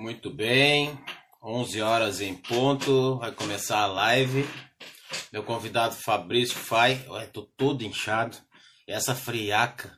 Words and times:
Muito 0.00 0.30
bem, 0.30 0.98
11 1.42 1.82
horas 1.82 2.20
em 2.22 2.34
ponto, 2.34 3.18
vai 3.18 3.32
começar 3.32 3.80
a 3.80 3.86
live. 3.86 4.48
Meu 5.30 5.42
convidado 5.42 5.94
Fabrício 5.94 6.56
Fai, 6.56 7.04
eu 7.06 7.30
tô 7.30 7.42
todo 7.42 7.84
inchado. 7.84 8.34
Essa 8.86 9.14
friaca, 9.14 9.94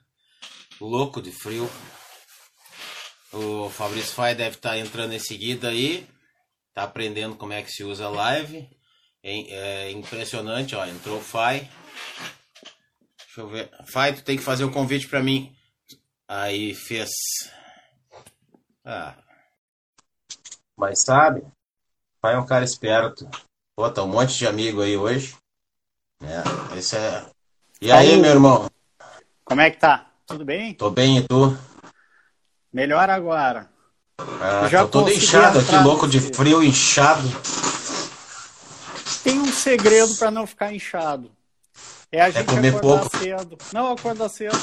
louco 0.80 1.23
de 1.23 1.30
frio. 1.30 1.71
O 3.33 3.71
Fabrício 3.71 4.12
Fai 4.12 4.35
deve 4.35 4.57
estar 4.57 4.71
tá 4.71 4.79
entrando 4.79 5.12
em 5.12 5.21
seguida 5.21 5.69
aí, 5.69 6.05
tá 6.75 6.82
aprendendo 6.82 7.37
como 7.37 7.53
é 7.53 7.62
que 7.62 7.71
se 7.71 7.84
usa 7.84 8.09
live. 8.09 8.69
É 9.23 9.93
impressionante, 9.93 10.75
ó, 10.75 10.84
entrou 10.84 11.19
o 11.19 11.23
Fai. 11.23 11.71
Deixa 13.19 13.41
eu 13.41 13.48
ver. 13.48 13.71
Fai, 13.93 14.12
tu 14.12 14.25
tem 14.25 14.37
que 14.37 14.43
fazer 14.43 14.64
o 14.64 14.69
um 14.69 14.73
convite 14.73 15.07
para 15.07 15.23
mim. 15.23 15.55
Aí 16.27 16.75
fez. 16.75 17.09
Ah, 18.84 19.16
mas 20.83 20.99
sabe, 20.99 21.45
pai 22.20 22.34
é 22.34 22.38
um 22.38 22.45
cara 22.45 22.65
esperto. 22.65 23.29
Pô, 23.77 23.88
tá 23.88 24.02
um 24.02 24.09
monte 24.09 24.37
de 24.37 24.48
amigo 24.48 24.83
aí 24.83 24.97
hoje. 24.97 25.37
É, 26.20 26.77
esse 26.77 26.97
é. 26.97 27.25
E 27.80 27.93
aí, 27.93 28.16
meu 28.16 28.33
irmão? 28.33 28.69
Como 29.45 29.61
é 29.61 29.70
que 29.70 29.79
tá? 29.79 30.06
Tudo 30.27 30.45
bem? 30.45 30.75
Tô 30.75 30.91
bem, 30.91 31.19
e 31.19 31.23
tu? 31.23 31.56
Melhor 32.73 33.09
agora. 33.09 33.70
Ah, 34.41 34.66
já 34.69 34.80
tô 34.83 34.89
todo 34.89 35.12
inchado 35.12 35.61
aqui, 35.61 35.77
louco 35.77 36.09
de 36.09 36.20
frio, 36.20 36.65
inchado. 36.65 37.28
Tem 39.23 39.39
um 39.39 39.53
segredo 39.53 40.17
para 40.17 40.33
não 40.33 40.48
ficar 40.48 40.75
inchado. 40.75 41.30
É 42.11 42.23
a 42.23 42.28
é 42.28 42.33
gente 42.33 42.51
é 42.51 42.55
comer 42.55 42.77
acordar 42.77 43.01
pouco. 43.09 43.19
cedo. 43.19 43.59
Não, 43.73 43.92
acordar 43.92 44.28
cedo. 44.28 44.61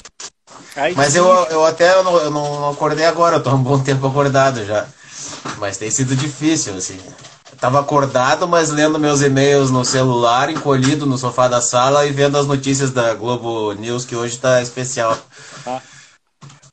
Aí 0.75 0.93
Mas 0.95 1.15
eu, 1.15 1.25
eu 1.25 1.63
até 1.65 1.93
eu 1.93 2.03
não, 2.03 2.17
eu 2.17 2.29
não 2.29 2.69
acordei 2.71 3.05
agora, 3.05 3.37
eu 3.37 3.43
tô 3.43 3.51
um 3.51 3.63
bom 3.63 3.81
tempo 3.81 4.05
acordado 4.05 4.65
já. 4.65 4.85
Mas 5.57 5.77
tem 5.77 5.89
sido 5.89 6.15
difícil, 6.15 6.75
assim. 6.75 6.99
Eu 7.51 7.57
tava 7.57 7.79
acordado, 7.79 8.47
mas 8.47 8.69
lendo 8.69 8.99
meus 8.99 9.21
e-mails 9.21 9.71
no 9.71 9.83
celular, 9.83 10.49
encolhido 10.49 11.05
no 11.05 11.17
sofá 11.17 11.47
da 11.47 11.61
sala 11.61 12.05
e 12.05 12.11
vendo 12.11 12.37
as 12.37 12.47
notícias 12.47 12.91
da 12.91 13.13
Globo 13.13 13.73
News, 13.73 14.05
que 14.05 14.15
hoje 14.15 14.37
tá 14.37 14.61
especial. 14.61 15.17
Ah. 15.65 15.81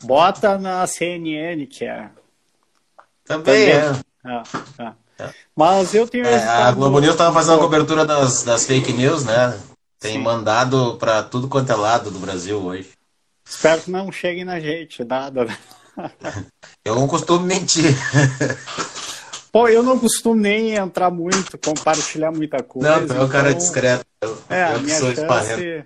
Bota 0.03 0.59
na 0.59 0.87
CNN, 0.87 1.67
que 1.67 1.85
é. 1.85 2.09
Também, 3.25 3.71
Também. 3.71 3.71
é. 3.71 4.01
Ah, 4.25 4.43
ah. 4.79 4.95
Mas 5.55 5.95
eu 5.95 6.07
tenho. 6.07 6.27
É, 6.27 6.47
a 6.47 6.71
Globo 6.73 7.01
News 7.01 7.17
tava 7.17 7.33
fazendo 7.33 7.59
a 7.59 7.63
cobertura 7.63 8.05
das, 8.05 8.43
das 8.43 8.67
fake 8.67 8.93
news, 8.93 9.25
né? 9.25 9.59
Tem 9.99 10.15
Sim. 10.15 10.19
mandado 10.19 10.97
para 10.99 11.23
tudo 11.23 11.49
quanto 11.49 11.73
é 11.73 11.75
lado 11.75 12.11
do 12.11 12.19
Brasil 12.19 12.59
hoje. 12.59 12.91
Espero 13.49 13.81
que 13.81 13.91
não 13.91 14.13
cheguem 14.13 14.45
na 14.45 14.61
gente, 14.61 15.03
nada. 15.05 15.47
Eu 16.85 16.95
não 16.95 17.07
costumo 17.07 17.45
mentir. 17.45 17.95
Pô, 19.51 19.69
eu 19.69 19.83
não 19.83 19.99
costumo 19.99 20.35
nem 20.35 20.75
entrar 20.75 21.11
muito, 21.11 21.59
compartilhar 21.59 22.31
muita 22.31 22.63
coisa. 22.63 23.01
Não, 23.01 23.07
tu 23.07 23.15
é 23.15 23.21
um 23.23 23.29
cara 23.29 23.49
então, 23.49 23.59
discreto. 23.59 24.05
Eu, 24.21 24.39
é, 24.51 24.63
eu 24.63 24.77
a 24.77 24.79
minha 24.79 24.99
sou 24.99 25.15
chance... 25.15 25.85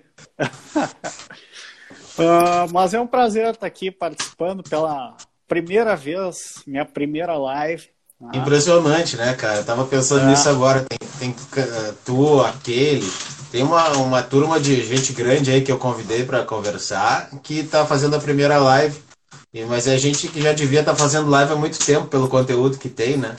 uh, 2.17 2.67
mas 2.73 2.93
é 2.93 2.99
um 2.99 3.07
prazer 3.07 3.47
estar 3.47 3.65
aqui 3.65 3.89
participando 3.89 4.61
pela 4.61 5.15
primeira 5.47 5.95
vez, 5.95 6.35
minha 6.67 6.85
primeira 6.85 7.37
live. 7.37 7.89
Ah. 8.21 8.37
Impressionante, 8.37 9.15
né, 9.17 9.33
cara? 9.35 9.59
Eu 9.59 9.65
tava 9.65 9.85
pensando 9.85 10.25
é. 10.25 10.27
nisso 10.27 10.49
agora. 10.49 10.85
Tem, 10.87 10.99
tem 11.19 11.35
tu, 12.05 12.41
aquele. 12.41 13.09
Tem 13.51 13.63
uma, 13.63 13.89
uma 13.97 14.21
turma 14.21 14.59
de 14.59 14.83
gente 14.83 15.13
grande 15.13 15.49
aí 15.49 15.61
que 15.61 15.71
eu 15.71 15.77
convidei 15.77 16.25
para 16.25 16.43
conversar 16.43 17.29
que 17.41 17.63
tá 17.63 17.85
fazendo 17.85 18.15
a 18.15 18.19
primeira 18.19 18.57
live. 18.57 18.97
Mas 19.67 19.85
é 19.85 19.97
gente 19.97 20.29
que 20.29 20.41
já 20.41 20.53
devia 20.53 20.79
estar 20.79 20.93
tá 20.93 20.97
fazendo 20.97 21.29
live 21.29 21.51
há 21.51 21.55
muito 21.55 21.77
tempo 21.85 22.07
pelo 22.07 22.29
conteúdo 22.29 22.77
que 22.77 22.87
tem, 22.87 23.17
né? 23.17 23.35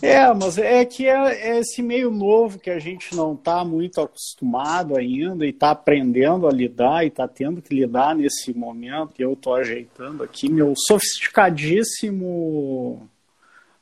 É, 0.00 0.32
mas 0.32 0.56
é 0.56 0.84
que 0.84 1.06
é, 1.06 1.50
é 1.50 1.60
esse 1.60 1.82
meio 1.82 2.10
novo 2.10 2.58
que 2.58 2.70
a 2.70 2.78
gente 2.78 3.14
não 3.14 3.34
está 3.34 3.64
muito 3.64 4.00
acostumado 4.00 4.96
ainda 4.96 5.44
e 5.44 5.50
está 5.50 5.70
aprendendo 5.70 6.48
a 6.48 6.50
lidar 6.50 7.04
e 7.04 7.08
está 7.08 7.28
tendo 7.28 7.60
que 7.60 7.74
lidar 7.74 8.14
nesse 8.14 8.54
momento. 8.54 9.12
Eu 9.18 9.34
estou 9.34 9.54
ajeitando 9.54 10.24
aqui 10.24 10.50
meu 10.50 10.72
sofisticadíssimo 10.74 13.06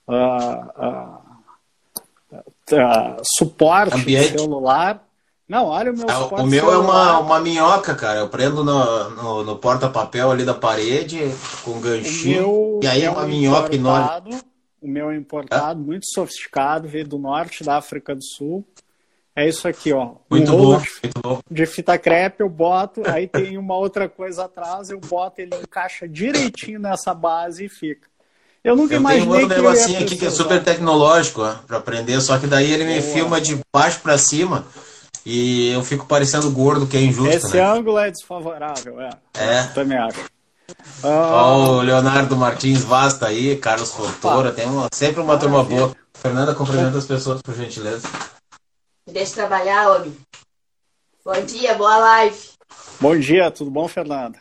uh, 0.08 1.32
uh, 2.32 2.32
uh, 2.32 3.22
suporte 3.38 3.94
Ambiente. 3.94 4.38
celular 4.38 5.08
não, 5.50 5.66
olha 5.66 5.90
o 5.90 5.96
meu 5.96 6.06
ah, 6.08 6.42
O 6.44 6.46
meu 6.46 6.72
é 6.72 6.78
uma, 6.78 7.18
uma 7.18 7.40
minhoca, 7.40 7.92
cara. 7.96 8.20
Eu 8.20 8.28
prendo 8.28 8.62
no, 8.62 9.10
no, 9.10 9.42
no 9.42 9.56
porta-papel 9.56 10.30
ali 10.30 10.44
da 10.44 10.54
parede 10.54 11.18
com 11.64 11.80
ganchinho. 11.80 12.78
E 12.80 12.86
aí 12.86 13.02
é 13.02 13.10
uma 13.10 13.26
minhoca 13.26 13.74
enorme. 13.74 14.38
O 14.80 14.86
meu 14.86 15.10
é 15.10 15.16
importado, 15.16 15.82
é? 15.82 15.84
muito 15.84 16.06
sofisticado, 16.14 16.86
veio 16.86 17.08
do 17.08 17.18
norte 17.18 17.64
da 17.64 17.78
África 17.78 18.14
do 18.14 18.22
Sul. 18.22 18.64
É 19.34 19.48
isso 19.48 19.66
aqui, 19.66 19.92
ó. 19.92 20.12
Muito 20.30 20.54
um 20.54 20.56
bom, 20.56 20.78
de, 20.78 20.90
muito 21.02 21.20
bom. 21.20 21.40
De 21.50 21.66
fita 21.66 21.98
crepe 21.98 22.44
eu 22.44 22.48
boto, 22.48 23.02
aí 23.04 23.26
tem 23.26 23.58
uma 23.58 23.76
outra 23.76 24.08
coisa 24.08 24.44
atrás, 24.44 24.88
eu 24.88 25.00
boto, 25.00 25.40
ele 25.40 25.56
encaixa 25.56 26.06
direitinho 26.06 26.78
nessa 26.78 27.12
base 27.12 27.64
e 27.64 27.68
fica. 27.68 28.08
Eu 28.62 28.76
nunca 28.76 28.94
eu 28.94 29.00
imaginei 29.00 29.26
tenho 29.26 29.36
um 29.36 29.42
outro 29.42 29.62
negocinho 29.62 30.00
aqui 30.00 30.16
que 30.16 30.26
é 30.26 30.30
super 30.30 30.62
tecnológico, 30.62 31.42
ó, 31.42 31.54
pra 31.66 31.78
aprender, 31.78 32.20
só 32.20 32.38
que 32.38 32.46
daí 32.46 32.70
ele 32.70 32.84
me 32.84 33.00
Boa. 33.00 33.12
filma 33.12 33.40
de 33.40 33.58
baixo 33.74 33.98
para 33.98 34.16
cima. 34.16 34.64
E 35.32 35.70
eu 35.70 35.84
fico 35.84 36.06
parecendo 36.06 36.50
gordo, 36.50 36.88
que 36.88 36.96
é 36.96 37.02
injusto. 37.02 37.32
Esse 37.32 37.56
né? 37.56 37.64
ângulo 37.64 38.00
é 38.00 38.10
desfavorável, 38.10 39.00
é. 39.00 39.10
É. 39.34 39.62
também 39.68 39.96
acho. 39.96 40.24
Ah, 41.04 41.54
o 41.56 41.82
Leonardo 41.82 42.36
Martins 42.36 42.82
Vaz 42.82 43.16
tá 43.16 43.28
aí, 43.28 43.54
Carlos 43.56 43.92
Fontoura, 43.92 44.50
tem 44.50 44.66
uma, 44.66 44.88
sempre 44.92 45.20
uma 45.20 45.38
turma 45.38 45.62
boa. 45.62 45.94
Fernanda, 46.14 46.52
cumprimenta 46.52 46.98
as 46.98 47.06
pessoas, 47.06 47.40
por 47.42 47.54
gentileza. 47.54 48.08
Deixa 49.06 49.34
trabalhar, 49.34 49.92
homem. 49.92 50.16
Bom 51.24 51.40
dia, 51.44 51.74
boa 51.74 51.96
live. 51.96 52.36
Bom 53.00 53.16
dia, 53.16 53.52
tudo 53.52 53.70
bom, 53.70 53.86
Fernanda? 53.86 54.38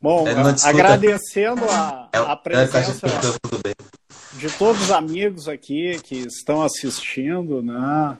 Bom, 0.00 0.26
agradecendo 0.64 1.64
a, 1.68 2.08
é, 2.12 2.18
a 2.18 2.36
presença 2.36 3.06
é, 3.08 4.38
de 4.38 4.48
todos 4.50 4.82
os 4.82 4.90
amigos 4.92 5.48
aqui 5.48 6.00
que 6.04 6.18
estão 6.18 6.62
assistindo, 6.62 7.60
né? 7.60 8.16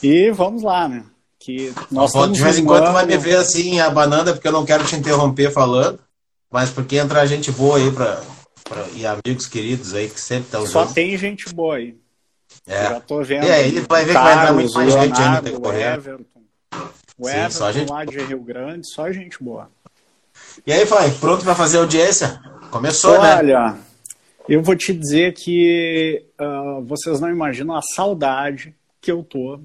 E 0.00 0.30
vamos 0.30 0.62
lá, 0.62 0.86
né? 0.86 1.04
Que 1.46 1.72
nós 1.92 2.10
de 2.32 2.42
vez 2.42 2.58
em 2.58 2.64
quando 2.64 2.92
vai 2.92 3.06
me 3.06 3.16
ver 3.16 3.36
assim, 3.36 3.78
a 3.78 3.88
banana, 3.88 4.32
porque 4.32 4.48
eu 4.48 4.52
não 4.52 4.66
quero 4.66 4.84
te 4.84 4.96
interromper 4.96 5.52
falando, 5.52 6.00
mas 6.50 6.70
porque 6.70 6.96
entra 6.96 7.24
gente 7.24 7.52
boa 7.52 7.78
aí 7.78 7.88
pra, 7.92 8.20
pra, 8.64 8.84
e 8.96 9.06
amigos 9.06 9.46
queridos 9.46 9.94
aí 9.94 10.08
que 10.08 10.18
sempre 10.18 10.46
estão 10.46 10.66
Só 10.66 10.84
tem 10.86 11.16
gente 11.16 11.48
boa 11.54 11.76
aí. 11.76 11.96
É. 12.66 12.82
Já 12.88 13.00
tô 13.00 13.22
vendo. 13.22 13.46
E 13.46 13.50
aí, 13.52 13.68
ele 13.68 13.86
vai 13.88 14.04
ver 14.04 14.14
Carlos, 14.14 14.28
que 14.28 14.34
vai 14.34 14.42
entrar 14.42 14.52
muito 14.54 14.74
mais 14.74 14.92
gente 14.92 15.22
ainda 15.22 15.42
que 15.42 15.84
Everton, 15.84 16.24
o 17.16 17.28
Sim, 17.28 17.36
Everton 17.36 17.72
gente... 17.72 17.90
lá 17.92 18.04
de 18.04 18.18
Rio 18.18 18.40
Grande, 18.40 18.90
só 18.92 19.12
gente 19.12 19.40
boa. 19.40 19.70
E 20.66 20.72
aí, 20.72 20.84
vai, 20.84 21.12
pronto 21.12 21.44
para 21.44 21.54
fazer 21.54 21.78
audiência? 21.78 22.40
Começou, 22.72 23.12
Olha, 23.12 23.22
né? 23.22 23.36
Olha, 23.36 23.78
eu 24.48 24.64
vou 24.64 24.74
te 24.74 24.92
dizer 24.92 25.32
que 25.32 26.24
uh, 26.40 26.84
vocês 26.84 27.20
não 27.20 27.30
imaginam 27.30 27.76
a 27.76 27.82
saudade 27.82 28.74
que 29.00 29.12
eu 29.12 29.22
tô 29.22 29.60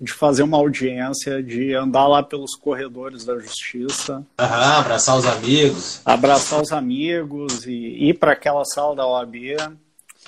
de 0.00 0.12
fazer 0.12 0.42
uma 0.42 0.58
audiência, 0.58 1.42
de 1.42 1.74
andar 1.74 2.06
lá 2.06 2.22
pelos 2.22 2.54
corredores 2.54 3.24
da 3.24 3.38
justiça. 3.38 4.24
Aham, 4.38 4.78
abraçar 4.80 5.16
os 5.16 5.26
amigos. 5.26 6.00
Abraçar 6.04 6.60
os 6.60 6.72
amigos 6.72 7.66
e 7.66 8.08
ir 8.08 8.18
para 8.18 8.32
aquela 8.32 8.64
sala 8.64 8.94
da 8.94 9.06
OAB. 9.06 9.56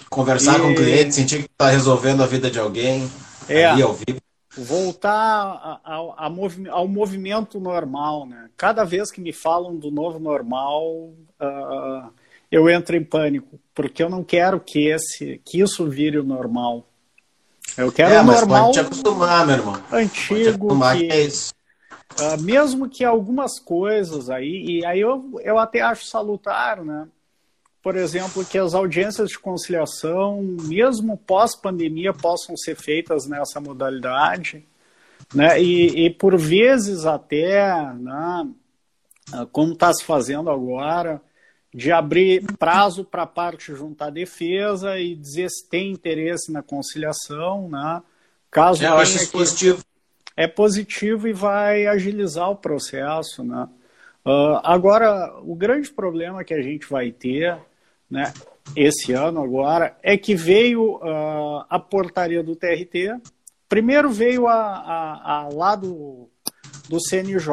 Conversar 0.08 0.58
e... 0.58 0.62
com 0.62 0.70
o 0.72 0.74
cliente, 0.74 1.14
sentir 1.14 1.42
que 1.42 1.50
está 1.50 1.68
resolvendo 1.68 2.22
a 2.22 2.26
vida 2.26 2.50
de 2.50 2.58
alguém. 2.58 3.10
É, 3.48 3.66
ali 3.66 3.82
ao 3.82 3.94
vivo. 3.94 4.20
Voltar 4.56 5.80
ao, 5.84 6.16
ao 6.70 6.88
movimento 6.88 7.60
normal, 7.60 8.26
né? 8.26 8.48
Cada 8.56 8.84
vez 8.84 9.10
que 9.10 9.20
me 9.20 9.32
falam 9.32 9.76
do 9.76 9.90
novo 9.90 10.18
normal, 10.18 11.12
uh, 11.40 12.10
eu 12.50 12.68
entro 12.68 12.96
em 12.96 13.04
pânico, 13.04 13.60
porque 13.74 14.02
eu 14.02 14.08
não 14.08 14.24
quero 14.24 14.58
que, 14.58 14.88
esse, 14.88 15.40
que 15.44 15.60
isso 15.60 15.86
vire 15.86 16.19
o 16.19 16.25
normal. 16.25 16.84
Eu 17.76 17.93
quero 17.93 18.15
é, 18.15 18.20
um 18.20 18.25
normal. 18.25 18.67
Pode 18.67 18.73
te 18.73 18.81
acostumar, 18.81 19.47
meu 19.47 19.56
irmão. 19.56 19.82
Antigo. 19.93 20.69
que, 20.69 20.99
que 20.99 21.12
é 21.12 21.20
isso. 21.23 21.55
Uh, 22.19 22.43
mesmo 22.43 22.88
que 22.88 23.05
algumas 23.05 23.61
coisas 23.61 24.31
aí, 24.31 24.65
e 24.67 24.87
aí 24.87 25.00
eu, 25.00 25.38
eu 25.43 25.59
até 25.59 25.81
acho 25.81 26.06
salutar, 26.06 26.82
né? 26.82 27.06
Por 27.82 27.94
exemplo, 27.97 28.44
que 28.44 28.59
as 28.59 28.75
audiências 28.75 29.29
de 29.29 29.38
conciliação, 29.38 30.43
mesmo 30.62 31.17
pós-pandemia, 31.17 32.12
possam 32.12 32.56
ser 32.56 32.75
feitas 32.75 33.26
nessa 33.26 33.61
modalidade, 33.61 34.67
né? 35.32 35.61
E, 35.62 36.06
e 36.06 36.11
por 36.11 36.37
vezes 36.37 37.06
até, 37.06 37.73
né? 37.94 38.49
Ah, 39.32 39.47
como 39.53 39.75
está 39.75 39.93
se 39.93 40.05
fazendo 40.05 40.50
agora, 40.50 41.20
de 41.73 41.93
abrir 41.93 42.44
prazo 42.59 43.05
para 43.05 43.23
a 43.23 43.26
parte 43.26 43.75
juntar 43.75 44.11
defesa 44.11 44.99
e 44.99 45.15
dizer 45.15 45.50
se 45.50 45.69
tem 45.69 45.93
interesse 45.93 46.50
na 46.50 46.62
conciliação, 46.62 47.69
né? 47.69 48.03
Caso 48.50 48.85
é, 48.85 48.88
eu 48.88 48.97
acho 48.97 49.17
isso 49.17 49.31
positivo. 49.31 49.85
É 50.37 50.47
positivo 50.47 51.29
e 51.29 51.32
vai 51.32 51.87
agilizar 51.87 52.50
o 52.50 52.56
processo, 52.56 53.43
né? 53.43 53.69
Uh, 54.25 54.61
agora, 54.62 55.38
o 55.43 55.55
grande 55.55 55.91
problema 55.91 56.44
que 56.44 56.55
a 56.55 56.62
gente 56.62 56.87
vai 56.88 57.11
ter, 57.11 57.59
né, 58.11 58.32
esse 58.76 59.12
ano 59.12 59.43
agora, 59.43 59.97
é 60.03 60.17
que 60.17 60.35
veio 60.35 60.97
uh, 60.97 61.65
a 61.69 61.79
portaria 61.79 62.43
do 62.43 62.55
TRT. 62.55 63.19
Primeiro 63.69 64.11
veio 64.11 64.47
a, 64.47 64.55
a, 64.55 65.41
a 65.41 65.49
lá 65.49 65.75
do, 65.75 66.29
do 66.88 67.00
CNJ, 67.00 67.50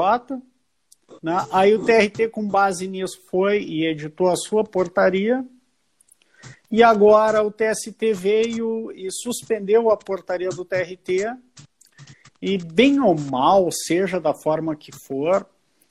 né? 1.25 1.44
aí 1.51 1.74
o 1.74 1.83
TRT, 1.83 2.27
com 2.30 2.48
base 2.48 2.88
nisso, 2.88 3.19
foi 3.31 3.63
e 3.63 3.83
editou 3.88 4.30
a 4.30 4.36
sua 4.36 4.63
portaria. 4.63 5.44
E 6.69 6.83
agora 6.83 7.42
o 7.42 7.50
TST 7.50 8.13
veio 8.13 8.92
e 8.92 9.12
suspendeu 9.12 9.89
a 9.89 9.98
portaria 9.98 10.50
do 10.50 10.63
TRT. 10.63 11.36
E, 12.39 12.60
bem 12.60 13.00
ou 13.00 13.19
mal, 13.19 13.68
seja 13.72 14.19
da 14.19 14.36
forma 14.36 14.75
que 14.75 14.92
for, 14.92 15.48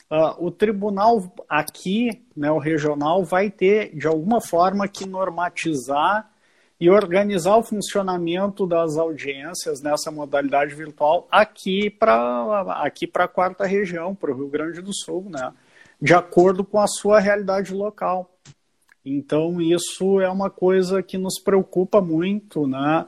uh, 0.08 0.46
o 0.46 0.52
tribunal 0.52 1.34
aqui, 1.48 2.22
né, 2.36 2.52
o 2.52 2.58
regional, 2.58 3.24
vai 3.24 3.50
ter, 3.50 3.92
de 3.96 4.06
alguma 4.06 4.40
forma, 4.40 4.86
que 4.86 5.04
normatizar 5.04 6.30
e 6.80 6.90
organizar 6.90 7.56
o 7.56 7.62
funcionamento 7.62 8.66
das 8.66 8.96
audiências 8.96 9.80
nessa 9.80 10.10
modalidade 10.10 10.74
virtual 10.74 11.26
aqui 11.30 11.88
para 11.88 12.60
aqui 12.82 13.10
a 13.14 13.28
quarta 13.28 13.64
região, 13.64 14.14
para 14.14 14.32
o 14.32 14.34
Rio 14.34 14.48
Grande 14.48 14.82
do 14.82 14.92
Sul, 14.92 15.26
né, 15.30 15.52
de 16.00 16.14
acordo 16.14 16.64
com 16.64 16.80
a 16.80 16.86
sua 16.86 17.20
realidade 17.20 17.72
local. 17.72 18.30
Então, 19.04 19.60
isso 19.60 20.20
é 20.20 20.30
uma 20.30 20.48
coisa 20.48 21.02
que 21.02 21.18
nos 21.18 21.38
preocupa 21.38 22.00
muito, 22.00 22.66
né? 22.66 23.06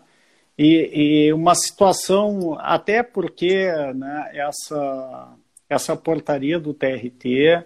E, 0.59 1.27
e 1.29 1.33
uma 1.33 1.55
situação, 1.55 2.57
até 2.61 3.03
porque 3.03 3.67
né, 3.95 4.31
essa, 4.35 5.35
essa 5.69 5.97
portaria 5.97 6.59
do 6.59 6.75
TRT 6.75 7.65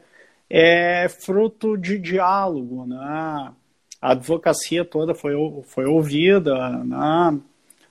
é 0.48 1.08
fruto 1.08 1.76
de 1.76 1.98
diálogo, 1.98 2.86
né? 2.86 3.52
A 4.00 4.12
advocacia 4.12 4.84
toda 4.84 5.14
foi, 5.14 5.34
foi 5.64 5.84
ouvida, 5.84 6.54
né? 6.84 7.38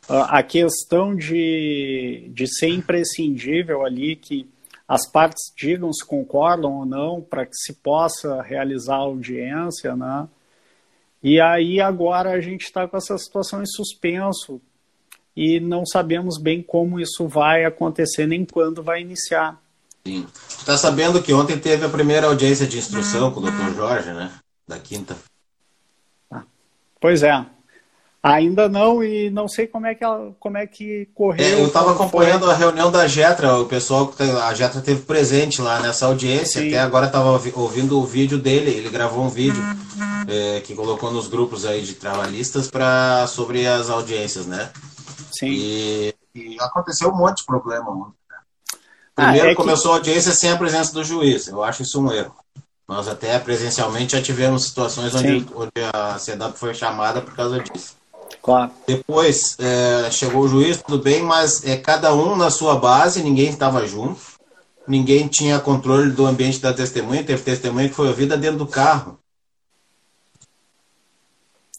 A 0.08 0.42
questão 0.42 1.16
de, 1.16 2.32
de 2.34 2.48
ser 2.48 2.70
imprescindível 2.70 3.86
ali 3.86 4.16
que 4.16 4.50
as 4.88 5.08
partes 5.08 5.54
digam 5.56 5.94
se 5.94 6.04
concordam 6.04 6.80
ou 6.80 6.86
não 6.86 7.22
para 7.22 7.46
que 7.46 7.56
se 7.56 7.74
possa 7.74 8.42
realizar 8.42 8.96
a 8.96 9.00
audiência, 9.00 9.96
né? 9.96 10.28
E 11.22 11.40
aí 11.40 11.80
agora 11.80 12.32
a 12.32 12.42
gente 12.42 12.64
está 12.64 12.88
com 12.88 12.98
essa 12.98 13.16
situação 13.18 13.62
em 13.62 13.68
suspenso 13.68 14.60
e 15.36 15.60
não 15.60 15.86
sabemos 15.86 16.42
bem 16.42 16.64
como 16.64 17.00
isso 17.00 17.28
vai 17.28 17.66
acontecer 17.66 18.26
nem 18.26 18.44
quando 18.44 18.82
vai 18.82 19.02
iniciar. 19.02 19.62
Sim. 20.08 20.26
Está 20.50 20.76
sabendo 20.76 21.22
que 21.22 21.34
ontem 21.34 21.60
teve 21.60 21.86
a 21.86 21.90
primeira 21.90 22.26
audiência 22.26 22.66
de 22.66 22.80
instrução 22.80 23.32
com 23.32 23.42
o 23.42 23.44
Dr. 23.44 23.76
Jorge, 23.76 24.12
né? 24.12 24.32
Da 24.68 24.80
quinta. 24.80 25.16
Ah, 27.00 27.02
pois 27.02 27.24
é. 27.24 27.46
Ainda 28.22 28.68
não, 28.68 29.02
e 29.02 29.30
não 29.30 29.48
sei 29.48 29.66
como 29.66 29.88
é 29.88 29.96
que, 29.96 30.04
ela, 30.04 30.36
como 30.42 30.58
é 30.58 30.68
que 30.68 31.08
correu. 31.16 31.46
É, 31.46 31.54
eu 31.54 31.68
estava 31.68 31.94
acompanhando 31.94 32.46
foi. 32.46 32.54
a 32.54 32.58
reunião 32.58 32.92
da 32.92 33.08
Getra, 33.08 33.58
o 33.58 33.66
pessoal, 33.66 34.14
a 34.44 34.54
Getra 34.54 34.82
teve 34.82 35.04
presente 35.04 35.62
lá 35.62 35.80
nessa 35.80 36.06
audiência, 36.06 36.62
Sim. 36.62 36.68
até 36.68 36.80
agora 36.80 37.06
estava 37.06 37.30
ouvindo 37.56 37.98
o 37.98 38.06
vídeo 38.06 38.38
dele, 38.38 38.72
ele 38.72 38.90
gravou 38.90 39.24
um 39.24 39.30
vídeo 39.30 39.64
é, 40.28 40.60
que 40.60 40.76
colocou 40.76 41.14
nos 41.14 41.30
grupos 41.30 41.66
aí 41.66 41.82
de 41.82 41.94
trabalhistas 41.94 42.70
pra, 42.70 43.26
sobre 43.26 43.66
as 43.66 43.90
audiências, 43.90 44.46
né? 44.46 44.70
Sim. 45.32 45.48
E, 45.48 46.16
e 46.36 46.58
aconteceu 46.60 47.10
um 47.10 47.16
monte 47.16 47.38
de 47.38 47.46
problema. 47.46 47.96
Né? 47.96 48.06
Primeiro 49.16 49.48
ah, 49.48 49.52
é 49.52 49.56
começou 49.56 49.92
que... 49.92 49.96
a 49.96 50.00
audiência 50.00 50.34
sem 50.34 50.52
a 50.52 50.58
presença 50.58 50.92
do 50.94 51.06
juiz, 51.06 51.48
eu 51.48 51.64
acho 51.64 51.84
isso 51.84 52.06
um 52.06 52.12
erro. 52.12 52.36
Nós 52.90 53.08
até 53.08 53.38
presencialmente 53.38 54.14
já 54.14 54.22
tivemos 54.22 54.64
situações 54.64 55.14
onde, 55.14 55.46
onde 55.54 55.72
a 55.94 56.18
CEDAP 56.18 56.58
foi 56.58 56.74
chamada 56.74 57.22
por 57.22 57.36
causa 57.36 57.60
disso. 57.60 57.96
Claro. 58.42 58.72
Depois 58.88 59.56
é, 59.60 60.10
chegou 60.10 60.42
o 60.42 60.48
juiz, 60.48 60.82
tudo 60.82 61.04
bem, 61.04 61.22
mas 61.22 61.64
é 61.64 61.78
cada 61.78 62.12
um 62.16 62.36
na 62.36 62.50
sua 62.50 62.80
base, 62.80 63.22
ninguém 63.22 63.50
estava 63.50 63.86
junto, 63.86 64.20
ninguém 64.88 65.28
tinha 65.28 65.60
controle 65.60 66.10
do 66.10 66.26
ambiente 66.26 66.58
da 66.58 66.74
testemunha, 66.74 67.24
teve 67.24 67.44
testemunha 67.44 67.88
que 67.88 67.94
foi 67.94 68.08
ouvida 68.08 68.36
dentro 68.36 68.58
do 68.58 68.66
carro. 68.66 69.20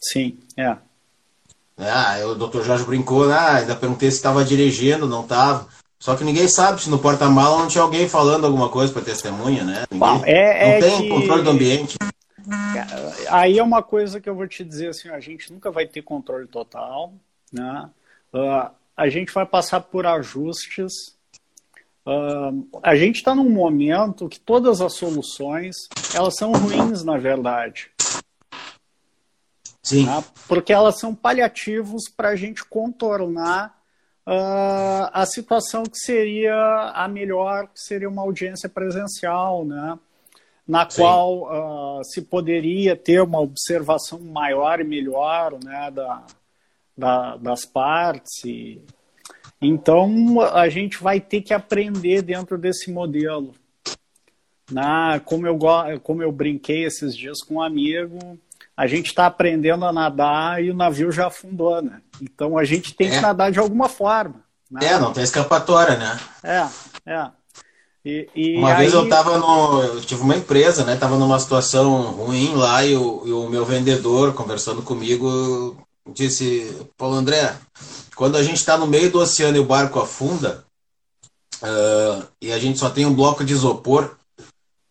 Sim, 0.01 0.39
é. 0.55 0.77
Ah, 1.77 2.19
o 2.25 2.35
doutor 2.35 2.63
Jorge 2.63 2.85
brincou, 2.85 3.27
né? 3.27 3.33
ah, 3.33 3.55
ainda 3.57 3.75
perguntei 3.75 4.09
se 4.09 4.15
estava 4.15 4.45
dirigindo, 4.45 5.05
não 5.05 5.23
estava. 5.23 5.67
Só 6.01 6.15
que 6.15 6.23
ninguém 6.23 6.47
sabe 6.47 6.81
se 6.81 6.89
no 6.89 6.97
porta-mala 6.97 7.59
não 7.59 7.67
tinha 7.67 7.83
alguém 7.83 8.09
falando 8.09 8.47
alguma 8.47 8.69
coisa 8.69 8.91
para 8.91 9.03
testemunha, 9.03 9.63
né? 9.63 9.83
Ninguém, 9.91 9.99
Bom, 9.99 10.25
é, 10.25 10.63
não 10.63 10.73
é 10.73 10.79
tem 10.79 11.01
que... 11.03 11.09
controle 11.09 11.43
do 11.43 11.51
ambiente. 11.51 11.95
Aí 13.29 13.59
é 13.59 13.63
uma 13.63 13.83
coisa 13.83 14.19
que 14.19 14.27
eu 14.27 14.33
vou 14.33 14.47
te 14.47 14.63
dizer 14.63 14.87
assim, 14.87 15.09
a 15.09 15.19
gente 15.19 15.53
nunca 15.53 15.69
vai 15.69 15.85
ter 15.85 16.01
controle 16.01 16.47
total, 16.47 17.13
né? 17.53 17.87
Uh, 18.33 18.71
a 18.97 19.09
gente 19.09 19.31
vai 19.31 19.45
passar 19.45 19.79
por 19.79 20.07
ajustes. 20.07 20.91
Uh, 22.03 22.67
a 22.81 22.95
gente 22.95 23.17
está 23.17 23.35
num 23.35 23.51
momento 23.51 24.27
que 24.27 24.39
todas 24.39 24.81
as 24.81 24.95
soluções 24.95 25.87
elas 26.15 26.35
são 26.35 26.51
ruins, 26.51 27.03
na 27.03 27.19
verdade. 27.19 27.91
Sim. 29.83 30.07
Né? 30.07 30.23
Porque 30.47 30.73
elas 30.73 30.99
são 30.99 31.13
paliativos 31.13 32.09
para 32.09 32.29
a 32.29 32.35
gente 32.35 32.65
contornar 32.65 33.80
uh, 34.27 35.09
a 35.11 35.25
situação 35.25 35.83
que 35.83 35.97
seria 35.97 36.91
a 36.93 37.07
melhor, 37.07 37.67
que 37.67 37.79
seria 37.79 38.09
uma 38.09 38.21
audiência 38.21 38.69
presencial, 38.69 39.65
né? 39.65 39.97
na 40.67 40.89
Sim. 40.89 41.01
qual 41.01 41.99
uh, 41.99 42.03
se 42.05 42.21
poderia 42.21 42.95
ter 42.95 43.21
uma 43.21 43.41
observação 43.41 44.19
maior 44.19 44.79
e 44.79 44.83
melhor 44.83 45.57
né, 45.61 45.91
da, 45.91 46.23
da, 46.97 47.35
das 47.35 47.65
partes. 47.65 48.43
E... 48.45 48.81
Então, 49.61 50.39
a 50.39 50.69
gente 50.69 51.01
vai 51.01 51.19
ter 51.19 51.41
que 51.41 51.53
aprender 51.53 52.21
dentro 52.21 52.57
desse 52.57 52.91
modelo. 52.91 53.53
Na, 54.71 55.19
como, 55.19 55.45
eu, 55.45 55.59
como 56.01 56.23
eu 56.23 56.31
brinquei 56.31 56.85
esses 56.85 57.17
dias 57.17 57.43
com 57.43 57.55
um 57.55 57.61
amigo, 57.61 58.39
a 58.75 58.87
gente 58.87 59.07
está 59.07 59.25
aprendendo 59.25 59.83
a 59.83 59.91
nadar 59.91 60.63
e 60.63 60.71
o 60.71 60.75
navio 60.75 61.11
já 61.11 61.27
afundou, 61.27 61.81
né? 61.81 62.01
Então 62.21 62.57
a 62.57 62.63
gente 62.63 62.93
tem 62.93 63.07
é. 63.07 63.15
que 63.15 63.19
nadar 63.19 63.51
de 63.51 63.59
alguma 63.59 63.89
forma. 63.89 64.43
Né? 64.69 64.85
É, 64.85 64.99
não 64.99 65.11
tem 65.11 65.23
escapatória, 65.23 65.97
né? 65.97 66.19
É, 66.43 66.67
é. 67.11 67.27
E, 68.05 68.29
e 68.35 68.57
uma 68.57 68.71
aí... 68.71 68.77
vez 68.77 68.93
eu 68.93 69.09
tava 69.09 69.37
no. 69.37 69.83
Eu 69.83 70.01
tive 70.01 70.21
uma 70.21 70.35
empresa, 70.35 70.85
né? 70.85 70.95
Tava 70.95 71.17
numa 71.17 71.39
situação 71.39 72.11
ruim 72.11 72.55
lá 72.55 72.85
e 72.85 72.95
o, 72.95 73.23
e 73.25 73.31
o 73.33 73.49
meu 73.49 73.65
vendedor, 73.65 74.33
conversando 74.33 74.81
comigo, 74.81 75.77
disse, 76.07 76.75
Paulo 76.97 77.15
André, 77.15 77.53
quando 78.15 78.37
a 78.37 78.43
gente 78.43 78.57
está 78.57 78.77
no 78.77 78.87
meio 78.87 79.11
do 79.11 79.19
oceano 79.19 79.57
e 79.57 79.59
o 79.59 79.65
barco 79.65 79.99
afunda, 79.99 80.63
uh, 81.61 82.25
e 82.41 82.51
a 82.51 82.57
gente 82.57 82.79
só 82.79 82.89
tem 82.89 83.05
um 83.05 83.13
bloco 83.13 83.43
de 83.43 83.53
isopor, 83.53 84.15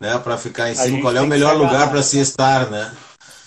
né, 0.00 0.18
para 0.18 0.38
ficar 0.38 0.70
em 0.70 0.74
cima, 0.74 1.00
qual 1.00 1.14
é 1.14 1.20
o 1.20 1.26
melhor 1.26 1.56
lugar 1.56 1.90
para 1.90 2.02
se 2.02 2.18
estar, 2.18 2.70
né? 2.70 2.92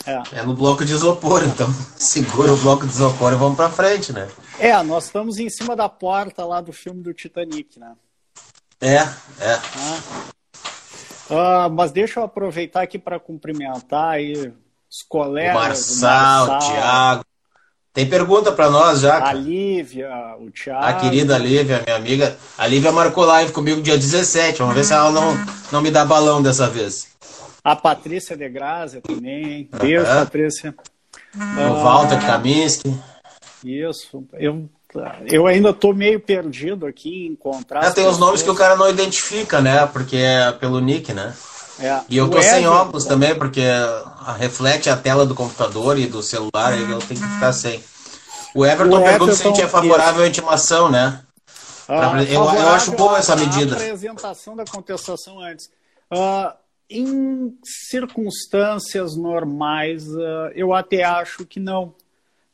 É. 0.05 0.39
é. 0.39 0.43
no 0.43 0.53
bloco 0.53 0.83
de 0.83 0.93
isopor, 0.93 1.43
então 1.43 1.67
segura 1.95 2.51
o 2.51 2.57
bloco 2.57 2.85
de 2.85 2.93
isopor 2.93 3.33
e 3.33 3.35
vamos 3.35 3.55
para 3.55 3.69
frente, 3.69 4.11
né? 4.11 4.27
É, 4.59 4.81
nós 4.83 5.05
estamos 5.05 5.37
em 5.39 5.49
cima 5.49 5.75
da 5.75 5.87
porta 5.87 6.45
lá 6.45 6.61
do 6.61 6.73
filme 6.73 7.01
do 7.01 7.13
Titanic, 7.13 7.79
né? 7.79 7.93
É, 8.81 8.97
é. 9.39 9.59
Ah. 11.29 11.69
mas 11.69 11.91
deixa 11.91 12.19
eu 12.19 12.23
aproveitar 12.25 12.81
aqui 12.81 12.99
para 12.99 13.19
cumprimentar 13.19 14.15
aí 14.15 14.53
os 14.91 15.01
colegas. 15.07 15.55
O 15.55 15.59
Marçal, 15.59 16.45
o 16.45 16.47
Marçal, 16.49 16.71
Thiago. 16.71 17.25
Tem 17.93 18.09
pergunta 18.09 18.51
para 18.51 18.71
nós 18.71 19.01
já. 19.01 19.23
A 19.23 19.33
Lívia, 19.33 20.09
o 20.39 20.49
Thiago. 20.49 20.83
A 20.83 20.93
querida 20.93 21.37
Lívia, 21.37 21.83
minha 21.85 21.95
amiga. 21.95 22.35
A 22.57 22.65
Lívia 22.65 22.91
marcou 22.91 23.23
live 23.23 23.51
comigo 23.51 23.81
dia 23.81 23.97
17. 23.97 24.59
Vamos 24.59 24.73
ver 24.73 24.83
se 24.83 24.93
ela 24.93 25.11
não, 25.11 25.33
não 25.71 25.81
me 25.81 25.91
dá 25.91 26.03
balão 26.03 26.41
dessa 26.41 26.67
vez. 26.67 27.07
A 27.63 27.75
Patrícia 27.75 28.35
de 28.35 28.49
Graça 28.49 28.99
também. 29.01 29.69
Beijo, 29.79 30.05
uhum. 30.05 30.15
Patrícia. 30.15 30.75
O 31.35 31.83
Walter 31.83 32.19
Kaminski. 32.25 32.93
Isso. 33.63 34.25
Eu 34.33 34.69
eu 35.25 35.47
ainda 35.47 35.71
estou 35.71 35.93
meio 35.93 36.19
perdido 36.19 36.85
aqui 36.85 37.25
em 37.25 37.31
encontrar. 37.31 37.85
É, 37.85 37.91
tem 37.91 38.05
os 38.05 38.19
nomes 38.19 38.43
que 38.43 38.49
o 38.49 38.55
cara 38.55 38.75
não 38.75 38.89
identifica, 38.89 39.59
né? 39.59 39.85
Porque 39.87 40.17
é 40.17 40.51
pelo 40.51 40.79
nick, 40.79 41.11
né? 41.13 41.33
É. 41.79 42.01
E 42.07 42.17
eu 42.17 42.29
tô 42.29 42.41
sem 42.41 42.67
óculos 42.67 43.05
também, 43.05 43.33
porque 43.33 43.63
reflete 44.37 44.89
a 44.89 44.97
tela 44.97 45.25
do 45.25 45.33
computador 45.33 45.97
e 45.97 46.05
do 46.05 46.21
celular, 46.21 46.77
e 46.77 46.91
eu 46.91 46.99
tenho 46.99 47.19
que 47.19 47.27
ficar 47.27 47.51
sem. 47.51 47.83
O 48.53 48.63
Everton, 48.63 48.99
o 48.99 49.03
pergunta 49.03 49.33
se 49.33 49.41
a 49.41 49.47
gente 49.47 49.61
é 49.61 49.67
favorável 49.67 50.23
à 50.23 50.27
intimação, 50.27 50.91
né? 50.91 51.21
Ah, 51.87 52.23
eu, 52.23 52.43
eu, 52.43 52.69
acho 52.69 52.91
boa 52.91 53.17
essa 53.17 53.35
medida. 53.35 53.73
A 53.73 53.77
apresentação 53.77 54.55
da 54.55 54.63
contestação 54.63 55.41
antes. 55.41 55.69
Uh, 56.11 56.53
em 56.89 57.57
circunstâncias 57.63 59.15
normais, 59.15 60.07
uh, 60.07 60.51
eu 60.53 60.73
até 60.73 61.03
acho 61.03 61.45
que 61.45 61.59
não 61.59 61.95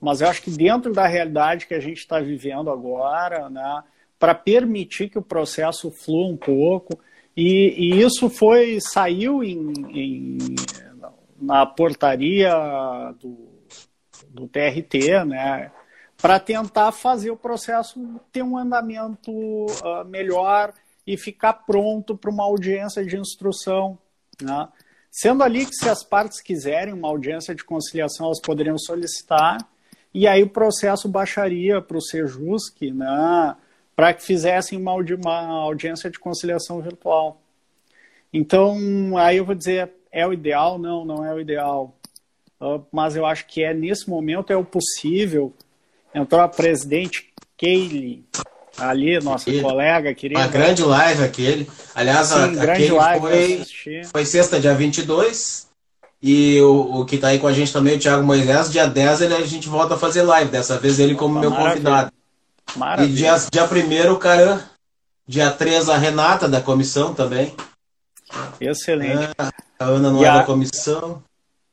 mas 0.01 0.21
eu 0.21 0.29
acho 0.29 0.41
que 0.41 0.51
dentro 0.51 0.93
da 0.93 1.05
realidade 1.05 1.67
que 1.67 1.73
a 1.73 1.79
gente 1.79 1.97
está 1.97 2.19
vivendo 2.21 2.69
agora, 2.69 3.49
né, 3.49 3.83
para 4.17 4.33
permitir 4.33 5.09
que 5.09 5.19
o 5.19 5.21
processo 5.21 5.91
flua 5.91 6.27
um 6.27 6.37
pouco, 6.37 6.97
e, 7.35 7.73
e 7.77 8.01
isso 8.01 8.29
foi 8.29 8.79
saiu 8.81 9.43
em, 9.43 9.73
em, 9.89 10.37
na 11.39 11.65
portaria 11.65 12.53
do, 13.19 13.49
do 14.29 14.47
TRT, 14.47 15.23
né? 15.25 15.71
Para 16.17 16.37
tentar 16.37 16.91
fazer 16.91 17.31
o 17.31 17.37
processo 17.37 18.19
ter 18.29 18.43
um 18.43 18.57
andamento 18.57 19.31
uh, 19.31 20.03
melhor 20.05 20.73
e 21.07 21.15
ficar 21.15 21.53
pronto 21.53 22.17
para 22.17 22.29
uma 22.29 22.43
audiência 22.43 23.05
de 23.05 23.17
instrução. 23.17 23.97
Né? 24.41 24.67
Sendo 25.11 25.43
ali 25.43 25.65
que, 25.65 25.75
se 25.75 25.89
as 25.89 26.03
partes 26.03 26.41
quiserem 26.41 26.93
uma 26.93 27.07
audiência 27.07 27.55
de 27.55 27.63
conciliação, 27.63 28.27
elas 28.27 28.41
poderiam 28.41 28.77
solicitar, 28.77 29.57
e 30.13 30.27
aí 30.27 30.43
o 30.43 30.49
processo 30.49 31.07
baixaria 31.07 31.81
para 31.81 31.97
o 31.97 32.01
Sejusc, 32.01 32.81
né, 32.81 33.55
para 33.95 34.13
que 34.13 34.23
fizessem 34.23 34.79
uma, 34.79 34.93
uma 34.93 35.63
audiência 35.63 36.09
de 36.09 36.17
conciliação 36.19 36.81
virtual. 36.81 37.41
Então, 38.31 39.17
aí 39.17 39.37
eu 39.37 39.45
vou 39.45 39.55
dizer, 39.55 39.91
é 40.11 40.25
o 40.25 40.33
ideal? 40.33 40.77
Não, 40.77 41.03
não 41.03 41.25
é 41.25 41.33
o 41.33 41.39
ideal. 41.39 41.95
Uh, 42.61 42.83
mas 42.91 43.15
eu 43.15 43.25
acho 43.25 43.45
que 43.47 43.63
é, 43.63 43.73
nesse 43.73 44.09
momento, 44.09 44.51
é 44.53 44.57
o 44.57 44.63
possível. 44.63 45.53
Entrou 46.13 46.41
a 46.41 46.47
presidente 46.47 47.31
Kaylee, 47.57 48.23
ali, 48.79 49.19
nossa 49.19 49.51
colega 49.61 50.13
querida. 50.13 50.39
Uma 50.39 50.47
grande 50.47 50.83
live 50.83 51.23
aquele. 51.23 51.69
Aliás, 51.93 52.27
Sim, 52.27 52.35
a, 52.35 52.93
live 52.93 53.19
foi, 53.21 54.03
foi 54.05 54.25
sexta, 54.25 54.59
dia 54.59 54.73
22. 54.73 55.67
E 56.21 56.59
o, 56.61 56.99
o 57.01 57.05
que 57.05 57.15
está 57.15 57.29
aí 57.29 57.39
com 57.39 57.47
a 57.47 57.53
gente 57.53 57.71
também, 57.71 57.95
o 57.95 57.99
Thiago 57.99 58.23
Moisés, 58.23 58.71
dia 58.71 58.85
10 58.87 59.21
ele, 59.21 59.35
a 59.35 59.45
gente 59.45 59.69
volta 59.69 59.95
a 59.95 59.97
fazer 59.97 60.23
live. 60.23 60.51
Dessa 60.51 60.77
vez 60.77 60.99
ele 60.99 61.15
como 61.15 61.35
Opa, 61.35 61.41
meu 61.41 61.49
maravilha. 61.49 61.73
convidado. 61.73 62.11
Maravilha. 62.75 63.09
E 63.09 63.15
dia, 63.15 63.35
dia 63.51 64.09
1 64.09 64.11
o 64.11 64.17
Caran. 64.17 64.61
Dia 65.27 65.51
3 65.51 65.89
a 65.89 65.97
Renata 65.97 66.49
da 66.49 66.59
comissão 66.59 67.13
também. 67.13 67.53
Excelente. 68.59 69.29
É, 69.37 69.43
a 69.79 69.85
Ana 69.85 70.11
não 70.11 70.21
e 70.21 70.25
é 70.25 70.27
a... 70.27 70.37
da 70.39 70.43
comissão. 70.43 71.23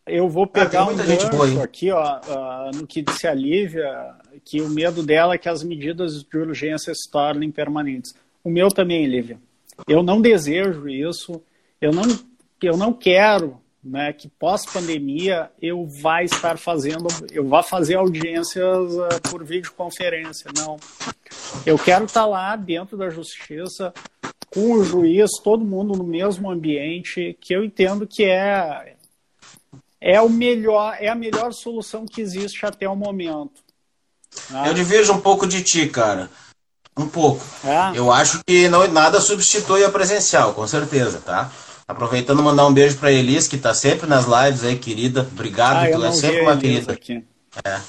Eu 0.06 0.28
vou 0.28 0.44
ah, 0.44 0.48
pegar 0.48 0.82
ah, 0.82 0.88
um 0.88 0.96
gancho 0.96 1.60
aqui, 1.60 1.90
ó, 1.90 2.20
uh, 2.20 2.76
no 2.76 2.86
que 2.86 3.02
disse 3.02 3.26
a 3.26 3.34
Lívia, 3.34 4.14
que 4.46 4.62
o 4.62 4.68
medo 4.68 5.02
dela 5.02 5.34
é 5.34 5.38
que 5.38 5.48
as 5.48 5.64
medidas 5.64 6.22
de 6.22 6.38
urgência 6.38 6.94
se 6.94 7.10
tornem 7.10 7.50
permanentes. 7.50 8.14
O 8.44 8.48
meu 8.48 8.68
também, 8.68 9.04
Lívia. 9.04 9.40
Eu 9.88 10.04
não 10.04 10.20
desejo 10.20 10.88
isso. 10.88 11.42
Eu 11.80 11.92
não, 11.92 12.04
eu 12.62 12.76
não 12.76 12.92
quero 12.92 13.60
né, 13.82 14.12
que 14.12 14.28
pós-pandemia 14.28 15.50
eu 15.60 15.84
vá 15.84 16.22
estar 16.22 16.58
fazendo, 16.58 17.08
eu 17.32 17.44
vá 17.46 17.60
fazer 17.60 17.96
audiências 17.96 18.94
uh, 18.94 19.20
por 19.28 19.44
videoconferência. 19.44 20.48
Não. 20.56 20.76
Eu 21.66 21.76
quero 21.76 22.04
estar 22.04 22.24
lá 22.24 22.54
dentro 22.54 22.96
da 22.96 23.10
justiça, 23.10 23.92
com 24.48 24.74
o 24.74 24.84
juiz, 24.84 25.28
todo 25.42 25.64
mundo 25.64 25.98
no 25.98 26.04
mesmo 26.04 26.48
ambiente, 26.48 27.36
que 27.40 27.52
eu 27.52 27.64
entendo 27.64 28.06
que 28.06 28.24
é 28.24 28.94
é 30.00 30.20
o 30.20 30.28
melhor, 30.28 30.96
é 31.00 31.08
a 31.08 31.16
melhor 31.16 31.52
solução 31.52 32.06
que 32.06 32.20
existe 32.20 32.64
até 32.64 32.88
o 32.88 32.94
momento. 32.94 33.65
Ah. 34.52 34.68
Eu 34.68 34.74
divirjo 34.74 35.12
um 35.12 35.20
pouco 35.20 35.46
de 35.46 35.62
ti, 35.62 35.86
cara. 35.88 36.30
Um 36.96 37.06
pouco. 37.06 37.42
É. 37.64 37.98
Eu 37.98 38.10
acho 38.10 38.40
que 38.46 38.68
não 38.68 38.86
nada 38.88 39.20
substitui 39.20 39.84
a 39.84 39.90
presencial, 39.90 40.54
com 40.54 40.66
certeza, 40.66 41.20
tá? 41.24 41.50
Aproveitando 41.86 42.42
mandar 42.42 42.66
um 42.66 42.72
beijo 42.72 42.96
para 42.96 43.12
Elis, 43.12 43.46
que 43.46 43.58
tá 43.58 43.74
sempre 43.74 44.08
nas 44.08 44.24
lives 44.24 44.64
aí, 44.64 44.76
querida. 44.76 45.28
Obrigado, 45.30 45.86
ah, 45.86 45.90
tu 45.90 46.04
é 46.04 46.12
sempre 46.12 46.40
uma 46.40 46.56
querida. 46.56 46.92
Aqui. 46.92 47.22
É. 47.64 47.80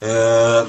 é. 0.00 0.66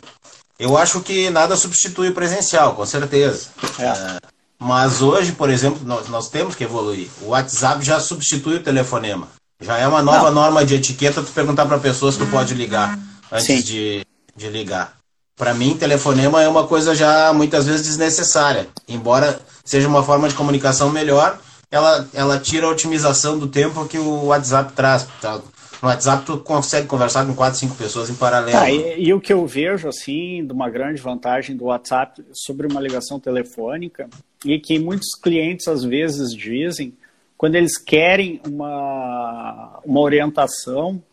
eu 0.60 0.76
acho 0.78 1.00
que 1.02 1.30
nada 1.30 1.56
substitui 1.56 2.10
o 2.10 2.14
presencial, 2.14 2.76
com 2.76 2.86
certeza. 2.86 3.48
É. 3.80 3.86
é. 3.86 4.18
mas 4.60 5.02
hoje, 5.02 5.32
por 5.32 5.50
exemplo, 5.50 5.80
nós, 5.86 6.10
nós 6.10 6.30
temos 6.30 6.56
que 6.56 6.64
evoluir. 6.64 7.08
O 7.22 7.30
WhatsApp 7.30 7.86
já 7.86 8.00
substitui 8.00 8.56
o 8.56 8.64
telefonema. 8.64 9.28
Já 9.62 9.78
é 9.78 9.88
uma 9.88 10.02
nova 10.02 10.26
não. 10.26 10.42
norma 10.42 10.66
de 10.66 10.76
etiqueta 10.76 11.24
tu 11.24 11.32
perguntar 11.32 11.66
para 11.66 11.78
pessoas 11.78 12.16
se 12.16 12.20
tu 12.20 12.28
pode 12.28 12.54
ligar 12.54 13.00
antes 13.32 13.64
de, 13.64 14.06
de 14.36 14.50
ligar. 14.50 14.98
Para 15.36 15.54
mim, 15.54 15.76
telefonema 15.76 16.42
é 16.42 16.48
uma 16.48 16.68
coisa 16.68 16.94
já 16.94 17.34
muitas 17.34 17.66
vezes 17.66 17.86
desnecessária. 17.86 18.68
Embora 18.88 19.40
seja 19.66 19.88
uma 19.88 20.04
forma 20.04 20.30
de 20.30 20.36
comunicação 20.36 20.92
melhor, 20.92 21.40
ela, 21.72 22.08
ela 22.14 22.40
tira 22.40 22.68
a 22.68 22.70
otimização 22.70 23.40
do 23.40 23.48
tempo 23.48 23.86
que 23.88 23.98
o 23.98 24.26
WhatsApp 24.26 24.74
traz. 24.74 25.08
Tá? 25.20 25.42
No 25.82 25.90
WhatsApp 25.90 26.24
tu 26.26 26.38
consegue 26.38 26.88
conversar 26.88 27.26
com 27.26 27.34
quatro, 27.34 27.60
cinco 27.60 27.76
pessoas 27.76 28.10
em 28.10 28.16
paralelo. 28.16 28.58
Ah, 28.58 28.72
e, 28.72 29.06
e, 29.06 29.14
o 29.14 29.20
que 29.20 29.34
eu 29.34 29.46
vejo, 29.46 29.88
assim, 29.88 30.46
de 30.46 30.54
uma 30.54 30.70
grande 30.70 31.02
vantagem 31.02 31.58
do 31.58 31.66
WhatsApp 31.66 32.24
sobre 32.32 32.68
uma 32.68 32.80
ligação 32.80 33.20
telefônica, 33.20 34.08
e 34.46 34.60
que 34.60 34.80
muitos 34.80 35.10
clientes 35.22 35.68
às 35.68 35.84
vezes 35.84 36.34
dizem, 36.34 36.94
quando 37.36 37.56
eles 37.56 37.78
querem 37.78 38.40
uma, 38.48 39.82
uma 39.84 40.00
orientação, 40.00 41.04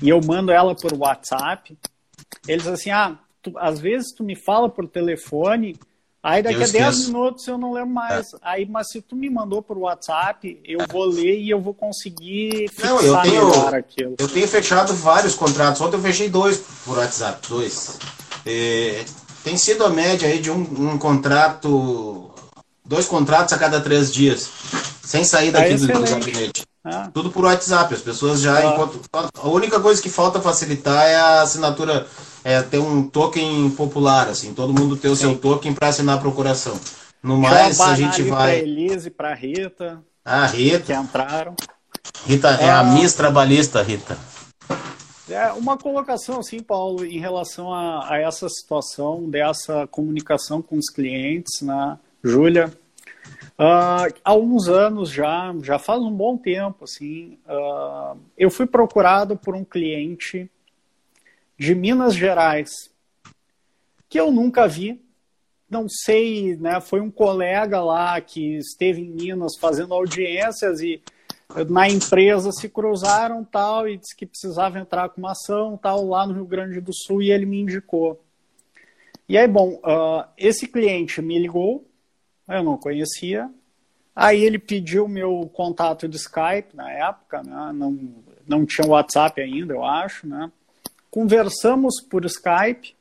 e 0.00 0.08
eu 0.08 0.20
mando 0.24 0.52
ela 0.52 0.74
por 0.74 0.94
WhatsApp, 0.94 1.76
eles 2.46 2.66
assim, 2.66 2.90
ah, 2.90 3.18
tu, 3.42 3.52
às 3.58 3.78
vezes 3.80 4.12
tu 4.12 4.22
me 4.22 4.36
fala 4.36 4.68
por 4.68 4.86
telefone, 4.86 5.76
aí 6.22 6.42
daqui 6.42 6.56
eu 6.56 6.64
a 6.64 6.66
10 6.66 7.06
minutos 7.06 7.46
eu 7.46 7.58
não 7.58 7.72
lembro 7.72 7.90
mais. 7.90 8.32
É. 8.34 8.38
Aí, 8.42 8.66
mas 8.66 8.90
se 8.90 9.00
tu 9.00 9.16
me 9.16 9.28
mandou 9.30 9.62
por 9.62 9.78
WhatsApp, 9.78 10.60
eu 10.64 10.80
é. 10.80 10.86
vou 10.86 11.04
ler 11.04 11.40
e 11.40 11.50
eu 11.50 11.60
vou 11.60 11.74
conseguir 11.74 12.70
não, 12.82 13.00
eu 13.00 13.20
tenho, 13.22 13.68
aquilo. 13.68 14.16
Eu 14.18 14.28
tenho 14.28 14.48
fechado 14.48 14.94
vários 14.94 15.34
contratos. 15.34 15.80
Ontem 15.80 15.96
eu 15.96 16.02
fechei 16.02 16.28
dois 16.28 16.58
por 16.84 16.98
WhatsApp, 16.98 17.46
dois. 17.48 17.98
É, 18.46 19.04
tem 19.44 19.56
sido 19.56 19.84
a 19.84 19.90
média 19.90 20.28
aí 20.28 20.38
de 20.38 20.50
um, 20.50 20.60
um, 20.60 20.98
contrato, 20.98 22.30
dois 22.84 23.06
contratos 23.06 23.52
a 23.52 23.58
cada 23.58 23.80
três 23.80 24.12
dias, 24.12 24.48
sem 25.02 25.24
sair 25.24 25.50
daqui 25.50 25.74
é 25.74 25.76
do, 25.76 25.86
do 25.86 26.00
gabinete. 26.00 26.66
Ah. 26.90 27.10
Tudo 27.12 27.30
por 27.30 27.44
WhatsApp. 27.44 27.92
As 27.94 28.00
pessoas 28.00 28.40
já, 28.40 28.58
ah. 28.58 28.66
enquanto. 28.66 29.00
A 29.12 29.48
única 29.48 29.78
coisa 29.80 30.00
que 30.00 30.08
falta 30.08 30.40
facilitar 30.40 31.06
é 31.06 31.16
a 31.16 31.42
assinatura, 31.42 32.06
é 32.42 32.62
ter 32.62 32.78
um 32.78 33.08
token 33.08 33.70
popular, 33.70 34.28
assim, 34.28 34.54
todo 34.54 34.72
mundo 34.72 34.96
ter 34.96 35.08
o 35.08 35.16
Sim. 35.16 35.22
seu 35.22 35.38
token 35.38 35.74
para 35.74 35.88
assinar 35.88 36.16
a 36.16 36.20
procuração. 36.20 36.78
No 37.22 37.36
mais, 37.36 37.80
a 37.80 37.94
gente 37.94 38.22
vai. 38.22 38.58
Para 38.58 38.68
Elise, 38.68 39.10
para 39.10 39.34
Rita. 39.34 40.02
Ah, 40.24 40.46
Rita. 40.46 40.80
Que 40.80 40.92
entraram. 40.94 41.54
Rita 42.26 42.56
é, 42.60 42.66
é 42.66 42.70
a 42.70 42.82
Miss 42.82 43.14
Trabalhista, 43.14 43.82
Rita. 43.82 44.16
É 45.28 45.52
uma 45.52 45.76
colocação 45.76 46.40
assim, 46.40 46.60
Paulo, 46.60 47.04
em 47.04 47.18
relação 47.18 47.72
a, 47.72 48.14
a 48.14 48.18
essa 48.18 48.48
situação 48.48 49.28
dessa 49.28 49.86
comunicação 49.86 50.62
com 50.62 50.76
os 50.76 50.88
clientes, 50.88 51.60
né? 51.60 51.98
Júlia, 52.24 52.72
Uh, 53.58 54.14
há 54.22 54.34
uns 54.36 54.68
anos 54.68 55.10
já, 55.10 55.52
já 55.62 55.80
faz 55.80 56.00
um 56.00 56.12
bom 56.12 56.38
tempo, 56.38 56.84
assim, 56.84 57.40
uh, 57.44 58.16
eu 58.36 58.50
fui 58.50 58.66
procurado 58.66 59.36
por 59.36 59.56
um 59.56 59.64
cliente 59.64 60.48
de 61.58 61.74
Minas 61.74 62.14
Gerais 62.14 62.70
que 64.08 64.18
eu 64.18 64.30
nunca 64.30 64.68
vi, 64.68 65.02
não 65.68 65.86
sei, 65.88 66.56
né? 66.56 66.80
Foi 66.80 67.00
um 67.00 67.10
colega 67.10 67.82
lá 67.82 68.18
que 68.20 68.56
esteve 68.56 69.02
em 69.02 69.10
Minas 69.10 69.52
fazendo 69.60 69.92
audiências 69.92 70.80
e 70.80 71.02
na 71.68 71.88
empresa 71.88 72.52
se 72.52 72.68
cruzaram 72.68 73.44
tal 73.44 73.88
e 73.88 73.98
disse 73.98 74.16
que 74.16 74.24
precisava 74.24 74.78
entrar 74.78 75.08
com 75.08 75.20
uma 75.20 75.32
ação 75.32 75.76
tal 75.76 76.06
lá 76.06 76.26
no 76.26 76.34
Rio 76.34 76.46
Grande 76.46 76.80
do 76.80 76.94
Sul 76.94 77.22
e 77.22 77.30
ele 77.30 77.44
me 77.44 77.60
indicou. 77.60 78.22
E 79.28 79.36
aí, 79.36 79.46
bom, 79.46 79.74
uh, 79.84 80.24
esse 80.38 80.66
cliente 80.66 81.20
me 81.20 81.38
ligou 81.38 81.87
eu 82.56 82.62
não 82.62 82.76
conhecia. 82.76 83.50
Aí 84.14 84.42
ele 84.42 84.58
pediu 84.58 85.06
meu 85.06 85.48
contato 85.52 86.08
de 86.08 86.16
Skype 86.16 86.74
na 86.74 86.90
época, 86.90 87.42
né? 87.42 87.70
não, 87.72 87.96
não 88.46 88.66
tinha 88.66 88.88
WhatsApp 88.88 89.40
ainda, 89.40 89.74
eu 89.74 89.84
acho. 89.84 90.26
Né? 90.26 90.50
Conversamos 91.10 92.00
por 92.00 92.24
Skype, 92.24 92.96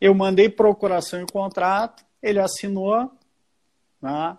eu 0.00 0.14
mandei 0.14 0.48
procuração 0.48 1.20
e 1.20 1.26
contrato, 1.26 2.04
ele 2.22 2.38
assinou. 2.38 3.10
Né? 4.00 4.38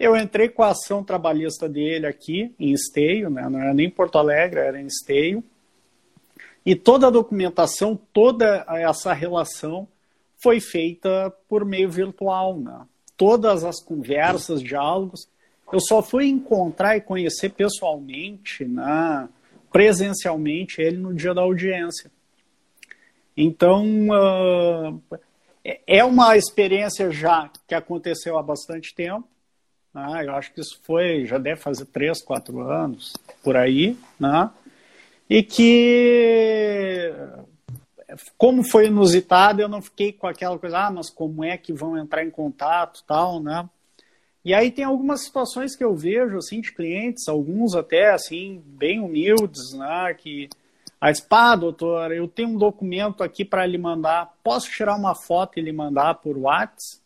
Eu 0.00 0.16
entrei 0.16 0.48
com 0.48 0.62
a 0.62 0.70
ação 0.70 1.04
trabalhista 1.04 1.68
dele 1.68 2.06
aqui 2.06 2.52
em 2.58 2.72
Esteio, 2.72 3.30
né? 3.30 3.48
não 3.48 3.60
era 3.60 3.72
nem 3.72 3.88
Porto 3.88 4.18
Alegre, 4.18 4.60
era 4.60 4.80
em 4.80 4.86
Esteio. 4.86 5.44
E 6.66 6.74
toda 6.74 7.06
a 7.06 7.10
documentação, 7.10 7.94
toda 8.12 8.64
essa 8.68 9.12
relação 9.12 9.86
foi 10.42 10.60
feita 10.60 11.32
por 11.48 11.64
meio 11.64 11.90
virtual. 11.90 12.58
Né? 12.58 12.80
Todas 13.16 13.64
as 13.64 13.80
conversas, 13.80 14.62
diálogos. 14.62 15.28
Eu 15.72 15.80
só 15.80 16.02
fui 16.02 16.26
encontrar 16.26 16.96
e 16.96 17.00
conhecer 17.00 17.50
pessoalmente, 17.50 18.64
né, 18.64 19.28
presencialmente, 19.72 20.80
ele 20.80 20.98
no 20.98 21.14
dia 21.14 21.34
da 21.34 21.40
audiência. 21.40 22.10
Então, 23.36 23.84
uh, 24.08 25.02
é 25.86 26.04
uma 26.04 26.36
experiência 26.36 27.10
já 27.10 27.50
que 27.66 27.74
aconteceu 27.74 28.38
há 28.38 28.42
bastante 28.42 28.94
tempo. 28.94 29.26
Né, 29.92 30.26
eu 30.26 30.34
acho 30.34 30.52
que 30.52 30.60
isso 30.60 30.78
foi, 30.82 31.24
já 31.24 31.38
deve 31.38 31.60
fazer 31.60 31.86
três, 31.86 32.22
quatro 32.22 32.60
anos, 32.60 33.14
por 33.42 33.56
aí, 33.56 33.96
né? 34.18 34.50
E 35.28 35.42
que 35.42 37.10
como 38.36 38.62
foi 38.62 38.86
inusitado, 38.86 39.60
eu 39.60 39.68
não 39.68 39.82
fiquei 39.82 40.12
com 40.12 40.26
aquela 40.26 40.58
coisa, 40.58 40.78
ah, 40.78 40.90
mas 40.90 41.10
como 41.10 41.44
é 41.44 41.56
que 41.56 41.72
vão 41.72 41.96
entrar 41.96 42.24
em 42.24 42.30
contato, 42.30 43.02
tal, 43.06 43.40
né? 43.40 43.68
E 44.44 44.52
aí 44.52 44.70
tem 44.70 44.84
algumas 44.84 45.22
situações 45.22 45.74
que 45.74 45.82
eu 45.82 45.94
vejo, 45.94 46.36
assim, 46.36 46.60
de 46.60 46.72
clientes, 46.72 47.28
alguns 47.28 47.74
até, 47.74 48.12
assim, 48.12 48.62
bem 48.66 49.00
humildes, 49.00 49.72
né, 49.72 50.14
que 50.14 50.48
Aí 51.04 51.12
disse, 51.12 51.26
pá, 51.26 51.54
doutor, 51.54 52.12
eu 52.12 52.26
tenho 52.26 52.48
um 52.48 52.56
documento 52.56 53.22
aqui 53.22 53.44
para 53.44 53.66
lhe 53.66 53.76
mandar, 53.76 54.32
posso 54.42 54.70
tirar 54.70 54.96
uma 54.96 55.14
foto 55.14 55.58
e 55.58 55.62
lhe 55.62 55.70
mandar 55.70 56.14
por 56.14 56.34
WhatsApp? 56.38 57.02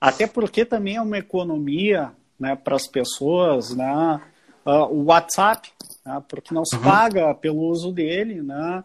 Até 0.00 0.28
porque 0.28 0.64
também 0.64 0.94
é 0.94 1.02
uma 1.02 1.18
economia 1.18 2.12
né, 2.38 2.54
para 2.54 2.76
as 2.76 2.86
pessoas, 2.86 3.74
né? 3.74 4.20
Uh, 4.64 4.84
o 4.92 5.04
WhatsApp, 5.06 5.72
né, 6.06 6.22
porque 6.28 6.54
não 6.54 6.64
se 6.64 6.76
uhum. 6.76 6.82
paga 6.82 7.34
pelo 7.34 7.62
uso 7.62 7.90
dele, 7.90 8.42
né? 8.42 8.84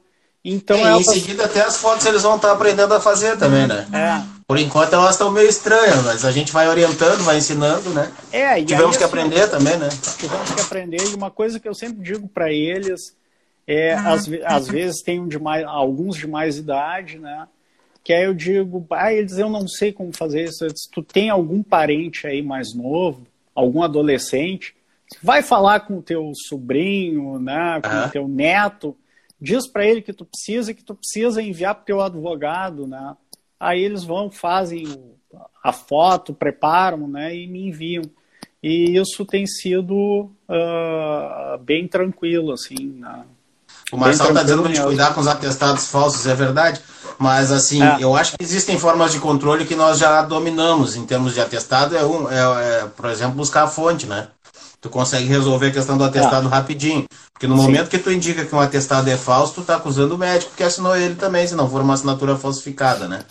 Então, 0.50 0.77
e, 0.77 1.01
em 1.01 1.04
seguida 1.04 1.44
até 1.44 1.62
as 1.62 1.75
fotos 1.75 2.06
eles 2.06 2.24
vão 2.24 2.38
estar 2.38 2.54
aprendendo 2.54 2.94
a 2.94 3.01
fazer 3.01 3.38
também, 3.38 3.68
né? 3.68 3.86
É. 3.92 4.38
Por 4.48 4.58
enquanto 4.58 4.94
elas 4.94 5.12
estão 5.12 5.30
meio 5.30 5.50
estranhas, 5.50 6.01
mas 6.06 6.24
a 6.24 6.32
gente 6.32 6.54
vai 6.54 6.70
orientando, 6.70 7.22
vai 7.25 7.36
ensinando, 7.36 7.89
né? 7.89 8.10
É, 8.32 8.63
tivemos 8.63 8.96
aí, 8.96 8.98
que 8.98 9.04
assim, 9.04 9.20
aprender 9.20 9.50
também, 9.50 9.75
né? 9.77 9.89
Tivemos 10.18 10.51
que 10.51 10.62
aprender. 10.62 11.04
E 11.04 11.16
uma 11.16 11.30
coisa 11.30 11.60
que 11.60 11.68
eu 11.68 11.74
sempre 11.74 12.01
digo 12.01 12.30
para 12.30 12.50
eles 12.50 13.13
é, 13.68 13.94
às, 13.96 14.30
às 14.46 14.70
vezes 14.70 15.01
tem 15.01 15.20
um 15.20 15.27
de 15.27 15.38
mais, 15.38 15.66
alguns 15.66 16.16
de 16.16 16.25
mais 16.25 16.58
idade, 16.58 17.20
né? 17.20 17.46
Que 18.01 18.13
aí 18.13 18.24
eu 18.24 18.34
digo, 18.34 18.88
ah, 18.92 19.12
eles 19.12 19.38
eu 19.38 19.50
não 19.50 19.68
sei 19.68 19.92
como 19.92 20.16
fazer 20.16 20.46
isso. 20.46 20.66
Disse, 20.66 20.89
tu 20.89 21.04
tem 21.04 21.30
algum 21.30 21.62
parente 21.62 22.25
aí 22.25 22.42
mais 22.42 22.74
novo, 22.74 23.27
algum 23.54 23.84
adolescente, 23.84 24.74
vai 25.22 25.44
falar 25.44 25.82
com 25.82 25.98
o 25.98 26.01
teu 26.01 26.32
sobrinho, 26.48 27.38
né? 27.38 27.82
Com 27.82 28.08
o 28.08 28.10
teu 28.12 28.27
neto 28.30 28.96
diz 29.39 29.67
para 29.67 29.86
ele 29.86 30.01
que 30.01 30.13
tu 30.13 30.25
precisa 30.25 30.74
que 30.74 30.84
tu 30.84 30.96
precisa 30.96 31.41
enviar 31.41 31.75
para 31.75 31.84
o 31.84 31.86
teu 31.86 32.01
advogado, 32.01 32.88
né? 32.88 33.15
Aí 33.60 33.82
eles 33.82 34.03
vão, 34.03 34.29
fazem 34.29 35.15
a 35.63 35.74
foto, 35.74 36.34
preparam, 36.34 37.08
né? 37.08 37.36
E 37.36 37.48
me 37.48 37.67
enviam. 37.67 38.03
E 38.62 38.98
isso 38.98 39.25
tem 39.25 39.46
sido 39.46 40.29
uh, 40.50 41.58
bem 41.62 41.88
tranquilo, 41.88 42.51
assim. 42.53 43.00
Né? 43.00 43.24
O 43.91 43.98
Marcelo 43.98 44.29
está 44.29 44.44
dizendo 44.44 44.63
para 44.63 44.74
gente 44.74 44.84
cuidar 44.84 45.13
com 45.13 45.22
os 45.22 45.27
atestados 45.27 45.88
falsos, 45.88 46.25
é 46.27 46.36
verdade. 46.36 46.82
Mas, 47.17 47.51
assim, 47.51 47.82
é. 47.82 47.98
eu 48.00 48.15
acho 48.15 48.38
que 48.38 48.44
existem 48.44 48.77
formas 48.77 49.12
de 49.12 49.20
controle 49.20 49.65
que 49.65 49.75
nós 49.75 49.98
já 49.98 50.22
dominamos 50.22 50.96
em 50.96 51.06
termos 51.06 51.34
de 51.34 51.41
atestado. 51.41 51.96
É, 51.96 52.06
um, 52.06 52.29
é, 52.29 52.82
é 52.82 52.88
por 52.96 53.10
exemplo, 53.10 53.36
buscar 53.36 53.63
a 53.63 53.67
fonte, 53.67 54.06
né? 54.06 54.27
Tu 54.82 54.90
consegue 54.90 55.26
resolver 55.26 55.68
a 55.68 55.72
questão 55.72 55.98
do 55.98 56.04
atestado 56.04 56.48
ah. 56.48 56.52
rapidinho. 56.52 57.06
Porque 57.34 57.48
no 57.48 57.56
Sim. 57.58 57.64
momento 57.64 57.90
que 57.90 58.00
tu 58.00 58.12
indica 58.12 58.46
que 58.46 58.56
um 58.56 58.60
atestado 58.60 59.10
é 59.10 59.18
falso, 59.18 59.56
tu 59.56 59.64
tá 59.64 59.76
acusando 59.76 60.16
o 60.16 60.18
médico 60.18 60.56
que 60.56 60.64
assinou 60.64 60.96
ele 60.96 61.16
também, 61.16 61.48
se 61.48 61.56
não 61.56 61.70
for 61.70 61.82
uma 61.82 61.94
assinatura 61.94 62.36
falsificada, 62.36 63.08
né? 63.08 63.24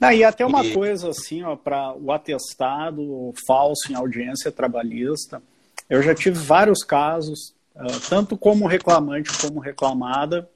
Ah, 0.00 0.14
e 0.14 0.22
até 0.24 0.44
uma 0.44 0.64
e... 0.64 0.74
coisa 0.74 1.08
assim, 1.08 1.42
ó, 1.42 1.56
para 1.56 1.94
o 1.94 2.12
atestado 2.12 3.32
falso 3.46 3.90
em 3.90 3.94
audiência 3.94 4.52
trabalhista, 4.52 5.40
eu 5.88 6.02
já 6.02 6.14
tive 6.14 6.38
vários 6.38 6.82
casos, 6.84 7.54
uh, 7.76 8.00
tanto 8.08 8.36
como 8.36 8.66
reclamante 8.66 9.30
como 9.38 9.60
reclamada. 9.60 10.48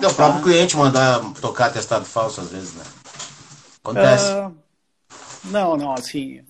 É 0.00 0.06
o 0.06 0.14
próprio 0.14 0.40
tá? 0.40 0.42
cliente 0.42 0.76
mandar 0.76 1.20
tocar 1.40 1.66
atestado 1.66 2.04
falso 2.04 2.40
às 2.40 2.50
vezes, 2.50 2.74
né? 2.74 2.84
Acontece. 3.82 4.32
Uh, 4.32 4.54
não, 5.44 5.76
não, 5.76 5.92
assim, 5.94 6.42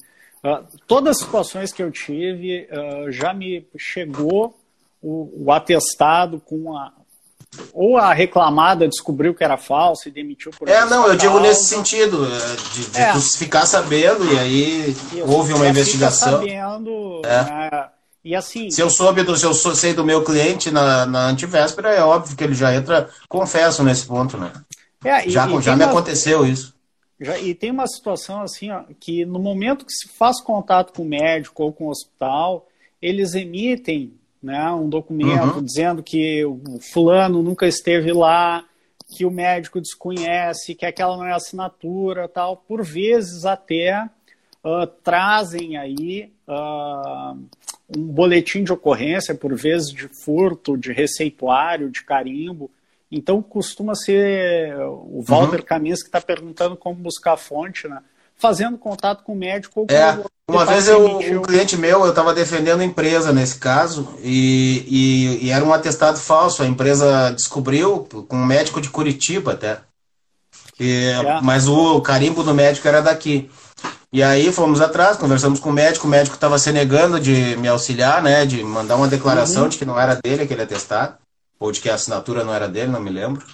Uh, 0.42 0.64
todas 0.87 1.16
as 1.16 1.23
situações 1.23 1.73
que 1.73 1.82
eu 1.82 1.90
tive, 1.90 2.66
uh, 2.73 3.12
já 3.12 3.35
me 3.35 3.66
chegou 3.76 4.59
o, 5.02 5.44
o, 5.44 5.52
atestado 5.52 6.40
com 6.40 6.76
a. 6.76 6.92
Ou 7.73 7.99
a 7.99 8.14
reclamada 8.14 8.87
descobriu 8.87 9.35
que 9.35 9.42
era 9.42 9.56
falso 9.56 10.09
e 10.09 10.11
demitiu 10.12 10.52
por 10.52 10.68
É, 10.68 10.85
não, 10.85 11.06
eu 11.09 11.16
digo 11.16 11.40
nesse 11.40 11.64
sentido, 11.64 12.25
é, 12.25 12.56
de, 12.75 12.90
de 12.90 13.00
é. 13.00 13.20
ficar 13.20 13.66
sabendo 13.66 14.25
e 14.32 14.38
aí 14.38 14.97
houve 15.26 15.52
uma 15.52 15.68
investigação. 15.68 16.38
Sabendo, 16.38 17.23
é. 17.25 17.44
né? 17.44 17.88
E 18.25 18.37
assim. 18.37 18.70
Se 18.70 18.80
eu 18.80 18.88
soube 18.88 19.23
do, 19.23 19.37
se 19.37 19.44
eu 19.44 19.54
sei 19.54 19.94
do 19.94 20.04
meu 20.04 20.23
cliente 20.23 20.70
na, 20.70 21.06
na 21.06 21.26
antivéspera, 21.26 21.90
é 21.90 22.02
óbvio 22.02 22.37
que 22.37 22.44
ele 22.44 22.54
já 22.54 22.75
entra, 22.75 23.09
confesso 23.28 23.82
nesse 23.82 24.06
ponto, 24.06 24.37
né? 24.37 24.52
É, 25.04 25.28
já 25.28 25.49
e 25.49 25.62
já 25.62 25.75
me 25.75 25.85
aconteceu 25.85 26.47
isso. 26.47 26.75
Já, 27.20 27.38
e 27.38 27.54
tem 27.54 27.70
uma 27.70 27.86
situação 27.86 28.40
assim, 28.40 28.70
ó, 28.70 28.84
que 28.99 29.26
no 29.26 29.38
momento 29.38 29.84
que 29.84 29.92
se 29.92 30.08
faz 30.08 30.40
contato 30.40 30.92
com 30.95 31.02
o 31.02 31.08
médico 31.08 31.62
ou 31.62 31.73
com 31.73 31.84
o 31.84 31.90
hospital, 31.90 32.66
eles 33.00 33.34
emitem 33.34 34.14
né, 34.42 34.71
um 34.73 34.88
documento 34.88 35.56
uhum. 35.56 35.62
dizendo 35.62 36.02
que 36.02 36.45
o 36.47 36.80
fulano 36.80 37.42
nunca 37.42 37.66
esteve 37.66 38.12
lá, 38.12 38.64
que 39.14 39.26
o 39.26 39.30
médico 39.30 39.80
desconhece, 39.80 40.75
que 40.75 40.86
aquela 40.86 41.16
não 41.16 41.26
é 41.26 41.32
assinatura, 41.32 42.28
tal. 42.28 42.56
Por 42.56 42.82
vezes 42.82 43.45
até 43.45 44.08
uh, 44.64 44.86
trazem 45.02 45.76
aí 45.76 46.32
uh, 46.49 47.38
um 47.95 48.06
boletim 48.06 48.64
de 48.64 48.73
ocorrência, 48.73 49.34
por 49.34 49.54
vezes 49.54 49.90
de 49.90 50.08
furto, 50.08 50.78
de 50.78 50.92
receituário, 50.92 51.90
de 51.90 52.02
carimbo, 52.02 52.71
então 53.10 53.42
costuma 53.42 53.94
ser 53.94 54.76
o 54.86 55.23
Walter 55.26 55.60
uhum. 55.60 55.66
Camis 55.66 56.02
que 56.02 56.08
está 56.08 56.20
perguntando 56.20 56.76
como 56.76 56.94
buscar 56.94 57.32
a 57.32 57.36
fonte, 57.36 57.88
né? 57.88 57.99
Fazendo 58.36 58.78
contato 58.78 59.25
com 59.25 59.32
o 59.32 59.36
médico 59.36 59.80
ou 59.80 59.86
com 59.86 59.92
é, 59.92 60.14
o 60.14 60.25
Uma 60.49 60.64
vez 60.64 60.88
eu, 60.88 61.18
um 61.18 61.42
cliente 61.42 61.76
meu, 61.76 62.04
eu 62.04 62.10
estava 62.10 62.32
defendendo 62.32 62.80
a 62.80 62.84
empresa 62.84 63.32
nesse 63.32 63.58
caso, 63.58 64.08
e, 64.23 64.84
e, 64.88 65.46
e, 65.46 65.50
era 65.50 65.62
um 65.62 65.75
atestado 65.75 66.18
falso. 66.18 66.62
A 66.62 66.66
empresa 66.66 67.32
descobriu 67.32 68.08
com 68.28 68.36
um 68.36 68.46
médico 68.46 68.80
de 68.80 68.88
Curitiba 68.88 69.52
até. 69.52 69.80
E, 70.78 71.08
é. 71.08 71.40
Mas 71.42 71.68
o 71.68 72.00
carimbo 72.00 72.42
do 72.42 72.54
médico 72.54 72.88
era 72.88 73.02
daqui. 73.02 73.50
E 74.10 74.23
aí 74.23 74.50
fomos 74.50 74.80
atrás, 74.80 75.18
conversamos 75.18 75.60
com 75.60 75.68
o 75.68 75.73
médico, 75.73 76.06
o 76.06 76.10
médico 76.10 76.34
estava 76.34 76.58
se 76.58 76.73
negando 76.73 77.20
de 77.20 77.56
me 77.56 77.68
auxiliar, 77.68 78.23
né? 78.23 78.46
De 78.46 78.62
mandar 78.64 78.96
uma 78.96 79.06
declaração 79.06 79.64
uhum. 79.64 79.68
de 79.68 79.76
que 79.76 79.84
não 79.84 80.00
era 80.00 80.14
dele 80.14 80.44
aquele 80.44 80.62
atestado 80.62 81.20
ou 81.60 81.70
de 81.70 81.80
que 81.80 81.90
a 81.90 81.94
assinatura 81.94 82.42
não 82.42 82.54
era 82.54 82.66
dele, 82.66 82.90
não 82.90 83.00
me 83.00 83.10
lembro. 83.10 83.44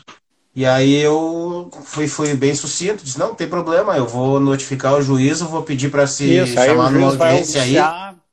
E 0.54 0.64
aí 0.64 0.94
eu 0.94 1.70
fui, 1.84 2.08
fui 2.08 2.34
bem 2.34 2.54
sucinto, 2.54 3.04
disse, 3.04 3.18
não, 3.18 3.28
não 3.28 3.34
tem 3.34 3.46
problema, 3.46 3.94
eu 3.94 4.06
vou 4.06 4.40
notificar 4.40 4.94
o 4.94 5.02
juiz, 5.02 5.40
eu 5.42 5.48
vou 5.48 5.62
pedir 5.62 5.90
para 5.90 6.06
se 6.06 6.38
Isso, 6.38 6.54
chamar 6.54 6.90
numa 6.90 7.08
audiência 7.08 7.60
aí. 7.60 7.76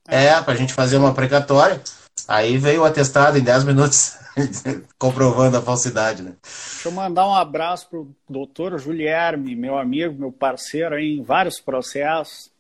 É, 0.08 0.28
é 0.28 0.42
para 0.42 0.54
a 0.54 0.56
gente 0.56 0.74
fazer 0.74 0.96
uma 0.96 1.14
precatória. 1.14 1.82
Aí 2.26 2.58
veio 2.58 2.82
o 2.82 2.86
atestado 2.86 3.38
em 3.38 3.42
10 3.42 3.66
minutos, 3.66 4.14
comprovando 4.98 5.58
a 5.58 5.62
falsidade, 5.62 6.22
né? 6.22 6.34
Deixa 6.42 6.88
eu 6.88 6.92
mandar 6.94 7.28
um 7.28 7.36
abraço 7.36 7.90
pro 7.90 8.16
doutor 8.30 8.80
Julierme, 8.80 9.54
meu 9.54 9.78
amigo, 9.78 10.18
meu 10.18 10.32
parceiro 10.32 10.96
aí 10.96 11.18
em 11.18 11.24
vários 11.24 11.60
processos. 11.60 12.53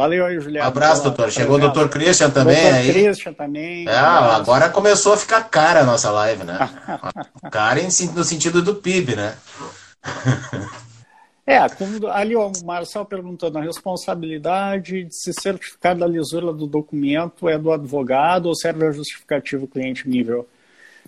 Valeu 0.00 0.24
aí, 0.24 0.40
Juliano. 0.40 0.64
Um 0.64 0.68
abraço, 0.70 1.02
doutor. 1.02 1.30
Chegou 1.30 1.56
o 1.56 1.58
doutor 1.58 1.90
Christian 1.90 2.30
também 2.30 2.56
doutor 2.56 2.74
aí. 2.74 2.90
Christian 2.90 3.34
também. 3.34 3.86
É, 3.86 3.94
agora 3.94 4.70
começou 4.70 5.12
a 5.12 5.16
ficar 5.18 5.42
cara 5.42 5.80
a 5.80 5.84
nossa 5.84 6.10
live, 6.10 6.42
né? 6.42 6.58
cara 7.52 7.82
no 7.82 8.24
sentido 8.24 8.62
do 8.62 8.76
PIB, 8.76 9.14
né? 9.14 9.36
é, 11.46 11.68
como, 11.68 12.06
ali 12.06 12.34
o 12.34 12.50
Marcel 12.64 13.04
perguntando, 13.04 13.58
a 13.58 13.60
responsabilidade 13.60 15.04
de 15.04 15.14
se 15.14 15.34
certificar 15.34 15.94
da 15.94 16.06
lisura 16.06 16.50
do 16.50 16.66
documento 16.66 17.46
é 17.46 17.58
do 17.58 17.70
advogado 17.70 18.46
ou 18.46 18.56
serve 18.56 18.86
a 18.86 18.92
justificativo 18.92 19.68
cliente 19.68 20.08
nível? 20.08 20.48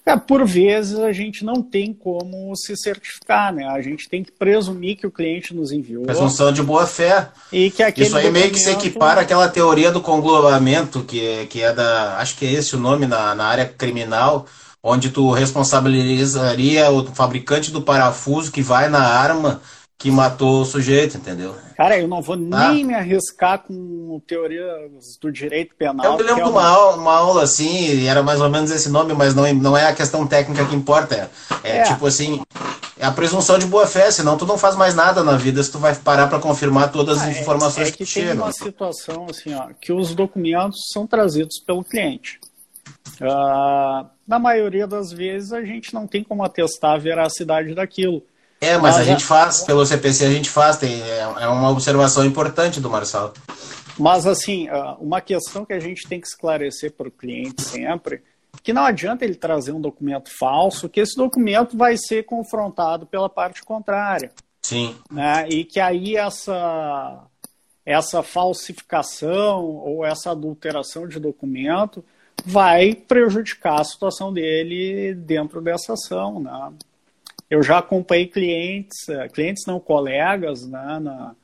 É, 0.04 0.16
por 0.16 0.44
vezes 0.44 0.98
a 0.98 1.12
gente 1.12 1.44
não 1.44 1.62
tem 1.62 1.94
como 1.94 2.54
se 2.56 2.76
certificar, 2.76 3.52
né? 3.54 3.66
A 3.68 3.80
gente 3.80 4.08
tem 4.08 4.24
que 4.24 4.32
presumir 4.32 4.96
que 4.96 5.06
o 5.06 5.10
cliente 5.10 5.54
nos 5.54 5.70
enviou. 5.70 6.04
Presunção 6.04 6.52
de 6.52 6.60
boa 6.60 6.86
fé. 6.86 7.28
E 7.52 7.70
que 7.70 7.82
aquele 7.84 8.08
Isso 8.08 8.16
aí 8.16 8.24
documento... 8.24 8.42
meio 8.42 8.52
que 8.52 8.58
se 8.58 8.70
equipara 8.70 9.20
àquela 9.20 9.48
teoria 9.48 9.92
do 9.92 10.00
conglomeramento, 10.00 11.04
que 11.04 11.24
é, 11.24 11.46
que 11.46 11.62
é 11.62 11.72
da. 11.72 12.16
Acho 12.18 12.36
que 12.36 12.44
é 12.44 12.52
esse 12.52 12.74
o 12.74 12.80
nome 12.80 13.06
na, 13.06 13.32
na 13.34 13.44
área 13.44 13.64
criminal, 13.64 14.46
onde 14.82 15.10
tu 15.10 15.30
responsabilizaria 15.30 16.90
o 16.90 17.06
fabricante 17.14 17.70
do 17.70 17.80
parafuso 17.80 18.50
que 18.50 18.60
vai 18.60 18.88
na 18.88 19.06
arma 19.06 19.60
que 19.98 20.10
matou 20.10 20.62
o 20.62 20.64
sujeito, 20.64 21.16
entendeu? 21.16 21.54
Cara, 21.76 21.98
eu 21.98 22.08
não 22.08 22.20
vou 22.20 22.34
ah. 22.34 22.72
nem 22.72 22.84
me 22.84 22.94
arriscar 22.94 23.60
com 23.60 24.20
teorias 24.26 25.16
do 25.20 25.30
direito 25.30 25.74
penal. 25.76 26.04
Eu 26.04 26.16
me 26.16 26.22
lembro 26.22 26.40
é 26.40 26.44
de 26.44 26.50
uma, 26.50 26.66
aula, 26.66 26.96
uma 26.96 27.14
aula 27.14 27.42
assim, 27.44 28.06
era 28.06 28.22
mais 28.22 28.40
ou 28.40 28.50
menos 28.50 28.70
esse 28.70 28.88
nome, 28.88 29.14
mas 29.14 29.34
não, 29.34 29.52
não 29.54 29.76
é 29.76 29.86
a 29.86 29.94
questão 29.94 30.26
técnica 30.26 30.64
que 30.66 30.74
importa. 30.74 31.30
É, 31.62 31.78
é. 31.78 31.82
tipo 31.84 32.06
assim, 32.06 32.42
é 32.98 33.06
a 33.06 33.10
presunção 33.10 33.58
de 33.58 33.66
boa 33.66 33.86
fé, 33.86 34.10
senão 34.10 34.36
tu 34.36 34.46
não 34.46 34.56
faz 34.56 34.76
mais 34.76 34.94
nada 34.94 35.24
na 35.24 35.36
vida 35.36 35.62
se 35.62 35.72
tu 35.72 35.78
vai 35.78 35.94
parar 35.94 36.28
para 36.28 36.38
confirmar 36.38 36.92
todas 36.92 37.18
as 37.18 37.24
ah, 37.24 37.32
é, 37.32 37.40
informações 37.40 37.86
é, 37.86 37.90
é 37.90 37.92
que, 37.92 38.04
que 38.04 38.14
tem 38.14 38.24
chegam. 38.24 38.44
uma 38.44 38.52
situação 38.52 39.26
assim, 39.28 39.54
ó, 39.54 39.70
que 39.80 39.92
os 39.92 40.14
documentos 40.14 40.78
são 40.92 41.06
trazidos 41.06 41.58
pelo 41.58 41.82
cliente. 41.82 42.38
Uh, 43.20 44.06
na 44.26 44.38
maioria 44.38 44.86
das 44.86 45.12
vezes 45.12 45.52
a 45.52 45.64
gente 45.64 45.92
não 45.92 46.06
tem 46.06 46.22
como 46.22 46.44
atestar 46.44 46.94
a 46.94 46.98
veracidade 46.98 47.74
daquilo. 47.74 48.22
É, 48.62 48.78
mas, 48.78 48.96
a 48.96 49.02
gente 49.02 49.24
faz, 49.24 49.62
pelo 49.62 49.84
CPC 49.84 50.24
a 50.24 50.30
gente 50.30 50.48
faz, 50.48 50.76
tem, 50.76 51.02
é, 51.02 51.18
é 51.18 51.48
uma 51.48 51.68
observação 51.68 52.24
importante 52.24 52.80
do 52.80 52.88
Marcelo. 52.88 53.32
Mas, 53.98 54.24
assim, 54.24 54.68
ah, 54.68 54.96
uma 55.00 55.20
questão 55.20 55.64
que 55.64 55.72
a 55.72 55.80
gente 55.80 56.06
tem 56.06 56.20
que 56.20 56.28
esclarecer 56.28 56.92
para 56.92 57.08
o 57.08 57.10
cliente 57.10 57.60
sempre, 57.60 58.22
que 58.62 58.72
não 58.72 58.84
adianta 58.84 59.24
ele 59.24 59.34
trazer 59.34 59.72
um 59.72 59.80
documento 59.80 60.30
falso, 60.30 60.88
que 60.88 61.00
esse 61.00 61.16
documento 61.16 61.76
vai 61.76 61.96
ser 61.96 62.24
confrontado 62.24 63.04
pela 63.04 63.28
parte 63.28 63.64
contrária. 63.64 64.30
Sim. 64.62 64.94
Né? 65.10 65.48
E 65.48 65.64
que 65.64 65.80
aí 65.80 66.14
essa, 66.14 67.24
essa 67.84 68.22
falsificação 68.22 69.64
ou 69.64 70.04
essa 70.04 70.30
adulteração 70.30 71.08
de 71.08 71.18
documento 71.18 72.04
vai 72.44 72.94
prejudicar 72.94 73.80
a 73.80 73.84
situação 73.84 74.32
dele 74.32 75.14
dentro 75.16 75.60
dessa 75.60 75.94
ação, 75.94 76.38
né? 76.38 76.72
Eu 77.52 77.62
já 77.62 77.80
acompanhei 77.80 78.28
clientes, 78.28 79.06
eh, 79.10 79.28
clientes 79.28 79.66
não 79.66 79.78
colegas, 79.78 80.66
né, 80.66 80.98
na, 80.98 81.34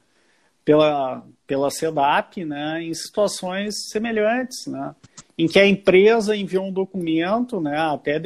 pela, 0.65 1.23
pela 1.47 1.71
SEDAP, 1.71 2.47
né, 2.47 2.83
em 2.83 2.95
situações 2.95 3.75
semelhantes, 3.91 4.67
né, 4.67 4.95
em 5.37 5.47
que 5.47 5.59
a 5.59 5.67
empresa 5.67 6.35
enviou 6.35 6.65
um 6.65 6.73
documento, 6.73 7.61
né, 7.61 7.79
até 7.79 8.19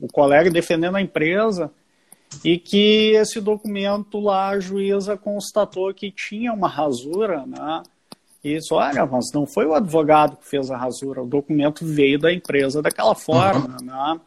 o 0.00 0.08
colega 0.10 0.50
defendendo 0.50 0.96
a 0.96 1.02
empresa, 1.02 1.70
e 2.42 2.56
que 2.56 3.10
esse 3.10 3.42
documento 3.42 4.18
lá 4.18 4.48
a 4.48 4.58
juíza 4.58 5.18
constatou 5.18 5.92
que 5.92 6.10
tinha 6.10 6.50
uma 6.50 6.66
rasura, 6.66 7.44
né, 7.44 7.82
e 8.42 8.54
isso, 8.54 8.74
olha, 8.74 9.04
mas 9.04 9.26
não 9.34 9.46
foi 9.46 9.66
o 9.66 9.74
advogado 9.74 10.38
que 10.38 10.48
fez 10.48 10.70
a 10.70 10.78
rasura, 10.78 11.22
o 11.22 11.26
documento 11.26 11.84
veio 11.84 12.18
da 12.18 12.32
empresa 12.32 12.80
daquela 12.80 13.14
forma, 13.14 13.76
uhum. 13.78 13.84
né? 13.84 14.20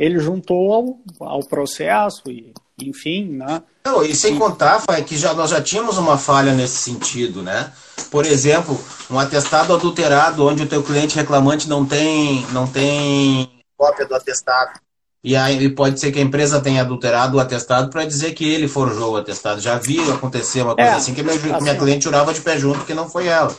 Ele 0.00 0.18
juntou 0.18 0.72
ao, 0.72 1.28
ao 1.28 1.40
processo 1.40 2.22
e, 2.30 2.54
enfim, 2.80 3.36
né? 3.36 3.62
Não, 3.84 4.02
e 4.02 4.16
sem 4.16 4.38
contar, 4.38 4.80
Fai, 4.80 5.04
que 5.04 5.14
já, 5.14 5.34
nós 5.34 5.50
já 5.50 5.60
tínhamos 5.60 5.98
uma 5.98 6.16
falha 6.16 6.54
nesse 6.54 6.76
sentido, 6.76 7.42
né? 7.42 7.70
Por 8.10 8.24
exemplo, 8.24 8.82
um 9.10 9.18
atestado 9.18 9.74
adulterado 9.74 10.46
onde 10.46 10.62
o 10.62 10.66
teu 10.66 10.82
cliente 10.82 11.16
reclamante 11.16 11.68
não 11.68 11.84
tem, 11.84 12.46
não 12.50 12.66
tem 12.66 13.60
cópia 13.76 14.06
do 14.06 14.14
atestado. 14.14 14.80
E 15.22 15.36
aí 15.36 15.68
pode 15.68 16.00
ser 16.00 16.10
que 16.10 16.18
a 16.18 16.22
empresa 16.22 16.62
tenha 16.62 16.80
adulterado 16.80 17.36
o 17.36 17.40
atestado 17.40 17.90
para 17.90 18.06
dizer 18.06 18.32
que 18.32 18.50
ele 18.50 18.66
forjou 18.66 19.12
o 19.12 19.16
atestado. 19.18 19.60
Já 19.60 19.76
vi 19.76 20.00
acontecer 20.10 20.62
uma 20.62 20.74
coisa 20.74 20.92
é, 20.92 20.94
assim 20.94 21.12
que 21.12 21.22
minha, 21.22 21.36
assim, 21.36 21.62
minha 21.62 21.76
cliente 21.76 22.04
jurava 22.04 22.32
de 22.32 22.40
pé 22.40 22.58
junto 22.58 22.86
que 22.86 22.94
não 22.94 23.06
foi 23.06 23.26
ela. 23.26 23.54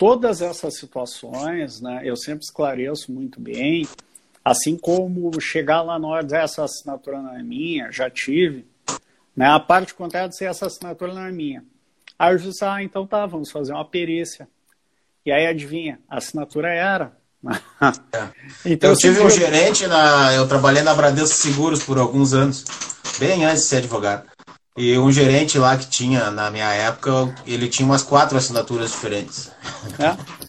Todas 0.00 0.42
essas 0.42 0.76
situações, 0.76 1.80
né, 1.80 2.00
eu 2.02 2.16
sempre 2.16 2.44
esclareço 2.44 3.12
muito 3.12 3.40
bem, 3.40 3.86
assim 4.50 4.76
como 4.76 5.40
chegar 5.40 5.80
lá 5.82 5.96
na 5.96 6.08
hora 6.08 6.24
de 6.24 6.34
essa 6.34 6.64
assinatura 6.64 7.22
não 7.22 7.36
é 7.36 7.42
minha, 7.42 7.92
já 7.92 8.10
tive, 8.10 8.66
né, 9.36 9.46
a 9.46 9.60
parte 9.60 9.94
contrária 9.94 10.28
de 10.28 10.36
ser 10.36 10.46
essa 10.46 10.66
assinatura 10.66 11.14
não 11.14 11.22
é 11.22 11.30
minha. 11.30 11.62
Aí 12.18 12.34
eu 12.34 12.38
disse, 12.38 12.64
ah, 12.64 12.82
então 12.82 13.06
tá, 13.06 13.24
vamos 13.26 13.50
fazer 13.50 13.72
uma 13.72 13.84
perícia. 13.84 14.48
E 15.24 15.30
aí 15.30 15.46
adivinha, 15.46 16.00
a 16.08 16.18
assinatura 16.18 16.68
era. 16.68 17.12
É. 18.12 18.28
Então, 18.66 18.90
eu 18.90 18.96
tive 18.96 19.22
um 19.22 19.30
gerente 19.30 19.86
na. 19.86 20.34
Eu 20.34 20.46
trabalhei 20.46 20.82
na 20.82 20.94
Bradesco 20.94 21.34
Seguros 21.34 21.82
por 21.82 21.96
alguns 21.96 22.34
anos, 22.34 22.64
bem 23.18 23.46
antes 23.46 23.62
de 23.62 23.68
ser 23.68 23.76
advogado. 23.78 24.28
E 24.76 24.98
um 24.98 25.10
gerente 25.10 25.58
lá 25.58 25.76
que 25.78 25.86
tinha, 25.86 26.30
na 26.30 26.50
minha 26.50 26.70
época, 26.72 27.34
ele 27.46 27.68
tinha 27.68 27.86
umas 27.86 28.02
quatro 28.02 28.36
assinaturas 28.36 28.90
diferentes. 28.90 29.50
É, 29.98 30.16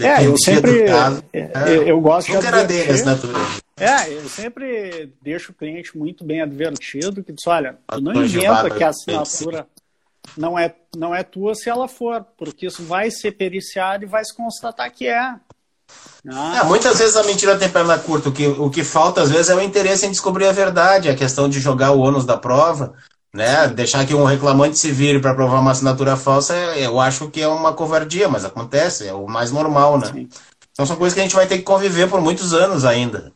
é 0.00 0.26
eu 0.26 0.36
sempre. 0.36 0.84
Caso, 0.84 1.24
é, 1.32 1.38
é, 1.40 1.90
eu 1.90 2.00
gosto 2.00 2.30
de. 2.30 2.46
era 2.46 2.64
dele 2.64 2.90
a 2.90 2.94
assinatura. 2.94 3.32
É, 3.76 4.12
eu 4.12 4.28
sempre 4.28 5.12
deixo 5.20 5.52
o 5.52 5.54
cliente 5.54 5.96
muito 5.96 6.24
bem 6.24 6.40
advertido 6.40 7.24
que 7.24 7.32
diz, 7.32 7.46
olha, 7.46 7.76
tu 7.88 8.00
não 8.00 8.24
inventa 8.24 8.70
que 8.70 8.84
a 8.84 8.88
assinatura 8.88 9.66
não 10.36 10.58
é, 10.58 10.74
não 10.96 11.14
é 11.14 11.22
tua 11.22 11.54
se 11.54 11.68
ela 11.68 11.88
for, 11.88 12.24
porque 12.36 12.66
isso 12.66 12.84
vai 12.84 13.10
ser 13.10 13.32
periciado 13.32 14.04
e 14.04 14.08
vai 14.08 14.24
se 14.24 14.34
constatar 14.34 14.90
que 14.92 15.06
é. 15.06 15.34
Ah. 16.28 16.60
É, 16.60 16.64
muitas 16.64 16.98
vezes 16.98 17.16
a 17.16 17.24
mentira 17.24 17.58
tem 17.58 17.68
perna 17.68 17.98
curta. 17.98 18.28
O 18.28 18.32
que, 18.32 18.46
o 18.46 18.70
que 18.70 18.82
falta, 18.82 19.22
às 19.22 19.30
vezes, 19.30 19.50
é 19.50 19.54
o 19.54 19.60
interesse 19.60 20.06
em 20.06 20.10
descobrir 20.10 20.46
a 20.46 20.52
verdade, 20.52 21.10
a 21.10 21.14
questão 21.14 21.48
de 21.48 21.60
jogar 21.60 21.90
o 21.90 22.00
ônus 22.00 22.24
da 22.24 22.36
prova, 22.36 22.94
né? 23.34 23.66
Deixar 23.66 24.06
que 24.06 24.14
um 24.14 24.24
reclamante 24.24 24.78
se 24.78 24.92
vire 24.92 25.18
para 25.18 25.34
provar 25.34 25.58
uma 25.58 25.72
assinatura 25.72 26.16
falsa, 26.16 26.54
eu 26.76 27.00
acho 27.00 27.28
que 27.28 27.42
é 27.42 27.48
uma 27.48 27.72
covardia, 27.72 28.28
mas 28.28 28.44
acontece, 28.44 29.08
é 29.08 29.12
o 29.12 29.26
mais 29.26 29.50
normal, 29.50 29.98
né? 29.98 30.06
Sim. 30.06 30.28
Então 30.72 30.86
são 30.86 30.94
coisas 30.94 31.14
que 31.14 31.20
a 31.20 31.24
gente 31.24 31.34
vai 31.34 31.46
ter 31.46 31.58
que 31.58 31.64
conviver 31.64 32.08
por 32.08 32.20
muitos 32.20 32.54
anos 32.54 32.84
ainda. 32.84 33.32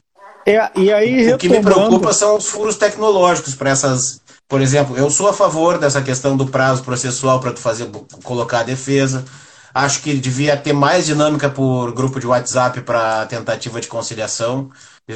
É, 0.47 0.71
e 0.77 0.93
aí. 0.93 1.33
O 1.33 1.37
que 1.37 1.49
me 1.49 1.61
preocupa 1.61 2.13
são 2.13 2.37
os 2.37 2.47
furos 2.47 2.77
tecnológicos 2.77 3.57
para 3.57 3.71
essas. 3.71 4.21
Por 4.49 4.63
exemplo, 4.63 4.97
eu 4.97 5.11
sou 5.11 5.29
a 5.29 5.33
favor 5.33 5.79
dessa 5.79 6.01
questão 6.01 6.37
do 6.37 6.47
prazo 6.47 6.85
processual 6.85 7.41
para 7.41 7.53
tu 7.53 7.59
fazer 7.59 7.91
colocar 8.23 8.61
a 8.61 8.63
defesa. 8.63 9.25
Acho 9.75 10.01
que 10.01 10.15
devia 10.15 10.57
ter 10.57 10.73
mais 10.73 11.07
dinâmica 11.07 11.51
por 11.51 11.93
grupo 11.93 12.19
de 12.19 12.27
WhatsApp 12.27 12.81
para 12.81 13.27
tentativa 13.27 13.81
de 13.81 13.89
conciliação. 13.89 14.71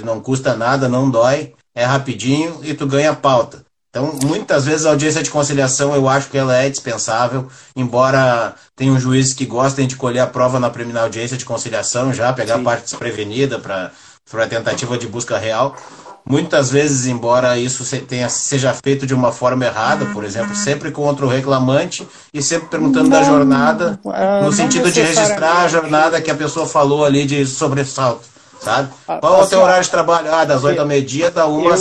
Não 0.04 0.20
custa 0.20 0.54
nada, 0.54 0.88
não 0.88 1.08
dói, 1.08 1.54
é 1.74 1.84
rapidinho 1.84 2.60
e 2.62 2.74
tu 2.74 2.86
ganha 2.86 3.14
pauta. 3.14 3.64
Então, 3.92 4.18
muitas 4.24 4.64
vezes 4.64 4.86
a 4.86 4.88
audiência 4.88 5.22
de 5.22 5.30
conciliação 5.30 5.94
eu 5.94 6.08
acho 6.08 6.30
que 6.30 6.38
ela 6.38 6.56
é 6.56 6.70
dispensável, 6.70 7.46
embora 7.76 8.54
tenham 8.74 8.98
juízes 8.98 9.34
que 9.34 9.44
gostem 9.44 9.86
de 9.86 9.96
colher 9.96 10.20
a 10.20 10.26
prova 10.26 10.58
na 10.58 10.70
primeira 10.70 11.02
audiência 11.02 11.36
de 11.36 11.44
conciliação 11.44 12.10
já, 12.10 12.32
pegar 12.32 12.54
Sim. 12.54 12.62
a 12.62 12.64
parte 12.64 12.84
desprevenida 12.84 13.58
para 13.58 13.90
a 14.32 14.46
tentativa 14.46 14.96
de 14.96 15.06
busca 15.06 15.36
real. 15.36 15.76
Muitas 16.24 16.70
vezes, 16.70 17.06
embora 17.06 17.58
isso 17.58 17.84
tenha, 18.06 18.30
seja 18.30 18.72
feito 18.82 19.06
de 19.06 19.12
uma 19.12 19.30
forma 19.30 19.66
errada, 19.66 20.06
por 20.06 20.24
exemplo, 20.24 20.56
sempre 20.56 20.90
contra 20.90 21.26
o 21.26 21.28
reclamante 21.28 22.08
e 22.32 22.40
sempre 22.40 22.68
perguntando 22.68 23.10
não, 23.10 23.18
da 23.18 23.24
jornada, 23.24 24.00
é, 24.06 24.42
no 24.42 24.52
sentido 24.54 24.90
de 24.90 25.02
registrar 25.02 25.64
a 25.64 25.68
jornada 25.68 26.18
que 26.22 26.30
a 26.30 26.34
pessoa 26.34 26.64
falou 26.64 27.04
ali 27.04 27.26
de 27.26 27.44
sobressalto, 27.44 28.24
sabe? 28.58 28.88
Ah, 29.06 29.18
Qual 29.18 29.34
é 29.34 29.36
o 29.36 29.46
teu 29.46 29.58
assim, 29.58 29.64
horário 29.64 29.84
de 29.84 29.90
trabalho? 29.90 30.32
Ah, 30.32 30.46
das 30.46 30.64
8 30.64 30.80
ao 30.80 30.86
meio-dia, 30.86 31.30
da 31.30 31.46
1 31.46 31.68
às 31.68 31.80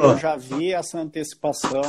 5. 0.00 0.12
Eu 0.12 0.18
já 0.18 0.36
vi 0.36 0.72
essa 0.72 0.98
antecipação 0.98 1.82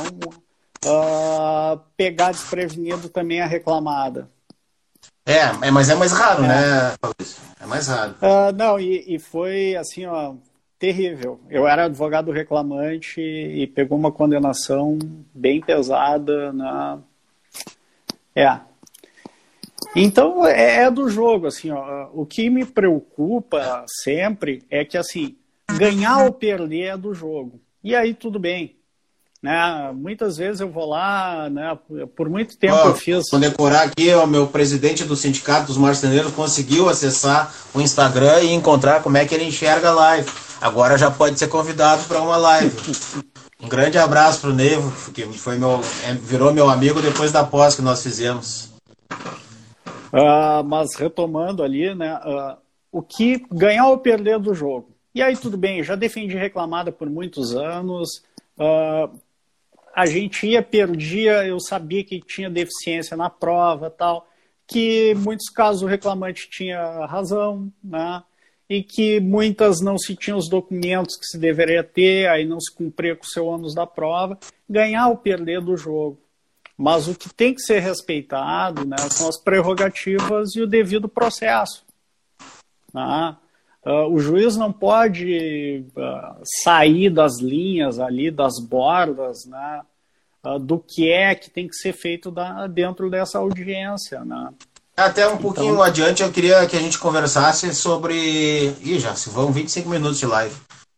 uh, 0.84 1.80
pegar 1.96 2.32
desprevenido 2.32 3.08
também 3.08 3.40
a 3.40 3.46
reclamada. 3.46 4.28
É, 5.24 5.66
é, 5.66 5.70
mas 5.70 5.88
é 5.88 5.94
mais 5.94 6.12
raro, 6.12 6.44
é. 6.44 6.48
né, 6.48 6.94
É 7.60 7.66
mais 7.66 7.86
raro. 7.88 8.14
Uh, 8.20 8.52
não, 8.56 8.78
e, 8.78 9.14
e 9.14 9.18
foi 9.18 9.76
assim, 9.76 10.06
ó 10.06 10.34
terrível. 10.82 11.38
Eu 11.48 11.68
era 11.68 11.84
advogado 11.84 12.32
reclamante 12.32 13.20
e 13.20 13.68
pegou 13.68 13.96
uma 13.96 14.10
condenação 14.10 14.98
bem 15.32 15.60
pesada 15.60 16.52
na. 16.52 16.98
É. 18.34 18.58
Então 19.94 20.44
é, 20.44 20.82
é 20.82 20.90
do 20.90 21.08
jogo, 21.08 21.46
assim, 21.46 21.70
ó. 21.70 22.10
O 22.12 22.26
que 22.26 22.50
me 22.50 22.66
preocupa 22.66 23.84
sempre 24.02 24.64
é 24.68 24.84
que 24.84 24.98
assim, 24.98 25.36
ganhar 25.78 26.24
ou 26.24 26.32
perder 26.32 26.82
é 26.82 26.96
do 26.96 27.14
jogo. 27.14 27.60
E 27.82 27.94
aí 27.94 28.14
tudo 28.14 28.38
bem. 28.38 28.76
Né? 29.42 29.90
Muitas 29.92 30.36
vezes 30.36 30.60
eu 30.60 30.70
vou 30.70 30.88
lá, 30.88 31.50
né? 31.50 31.76
por 32.14 32.28
muito 32.28 32.56
tempo 32.56 32.76
oh, 32.84 32.88
eu 32.88 32.94
fiz. 32.94 33.24
Vou 33.28 33.40
decorar 33.40 33.82
aqui, 33.82 34.14
o 34.14 34.26
meu 34.26 34.46
presidente 34.46 35.04
do 35.04 35.16
Sindicato 35.16 35.66
dos 35.66 35.76
Marceneiros 35.76 36.32
conseguiu 36.32 36.88
acessar 36.88 37.52
o 37.74 37.80
Instagram 37.80 38.40
e 38.42 38.52
encontrar 38.52 39.02
como 39.02 39.16
é 39.16 39.26
que 39.26 39.34
ele 39.34 39.44
enxerga 39.44 39.88
a 39.88 39.94
live. 39.94 40.30
Agora 40.60 40.96
já 40.96 41.10
pode 41.10 41.40
ser 41.40 41.48
convidado 41.48 42.04
para 42.04 42.22
uma 42.22 42.36
live. 42.36 42.72
Um 43.60 43.68
grande 43.68 43.98
abraço 43.98 44.40
para 44.40 44.50
o 44.50 44.54
Nevo, 44.54 45.12
que 45.12 45.24
foi 45.32 45.58
meu, 45.58 45.80
é, 46.04 46.14
virou 46.14 46.52
meu 46.52 46.70
amigo 46.70 47.02
depois 47.02 47.32
da 47.32 47.42
pós 47.42 47.74
que 47.74 47.82
nós 47.82 48.00
fizemos. 48.00 48.72
Uh, 50.12 50.62
mas 50.64 50.94
retomando 50.94 51.64
ali, 51.64 51.94
né? 51.94 52.14
Uh, 52.24 52.56
o 52.92 53.02
que 53.02 53.44
ganhar 53.50 53.88
ou 53.88 53.98
perder 53.98 54.38
do 54.38 54.54
jogo. 54.54 54.91
E 55.14 55.22
aí 55.22 55.36
tudo 55.36 55.56
bem, 55.56 55.82
já 55.82 55.94
defendi 55.94 56.36
reclamada 56.36 56.90
por 56.90 57.08
muitos 57.08 57.54
anos. 57.54 58.22
Uh, 58.56 59.18
a 59.94 60.06
gente 60.06 60.46
ia, 60.46 60.62
perdia, 60.62 61.46
eu 61.46 61.60
sabia 61.60 62.02
que 62.02 62.20
tinha 62.20 62.48
deficiência 62.48 63.16
na 63.16 63.28
prova 63.28 63.90
tal, 63.90 64.26
que 64.66 65.12
em 65.12 65.14
muitos 65.14 65.50
casos 65.50 65.82
o 65.82 65.86
reclamante 65.86 66.48
tinha 66.48 67.04
razão, 67.06 67.70
né? 67.82 68.22
e 68.72 68.82
que 68.82 69.20
muitas 69.20 69.82
não 69.82 69.98
se 69.98 70.16
tinham 70.16 70.38
os 70.38 70.48
documentos 70.48 71.14
que 71.16 71.26
se 71.26 71.36
deveria 71.36 71.84
ter, 71.84 72.26
aí 72.30 72.46
não 72.46 72.58
se 72.58 72.74
cumpria 72.74 73.14
com 73.14 73.22
o 73.22 73.28
seu 73.28 73.44
ônus 73.44 73.74
da 73.74 73.86
prova, 73.86 74.38
ganhar 74.66 75.08
ou 75.08 75.16
perder 75.16 75.60
do 75.60 75.76
jogo. 75.76 76.18
Mas 76.74 77.06
o 77.06 77.14
que 77.14 77.28
tem 77.28 77.54
que 77.54 77.60
ser 77.60 77.80
respeitado 77.80 78.86
né, 78.86 78.96
são 79.10 79.28
as 79.28 79.38
prerrogativas 79.38 80.56
e 80.56 80.62
o 80.62 80.66
devido 80.66 81.06
processo. 81.06 81.84
Né? 82.94 83.36
Uh, 83.84 84.06
o 84.12 84.20
juiz 84.20 84.56
não 84.56 84.72
pode 84.72 85.84
uh, 85.96 86.40
sair 86.62 87.10
das 87.10 87.40
linhas 87.40 87.98
ali, 87.98 88.30
das 88.30 88.60
bordas, 88.60 89.44
né, 89.44 89.80
uh, 90.46 90.56
do 90.56 90.78
que 90.78 91.10
é 91.10 91.34
que 91.34 91.50
tem 91.50 91.66
que 91.66 91.74
ser 91.74 91.92
feito 91.92 92.30
da, 92.30 92.68
dentro 92.68 93.10
dessa 93.10 93.38
audiência. 93.38 94.24
Né? 94.24 94.50
Até 94.96 95.26
um 95.26 95.36
pouquinho 95.36 95.72
então... 95.72 95.82
adiante 95.82 96.22
eu 96.22 96.30
queria 96.30 96.64
que 96.66 96.76
a 96.76 96.80
gente 96.80 96.96
conversasse 96.96 97.74
sobre. 97.74 98.72
Ih, 98.82 99.00
já 99.00 99.16
se 99.16 99.30
vão 99.30 99.50
25 99.50 99.88
minutos 99.88 100.18
de 100.18 100.26
live. 100.26 100.54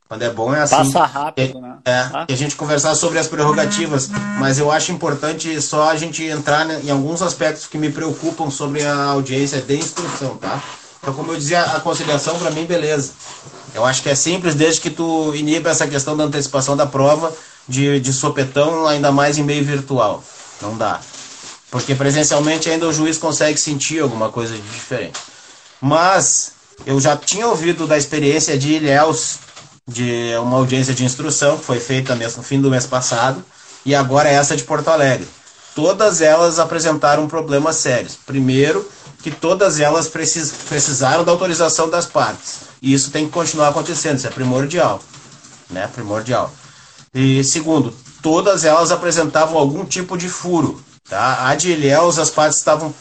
Quando 0.06 0.22
é 0.22 0.30
bom 0.30 0.54
é 0.54 0.60
assim. 0.60 0.76
Passa 0.76 1.06
rápido, 1.06 1.58
né? 1.62 1.78
É, 1.86 2.00
ah. 2.12 2.26
que 2.26 2.34
a 2.34 2.36
gente 2.36 2.54
conversar 2.54 2.94
sobre 2.94 3.18
as 3.18 3.26
prerrogativas. 3.26 4.10
Mas 4.38 4.58
eu 4.58 4.70
acho 4.70 4.92
importante 4.92 5.58
só 5.62 5.88
a 5.88 5.96
gente 5.96 6.22
entrar 6.22 6.84
em 6.84 6.90
alguns 6.90 7.22
aspectos 7.22 7.66
que 7.66 7.78
me 7.78 7.90
preocupam 7.90 8.50
sobre 8.50 8.84
a 8.84 9.04
audiência 9.04 9.62
de 9.62 9.74
instrução, 9.74 10.36
tá? 10.36 10.62
Então, 11.04 11.12
como 11.12 11.32
eu 11.32 11.36
dizia, 11.36 11.60
a 11.60 11.80
conciliação 11.80 12.38
para 12.38 12.50
mim, 12.50 12.64
beleza. 12.64 13.12
Eu 13.74 13.84
acho 13.84 14.02
que 14.02 14.08
é 14.08 14.14
simples 14.14 14.54
desde 14.54 14.80
que 14.80 14.88
tu 14.88 15.34
iniba 15.34 15.68
essa 15.68 15.86
questão 15.86 16.16
da 16.16 16.24
antecipação 16.24 16.74
da 16.74 16.86
prova 16.86 17.30
de, 17.68 18.00
de 18.00 18.10
sopetão, 18.10 18.86
ainda 18.86 19.12
mais 19.12 19.36
em 19.36 19.42
meio 19.42 19.62
virtual. 19.62 20.24
Não 20.62 20.74
dá. 20.78 20.98
Porque 21.70 21.94
presencialmente 21.94 22.70
ainda 22.70 22.88
o 22.88 22.92
juiz 22.92 23.18
consegue 23.18 23.60
sentir 23.60 24.00
alguma 24.00 24.30
coisa 24.30 24.54
de 24.54 24.62
diferente. 24.62 25.20
Mas 25.78 26.52
eu 26.86 26.98
já 26.98 27.14
tinha 27.14 27.48
ouvido 27.48 27.86
da 27.86 27.98
experiência 27.98 28.56
de 28.56 28.72
Ilhéus, 28.72 29.36
de 29.86 30.34
uma 30.40 30.56
audiência 30.56 30.94
de 30.94 31.04
instrução 31.04 31.58
que 31.58 31.66
foi 31.66 31.80
feita 31.80 32.14
no 32.14 32.42
fim 32.42 32.62
do 32.62 32.70
mês 32.70 32.86
passado, 32.86 33.44
e 33.84 33.94
agora 33.94 34.30
é 34.30 34.32
essa 34.32 34.56
de 34.56 34.62
Porto 34.62 34.88
Alegre. 34.88 35.28
Todas 35.74 36.22
elas 36.22 36.58
apresentaram 36.58 37.28
problemas 37.28 37.76
sérios. 37.76 38.16
Primeiro, 38.24 38.88
que 39.24 39.30
todas 39.30 39.80
elas 39.80 40.06
precis, 40.06 40.52
precisaram 40.68 41.24
da 41.24 41.32
autorização 41.32 41.88
das 41.88 42.04
partes. 42.04 42.56
E 42.82 42.92
isso 42.92 43.10
tem 43.10 43.24
que 43.24 43.32
continuar 43.32 43.68
acontecendo, 43.68 44.18
isso 44.18 44.26
é 44.26 44.30
primordial. 44.30 45.02
Né? 45.70 45.88
Primordial. 45.88 46.52
E 47.14 47.42
segundo, 47.42 47.90
todas 48.20 48.66
elas 48.66 48.92
apresentavam 48.92 49.56
algum 49.56 49.82
tipo 49.86 50.18
de 50.18 50.28
furo. 50.28 50.78
Tá? 51.08 51.48
A 51.48 51.54
de 51.54 51.72
Ilhéus, 51.72 52.18
as 52.18 52.28
partes 52.28 52.58
estavam 52.58 52.94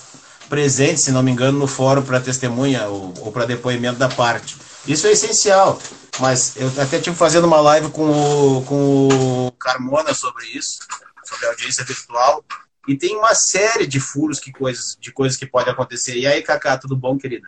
presentes, 0.47 1.03
se 1.03 1.11
não 1.11 1.21
me 1.21 1.29
engano, 1.29 1.59
no 1.59 1.67
fórum 1.67 2.01
para 2.01 2.21
testemunha 2.21 2.87
ou, 2.87 3.13
ou 3.19 3.29
para 3.29 3.43
depoimento 3.43 3.99
da 3.99 4.07
parte. 4.07 4.55
Isso 4.87 5.05
é 5.07 5.11
essencial. 5.11 5.77
Mas 6.21 6.53
eu 6.55 6.71
até 6.77 6.99
tive 6.99 7.17
fazendo 7.17 7.47
uma 7.47 7.59
live 7.59 7.89
com 7.89 8.09
o, 8.09 8.63
com 8.63 9.07
o 9.09 9.51
Carmona 9.59 10.13
sobre 10.13 10.45
isso, 10.45 10.79
sobre 11.25 11.47
a 11.47 11.49
audiência 11.49 11.83
virtual. 11.83 12.45
E 12.87 12.97
tem 12.97 13.15
uma 13.15 13.33
série 13.33 13.87
de 13.87 13.99
furos 13.99 14.39
que 14.39 14.51
coisas, 14.51 14.97
de 14.99 15.11
coisas 15.11 15.37
que 15.37 15.45
podem 15.45 15.71
acontecer. 15.71 16.17
E 16.17 16.27
aí, 16.27 16.41
Cacá, 16.41 16.77
tudo 16.77 16.95
bom, 16.95 17.17
querida? 17.17 17.47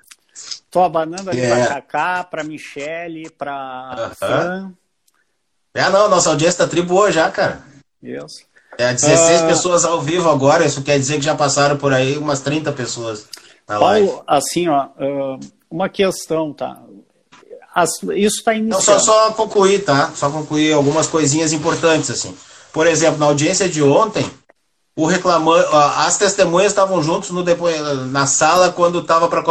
Tô 0.69 0.82
abanando 0.82 1.30
ali 1.30 1.41
é. 1.41 1.50
pra 1.50 1.67
Cacá, 1.67 2.24
pra 2.24 2.43
Michele, 2.43 3.30
pra 3.30 4.12
uh 4.21 4.26
-huh. 4.26 4.74
É, 5.74 5.89
não, 5.89 6.10
nossa 6.10 6.30
audiência 6.30 6.60
tá 6.60 6.67
tri 6.67 6.82
boa 6.82 7.12
já, 7.12 7.30
cara. 7.30 7.62
Isso. 8.02 8.45
É 8.78 8.93
16 8.93 9.41
uh... 9.41 9.48
pessoas 9.48 9.86
ao 9.86 10.02
vivo 10.02 10.30
agora, 10.30 10.65
isso 10.65 10.82
quer 10.84 10.98
dizer 10.98 11.15
que 11.15 11.26
já 11.26 11.36
passaram 11.36 11.78
por 11.78 11.93
aí 11.93 12.17
umas 12.17 12.39
30 12.41 12.71
pessoas 12.71 13.28
na 13.67 13.80
Paulo, 13.80 13.88
live. 13.88 14.21
assim, 14.28 14.67
ó, 14.67 14.89
uma 15.69 15.89
questão, 15.89 16.54
tá? 16.54 16.82
As, 17.74 17.89
isso 18.15 18.38
está 18.38 18.54
iniciando. 18.54 18.69
Não, 18.69 18.82
só, 18.82 19.00
só 19.00 19.32
concluir, 19.34 19.84
tá? 19.84 20.12
Só 20.15 20.30
concluir 20.30 20.71
algumas 20.74 21.08
coisinhas 21.08 21.52
importantes, 21.52 22.10
assim. 22.10 22.36
Por 22.71 22.88
exemplo, 22.88 23.19
na 23.19 23.26
audiência 23.26 23.67
de 23.67 23.84
ontem, 23.84 24.30
o 24.97 25.05
reclamante, 25.05 25.67
as 25.97 26.17
testemunhas 26.17 26.71
estavam 26.71 27.03
juntos 27.03 27.29
no 27.29 27.43
depo... 27.43 27.65
na 28.12 28.25
sala 28.25 28.71
quando 28.71 28.99
estava 28.99 29.27
para 29.27 29.43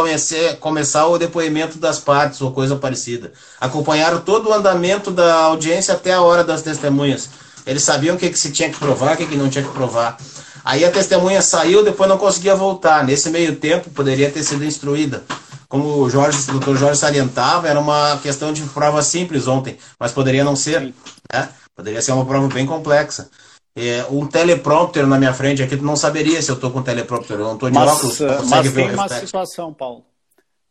começar 0.59 1.05
o 1.05 1.19
depoimento 1.19 1.77
das 1.77 1.99
partes 1.99 2.41
ou 2.41 2.51
coisa 2.51 2.75
parecida. 2.75 3.31
Acompanharam 3.61 4.21
todo 4.21 4.49
o 4.49 4.53
andamento 4.53 5.11
da 5.11 5.35
audiência 5.35 5.93
até 5.93 6.13
a 6.13 6.21
hora 6.21 6.43
das 6.43 6.63
testemunhas. 6.63 7.29
Eles 7.63 7.83
sabiam 7.83 8.15
o 8.15 8.19
que, 8.19 8.31
que 8.31 8.39
se 8.39 8.51
tinha 8.51 8.71
que 8.71 8.79
provar, 8.79 9.13
o 9.13 9.17
que, 9.17 9.27
que 9.27 9.35
não 9.35 9.47
tinha 9.47 9.63
que 9.63 9.69
provar. 9.69 10.17
Aí 10.63 10.83
a 10.83 10.89
testemunha 10.89 11.43
saiu, 11.43 11.83
depois 11.83 12.09
não 12.09 12.17
conseguia 12.17 12.55
voltar. 12.55 13.03
Nesse 13.03 13.29
meio 13.29 13.55
tempo, 13.55 13.91
poderia 13.91 14.31
ter 14.31 14.43
sido 14.43 14.65
instruída. 14.65 15.23
Como 15.69 15.99
o, 15.99 16.09
Jorge, 16.09 16.39
o 16.49 16.53
doutor 16.53 16.75
Jorge 16.75 16.99
salientava, 16.99 17.67
era 17.67 17.79
uma 17.79 18.17
questão 18.17 18.51
de 18.51 18.63
prova 18.63 19.03
simples 19.03 19.47
ontem, 19.47 19.77
mas 19.99 20.11
poderia 20.11 20.43
não 20.43 20.55
ser. 20.55 20.91
Né? 21.31 21.49
Poderia 21.75 22.01
ser 22.01 22.13
uma 22.13 22.25
prova 22.25 22.47
bem 22.47 22.65
complexa 22.65 23.29
é, 23.75 24.05
um 24.09 24.25
teleprompter 24.25 25.05
na 25.05 25.17
minha 25.17 25.33
frente 25.33 25.61
aqui, 25.61 25.75
tu 25.75 25.83
não 25.83 25.97
saberia 25.97 26.41
se 26.41 26.49
eu 26.49 26.55
estou 26.55 26.71
com 26.71 26.81
teleprompter. 26.81 27.37
Eu 27.37 27.43
não 27.43 27.53
estou 27.55 27.69
de 27.69 27.75
mas, 27.75 27.91
óculos. 27.91 28.19
Mas 28.49 28.73
tem 28.73 28.93
uma 28.93 29.09
situação, 29.09 29.73
Paulo. 29.73 30.05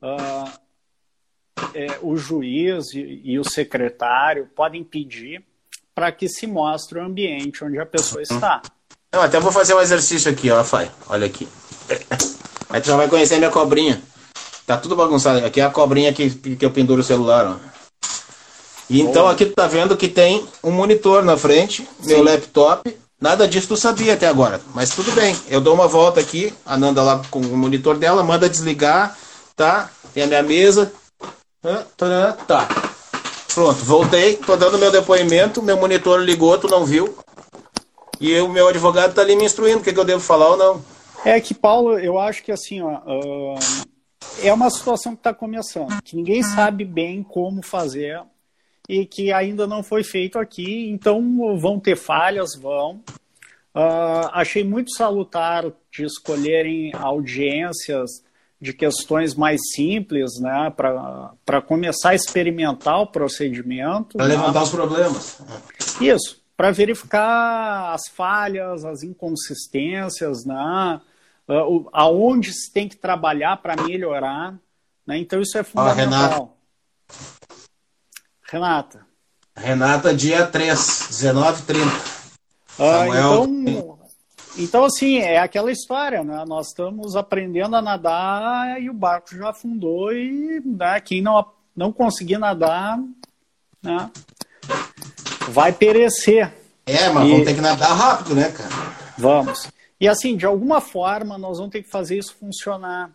Uh, 0.02 0.50
é, 1.74 1.98
o 2.02 2.16
juiz 2.16 2.94
e, 2.94 3.20
e, 3.24 3.38
o 3.38 3.44
secretário 3.44 4.48
podem 4.56 4.82
pedir 4.82 5.44
para 5.94 6.10
que 6.10 6.28
se 6.28 6.46
mostre 6.46 6.98
o 6.98 7.02
ambiente 7.02 7.62
onde 7.62 7.78
a 7.78 7.86
pessoa 7.86 8.22
uhum. 8.28 8.36
está. 8.36 8.62
Eu 9.12 9.20
até 9.20 9.38
vou 9.38 9.52
fazer 9.52 9.74
um 9.74 9.80
exercício 9.80 10.30
aqui, 10.30 10.50
ó, 10.50 10.64
Fai. 10.64 10.90
Olha 11.08 11.26
aqui. 11.26 11.46
Aí 12.70 12.80
tu 12.80 12.88
já 12.88 12.96
vai 12.96 13.08
conhecer 13.08 13.34
a 13.34 13.38
minha 13.38 13.50
cobrinha. 13.50 14.02
Tá 14.66 14.78
tudo 14.78 14.96
bagunçado. 14.96 15.44
Aqui 15.44 15.60
é 15.60 15.64
a 15.64 15.70
cobrinha 15.70 16.12
que, 16.12 16.30
que 16.30 16.64
eu 16.64 16.70
penduro 16.70 17.02
o 17.02 17.04
celular, 17.04 17.46
ó. 17.46 17.73
E 18.88 19.00
então 19.00 19.26
aqui 19.26 19.46
tu 19.46 19.54
tá 19.54 19.66
vendo 19.66 19.96
que 19.96 20.08
tem 20.08 20.46
um 20.62 20.70
monitor 20.70 21.24
na 21.24 21.36
frente, 21.36 21.88
Sim. 22.00 22.08
meu 22.08 22.22
laptop. 22.22 22.96
Nada 23.20 23.48
disso 23.48 23.68
tu 23.68 23.76
sabia 23.76 24.14
até 24.14 24.26
agora, 24.26 24.60
mas 24.74 24.90
tudo 24.90 25.10
bem. 25.12 25.34
Eu 25.48 25.60
dou 25.60 25.74
uma 25.74 25.88
volta 25.88 26.20
aqui, 26.20 26.52
a 26.66 26.76
Nanda 26.76 27.02
lá 27.02 27.22
com 27.30 27.40
o 27.40 27.56
monitor 27.56 27.96
dela, 27.96 28.22
manda 28.22 28.48
desligar, 28.48 29.16
tá? 29.56 29.90
Tem 30.12 30.24
a 30.24 30.26
minha 30.26 30.42
mesa. 30.42 30.92
Tá. 32.46 32.68
Pronto, 33.54 33.82
voltei, 33.84 34.36
tô 34.36 34.56
dando 34.56 34.78
meu 34.78 34.90
depoimento, 34.90 35.62
meu 35.62 35.78
monitor 35.78 36.20
ligou, 36.20 36.58
tu 36.58 36.68
não 36.68 36.84
viu. 36.84 37.16
E 38.20 38.38
o 38.40 38.48
meu 38.48 38.68
advogado 38.68 39.14
tá 39.14 39.22
ali 39.22 39.34
me 39.34 39.44
instruindo 39.44 39.78
o 39.78 39.82
que, 39.82 39.92
que 39.92 39.98
eu 39.98 40.04
devo 40.04 40.20
falar 40.20 40.50
ou 40.50 40.56
não. 40.56 40.84
É 41.24 41.40
que, 41.40 41.54
Paulo, 41.54 41.98
eu 41.98 42.18
acho 42.18 42.42
que 42.42 42.52
assim, 42.52 42.82
ó, 42.82 42.98
uh, 42.98 43.58
é 44.42 44.52
uma 44.52 44.68
situação 44.68 45.12
que 45.12 45.20
está 45.20 45.32
começando, 45.32 46.02
que 46.02 46.14
ninguém 46.16 46.42
sabe 46.42 46.84
bem 46.84 47.22
como 47.22 47.62
fazer 47.62 48.20
e 48.88 49.06
que 49.06 49.32
ainda 49.32 49.66
não 49.66 49.82
foi 49.82 50.02
feito 50.02 50.38
aqui, 50.38 50.88
então 50.90 51.56
vão 51.58 51.80
ter 51.80 51.96
falhas, 51.96 52.50
vão. 52.54 53.02
Uh, 53.74 54.30
achei 54.32 54.62
muito 54.62 54.94
salutar 54.94 55.64
de 55.90 56.04
escolherem 56.04 56.92
audiências 56.94 58.10
de 58.60 58.72
questões 58.72 59.34
mais 59.34 59.60
simples, 59.74 60.40
né, 60.40 60.72
para 60.74 61.60
começar 61.60 62.10
a 62.10 62.14
experimentar 62.14 63.00
o 63.00 63.06
procedimento. 63.06 64.16
Para 64.16 64.26
levantar 64.26 64.60
né? 64.60 64.62
os 64.62 64.70
problemas. 64.70 65.42
Isso, 66.00 66.42
para 66.56 66.70
verificar 66.70 67.92
as 67.92 68.02
falhas, 68.14 68.84
as 68.84 69.02
inconsistências, 69.02 70.44
né, 70.46 71.00
uh, 71.48 71.88
aonde 71.92 72.52
se 72.52 72.72
tem 72.72 72.88
que 72.88 72.96
trabalhar 72.96 73.56
para 73.58 73.82
melhorar. 73.82 74.54
Né, 75.06 75.18
então 75.18 75.40
isso 75.40 75.58
é 75.58 75.62
fundamental. 75.62 76.56
Renata. 78.50 79.06
Renata, 79.56 80.14
dia 80.14 80.46
3, 80.46 80.78
19h30. 80.78 82.24
Ah, 82.78 83.06
então, 83.06 83.98
então, 84.56 84.84
assim, 84.84 85.18
é 85.18 85.38
aquela 85.38 85.70
história, 85.70 86.22
né? 86.22 86.44
Nós 86.46 86.68
estamos 86.68 87.16
aprendendo 87.16 87.74
a 87.76 87.82
nadar 87.82 88.80
e 88.80 88.88
o 88.88 88.94
barco 88.94 89.34
já 89.34 89.50
afundou 89.50 90.12
e 90.12 90.60
né, 90.64 91.00
quem 91.00 91.20
não, 91.20 91.44
não 91.74 91.92
conseguir 91.92 92.38
nadar 92.38 92.98
né, 93.82 94.10
vai 95.48 95.72
perecer. 95.72 96.52
É, 96.86 97.08
mas 97.10 97.26
e... 97.26 97.30
vamos 97.30 97.44
ter 97.44 97.54
que 97.54 97.60
nadar 97.60 97.92
rápido, 97.92 98.34
né, 98.34 98.50
cara? 98.50 98.70
Vamos. 99.18 99.68
E 100.00 100.08
assim, 100.08 100.36
de 100.36 100.46
alguma 100.46 100.80
forma, 100.80 101.38
nós 101.38 101.58
vamos 101.58 101.72
ter 101.72 101.82
que 101.82 101.90
fazer 101.90 102.18
isso 102.18 102.34
funcionar, 102.34 103.10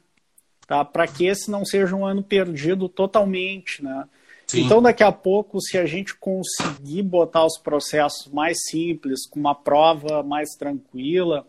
tá? 0.67 0.83
Para 0.83 1.07
que 1.07 1.25
esse 1.25 1.51
não 1.51 1.63
seja 1.65 1.95
um 1.95 2.05
ano 2.05 2.23
perdido 2.23 2.89
totalmente, 2.89 3.83
né? 3.83 4.05
Sim. 4.49 4.61
Então, 4.61 4.81
daqui 4.81 5.03
a 5.03 5.11
pouco, 5.11 5.61
se 5.61 5.77
a 5.77 5.85
gente 5.85 6.15
conseguir 6.15 7.03
botar 7.03 7.45
os 7.45 7.55
processos 7.59 8.33
mais 8.33 8.57
simples, 8.67 9.27
com 9.27 9.39
uma 9.39 9.53
prova 9.53 10.23
mais 10.23 10.55
tranquila, 10.57 11.45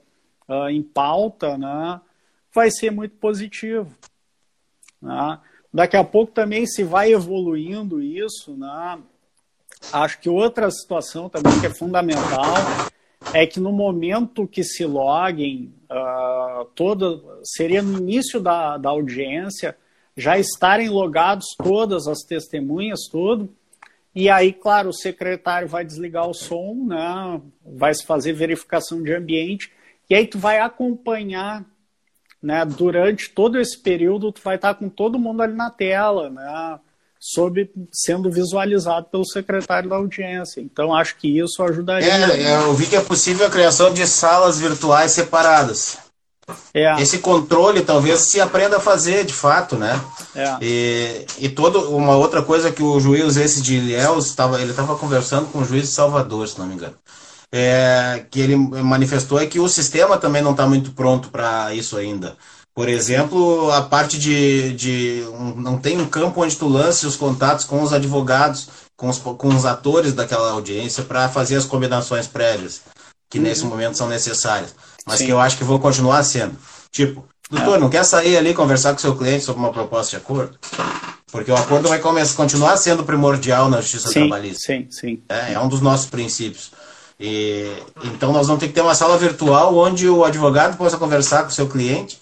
uh, 0.47 0.69
em 0.69 0.83
pauta, 0.83 1.57
né, 1.57 1.99
vai 2.55 2.71
ser 2.71 2.91
muito 2.91 3.17
positivo. 3.17 3.91
Né? 5.01 5.39
Daqui 5.73 5.97
a 5.97 6.05
pouco 6.05 6.33
também, 6.33 6.67
se 6.67 6.85
vai 6.85 7.11
evoluindo 7.11 8.03
isso, 8.03 8.55
né, 8.55 8.99
acho 9.91 10.21
que 10.21 10.29
outra 10.29 10.71
situação 10.71 11.31
também 11.31 11.59
que 11.59 11.69
é 11.69 11.71
fundamental 11.71 12.55
é 13.33 13.47
que 13.47 13.59
no 13.59 13.73
momento 13.73 14.47
que 14.47 14.63
se 14.63 14.85
loguem, 14.85 15.73
uh, 15.91 16.67
toda, 16.75 17.19
seria 17.45 17.81
no 17.81 17.97
início 17.97 18.39
da, 18.43 18.77
da 18.77 18.91
audiência, 18.91 19.75
já 20.21 20.39
estarem 20.39 20.89
logados 20.89 21.47
todas 21.57 22.07
as 22.07 22.21
testemunhas, 22.21 23.01
tudo. 23.11 23.49
E 24.15 24.29
aí, 24.29 24.53
claro, 24.53 24.91
o 24.91 24.95
secretário 24.95 25.69
vai 25.69 25.85
desligar 25.85 26.29
o 26.29 26.35
som, 26.35 26.75
né? 26.87 27.41
vai 27.65 27.95
se 27.95 28.05
fazer 28.05 28.33
verificação 28.33 29.03
de 29.03 29.15
ambiente, 29.15 29.73
e 30.09 30.15
aí 30.15 30.27
tu 30.27 30.39
vai 30.39 30.59
acompanhar, 30.59 31.65
né? 32.43 32.65
Durante 32.65 33.31
todo 33.31 33.59
esse 33.61 33.79
período, 33.79 34.33
tu 34.33 34.41
vai 34.43 34.57
estar 34.57 34.75
com 34.75 34.89
todo 34.89 35.19
mundo 35.19 35.43
ali 35.43 35.55
na 35.55 35.71
tela, 35.71 36.29
né? 36.29 36.81
Sob, 37.21 37.71
sendo 37.93 38.31
visualizado 38.31 39.07
pelo 39.07 39.27
secretário 39.27 39.89
da 39.89 39.97
audiência. 39.97 40.61
Então, 40.61 40.95
acho 40.95 41.17
que 41.17 41.39
isso 41.39 41.63
ajudaria. 41.63 42.09
É, 42.09 42.57
eu 42.57 42.75
vi 42.75 42.89
que 42.89 42.97
é 42.97 43.01
possível 43.01 43.47
a 43.47 43.51
criação 43.51 43.93
de 43.93 44.07
salas 44.07 44.59
virtuais 44.59 45.13
separadas. 45.13 46.10
É. 46.73 47.01
Esse 47.01 47.19
controle 47.19 47.83
talvez 47.83 48.21
se 48.21 48.41
aprenda 48.41 48.77
a 48.77 48.81
fazer 48.81 49.25
de 49.25 49.35
fato, 49.35 49.77
né? 49.77 50.01
É. 50.35 50.57
E, 50.61 51.27
e 51.39 51.49
todo, 51.49 51.91
uma 51.91 52.17
outra 52.17 52.43
coisa 52.43 52.71
que 52.71 52.83
o 52.83 53.01
juiz 53.01 53.37
esse 53.37 53.61
de 53.61 53.77
Ilhéus, 53.77 54.27
estava, 54.27 54.61
ele 54.61 54.71
estava 54.71 54.97
conversando 54.97 55.47
com 55.47 55.61
o 55.61 55.65
juiz 55.65 55.83
de 55.89 55.95
Salvador, 55.95 56.47
se 56.49 56.59
não 56.59 56.67
me 56.67 56.75
engano. 56.75 56.95
É, 57.53 58.25
que 58.31 58.41
ele 58.41 58.55
manifestou 58.57 59.41
é 59.41 59.47
que 59.47 59.59
o 59.59 59.69
sistema 59.69 60.17
também 60.17 60.41
não 60.41 60.53
está 60.53 60.67
muito 60.67 60.93
pronto 60.93 61.31
para 61.31 61.75
isso 61.75 61.97
ainda. 61.97 62.37
Por 62.73 62.89
exemplo, 62.89 63.71
a 63.73 63.83
parte 63.83 64.19
de, 64.19 64.73
de 64.75 65.25
um, 65.33 65.55
não 65.57 65.77
tem 65.77 66.01
um 66.01 66.07
campo 66.07 66.43
onde 66.43 66.57
tu 66.57 66.69
lance 66.69 67.07
os 67.07 67.17
contatos 67.17 67.65
com 67.65 67.83
os 67.83 67.93
advogados, 67.93 68.69
com 68.97 69.09
os, 69.09 69.19
com 69.19 69.49
os 69.49 69.67
atores 69.67 70.13
daquela 70.13 70.53
audiência 70.53 71.03
para 71.03 71.29
fazer 71.29 71.57
as 71.57 71.65
combinações 71.65 72.29
prévias, 72.29 72.83
que 73.29 73.39
uhum. 73.39 73.45
nesse 73.45 73.65
momento 73.65 73.99
são 73.99 74.09
necessárias 74.09 74.75
mas 75.07 75.19
Sim. 75.19 75.27
que 75.27 75.33
eu 75.33 75.41
acho 75.41 75.57
que 75.57 75.65
vou 75.65 75.79
continuar 75.79 76.23
sendo. 76.23 76.57
Tipo, 76.91 77.25
doutor, 77.51 77.79
não 77.79 77.91
quer 77.91 78.05
sair 78.05 78.37
ali 78.37 78.55
conversar 78.55 78.93
com 78.93 78.99
seu 78.99 79.17
cliente 79.17 79.45
sobre 79.45 79.61
uma 79.61 79.73
proposta 79.73 80.11
de 80.11 80.17
acordo? 80.17 80.59
Porque 81.31 81.51
o 81.51 81.57
acordo 81.57 81.89
vai 81.89 81.99
começar, 81.99 82.37
continuar 82.37 82.77
sendo 82.77 83.05
primordial 83.05 83.69
na 83.69 83.81
justiça 83.81 84.09
sim, 84.09 84.21
trabalhista. 84.21 84.67
Sim, 84.67 84.87
sim. 84.91 85.23
É, 85.29 85.53
é 85.55 85.61
um 85.61 85.69
dos 85.69 85.81
nossos 85.81 86.07
princípios. 86.07 86.73
E, 87.19 87.71
então 88.03 88.33
nós 88.33 88.47
vamos 88.47 88.61
ter 88.61 88.69
que 88.69 88.73
ter 88.73 88.81
uma 88.81 88.95
sala 88.95 89.17
virtual 89.19 89.77
onde 89.77 90.09
o 90.09 90.25
advogado 90.25 90.77
possa 90.77 90.97
conversar 90.97 91.43
com 91.43 91.49
o 91.49 91.53
seu 91.53 91.69
cliente 91.69 92.19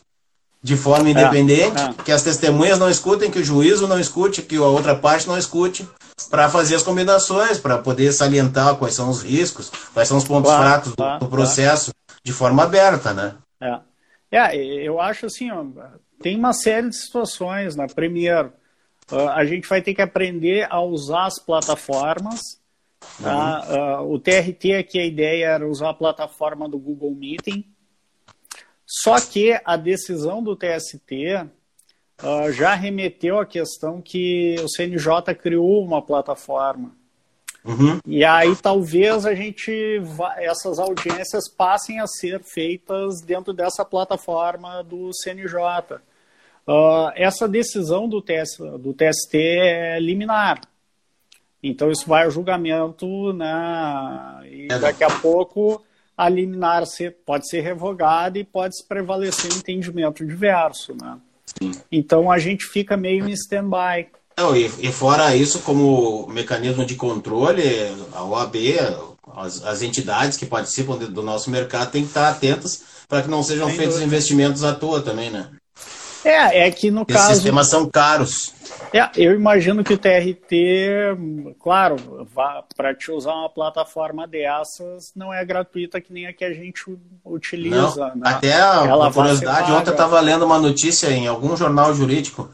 de 0.62 0.76
forma 0.76 1.08
independente, 1.08 1.80
é, 1.80 1.84
é. 1.84 1.94
que 2.04 2.12
as 2.12 2.22
testemunhas 2.22 2.78
não 2.78 2.90
escutem, 2.90 3.30
que 3.30 3.38
o 3.38 3.44
juízo 3.44 3.86
não 3.86 3.98
escute, 3.98 4.42
que 4.42 4.56
a 4.56 4.62
outra 4.62 4.94
parte 4.94 5.28
não 5.28 5.38
escute, 5.38 5.88
para 6.30 6.50
fazer 6.50 6.74
as 6.74 6.82
combinações, 6.82 7.58
para 7.58 7.78
poder 7.78 8.12
salientar 8.12 8.74
quais 8.74 8.94
são 8.94 9.08
os 9.08 9.22
riscos, 9.22 9.70
quais 9.94 10.08
são 10.08 10.16
os 10.16 10.24
pontos 10.24 10.50
claro, 10.50 10.62
fracos 10.64 10.92
claro, 10.96 11.20
do, 11.20 11.26
do, 11.26 11.30
processo. 11.30 11.90
De 12.28 12.34
forma 12.34 12.62
aberta, 12.64 13.14
né? 13.14 13.36
É. 13.60 13.80
é, 14.30 14.56
eu 14.56 15.00
acho 15.00 15.26
assim, 15.26 15.50
ó, 15.50 15.64
tem 16.20 16.36
uma 16.36 16.52
série 16.52 16.90
de 16.90 16.96
situações, 16.96 17.74
né? 17.74 17.86
Primeiro, 17.94 18.52
a 19.34 19.44
gente 19.46 19.66
vai 19.66 19.80
ter 19.80 19.94
que 19.94 20.02
aprender 20.02 20.66
a 20.70 20.80
usar 20.80 21.24
as 21.26 21.42
plataformas 21.42 22.40
Tá? 23.22 24.00
Uhum. 24.00 24.10
Uh, 24.10 24.14
o 24.14 24.18
TRT 24.18 24.74
aqui 24.74 24.98
a 24.98 25.06
ideia 25.06 25.46
era 25.46 25.68
usar 25.68 25.90
a 25.90 25.94
plataforma 25.94 26.68
do 26.68 26.78
Google 26.78 27.14
Meeting, 27.14 27.64
só 28.84 29.20
que 29.20 29.56
a 29.64 29.76
decisão 29.76 30.42
do 30.42 30.56
TST 30.56 31.48
ah, 32.18 32.50
já 32.50 32.74
remeteu 32.74 33.38
à 33.38 33.46
questão 33.46 34.02
que 34.02 34.56
o 34.60 34.68
CNJ 34.68 35.34
criou 35.40 35.84
uma 35.84 36.02
plataforma. 36.02 36.96
Uhum. 37.68 38.00
E 38.06 38.24
aí 38.24 38.56
talvez 38.56 39.26
a 39.26 39.34
gente 39.34 40.00
essas 40.38 40.78
audiências 40.78 41.50
passem 41.54 42.00
a 42.00 42.06
ser 42.06 42.42
feitas 42.42 43.20
dentro 43.20 43.52
dessa 43.52 43.84
plataforma 43.84 44.82
do 44.82 45.10
CNJ. 45.12 45.96
Uh, 46.66 46.70
ah, 46.70 47.12
essa 47.14 47.46
decisão 47.46 48.08
do, 48.08 48.22
TS, 48.22 48.56
do 48.80 48.94
TST 48.94 49.36
é 49.36 50.00
liminar. 50.00 50.62
Então 51.62 51.90
isso 51.90 52.08
vai 52.08 52.24
ao 52.24 52.30
julgamento, 52.30 53.34
né? 53.34 54.40
E 54.44 54.68
daqui 54.68 55.04
a 55.04 55.10
pouco 55.10 55.84
a 56.16 56.26
liminar 56.26 56.84
pode 57.26 57.48
ser 57.48 57.60
revogada 57.60 58.38
e 58.38 58.44
pode 58.44 58.78
se 58.78 58.86
prevalecer 58.86 59.52
um 59.52 59.58
entendimento 59.58 60.24
diverso, 60.24 60.96
né? 60.98 61.18
Então 61.92 62.30
a 62.30 62.38
gente 62.38 62.64
fica 62.64 62.96
meio 62.96 63.28
em 63.28 63.32
stand-by. 63.32 64.08
E, 64.56 64.88
e, 64.88 64.92
fora 64.92 65.34
isso, 65.34 65.60
como 65.60 66.26
mecanismo 66.28 66.84
de 66.84 66.94
controle, 66.94 67.62
a 68.12 68.22
OAB, 68.22 68.56
as, 69.36 69.64
as 69.64 69.82
entidades 69.82 70.36
que 70.36 70.46
participam 70.46 70.96
do 70.96 71.22
nosso 71.22 71.50
mercado 71.50 71.90
têm 71.90 72.02
que 72.02 72.08
estar 72.08 72.28
atentas 72.28 72.82
para 73.08 73.22
que 73.22 73.28
não 73.28 73.42
sejam 73.42 73.66
Sem 73.66 73.76
feitos 73.76 73.94
dúvida. 73.96 74.14
investimentos 74.14 74.62
à 74.62 74.74
toa 74.74 75.00
também, 75.00 75.30
né? 75.30 75.48
É, 76.24 76.66
é 76.66 76.70
que 76.70 76.90
no 76.90 77.02
Esses 77.02 77.14
caso. 77.14 77.28
Os 77.30 77.36
sistemas 77.36 77.68
são 77.68 77.88
caros. 77.88 78.52
É, 78.92 79.08
eu 79.16 79.34
imagino 79.34 79.84
que 79.84 79.92
o 79.92 79.98
TRT, 79.98 81.16
claro, 81.60 81.96
para 82.76 82.94
te 82.94 83.10
usar 83.10 83.34
uma 83.34 83.48
plataforma 83.48 84.26
dessas, 84.26 85.12
não 85.14 85.32
é 85.32 85.44
gratuita 85.44 86.00
que 86.00 86.12
nem 86.12 86.26
a 86.26 86.32
que 86.32 86.44
a 86.44 86.52
gente 86.52 86.84
utiliza. 87.24 88.08
Não, 88.08 88.16
né? 88.16 88.22
Até 88.24 88.54
a 88.54 89.10
curiosidade, 89.12 89.72
ontem 89.72 89.90
eu 89.90 89.92
estava 89.92 90.20
lendo 90.20 90.44
uma 90.44 90.58
notícia 90.58 91.08
em 91.08 91.26
algum 91.26 91.56
jornal 91.56 91.94
jurídico, 91.94 92.50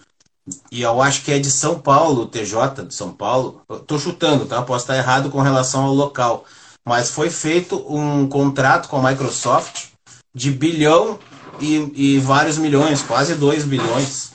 e 0.70 0.82
eu 0.82 1.00
acho 1.00 1.24
que 1.24 1.32
é 1.32 1.38
de 1.38 1.50
São 1.50 1.80
Paulo, 1.80 2.26
TJ 2.26 2.84
de 2.86 2.94
São 2.94 3.12
Paulo. 3.12 3.62
Estou 3.70 3.98
chutando, 3.98 4.44
tá? 4.46 4.62
Posso 4.62 4.84
estar 4.84 4.96
errado 4.96 5.30
com 5.30 5.40
relação 5.40 5.84
ao 5.84 5.94
local. 5.94 6.44
Mas 6.84 7.10
foi 7.10 7.30
feito 7.30 7.76
um 7.88 8.28
contrato 8.28 8.88
com 8.88 8.98
a 8.98 9.10
Microsoft 9.10 9.86
de 10.34 10.50
bilhão 10.50 11.18
e, 11.60 12.16
e 12.16 12.18
vários 12.18 12.58
milhões, 12.58 13.00
quase 13.02 13.34
2 13.34 13.64
bilhões 13.64 14.32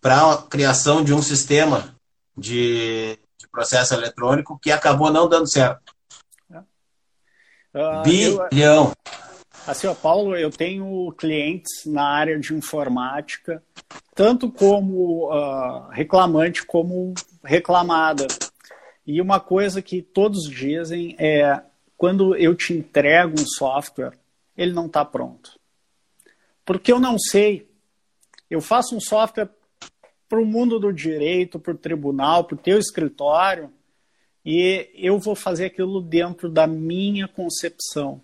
para 0.00 0.32
a 0.32 0.36
criação 0.42 1.02
de 1.02 1.14
um 1.14 1.22
sistema 1.22 1.94
de, 2.36 3.18
de, 3.38 3.48
processo 3.50 3.94
eletrônico 3.94 4.58
que 4.60 4.70
acabou 4.70 5.10
não 5.10 5.28
dando 5.28 5.46
certo. 5.46 5.94
Uh, 7.74 8.02
Bilhão. 8.04 8.48
Eu, 8.52 8.92
assim, 9.66 9.86
ó, 9.86 9.94
Paulo, 9.94 10.36
eu 10.36 10.50
tenho 10.50 11.12
clientes 11.12 11.84
na 11.86 12.04
área 12.04 12.38
de 12.38 12.54
informática, 12.54 13.62
tanto 14.14 14.50
como 14.50 15.30
uh, 15.30 15.88
reclamante 15.90 16.64
como 16.64 17.14
reclamada. 17.44 18.26
E 19.06 19.20
uma 19.20 19.38
coisa 19.38 19.82
que 19.82 20.02
todos 20.02 20.48
dizem 20.48 21.14
é 21.18 21.60
quando 21.96 22.34
eu 22.36 22.54
te 22.54 22.72
entrego 22.72 23.40
um 23.40 23.46
software, 23.46 24.12
ele 24.56 24.72
não 24.72 24.86
está 24.86 25.04
pronto. 25.04 25.58
Porque 26.64 26.92
eu 26.92 26.98
não 26.98 27.18
sei. 27.18 27.68
Eu 28.50 28.60
faço 28.60 28.96
um 28.96 29.00
software 29.00 29.48
para 30.28 30.40
o 30.40 30.44
mundo 30.44 30.78
do 30.78 30.92
direito, 30.92 31.58
para 31.58 31.72
o 31.72 31.78
tribunal, 31.78 32.44
para 32.44 32.54
o 32.54 32.58
teu 32.58 32.78
escritório, 32.78 33.70
e 34.44 34.90
eu 34.94 35.18
vou 35.18 35.34
fazer 35.34 35.66
aquilo 35.66 36.00
dentro 36.00 36.48
da 36.48 36.66
minha 36.66 37.28
concepção. 37.28 38.20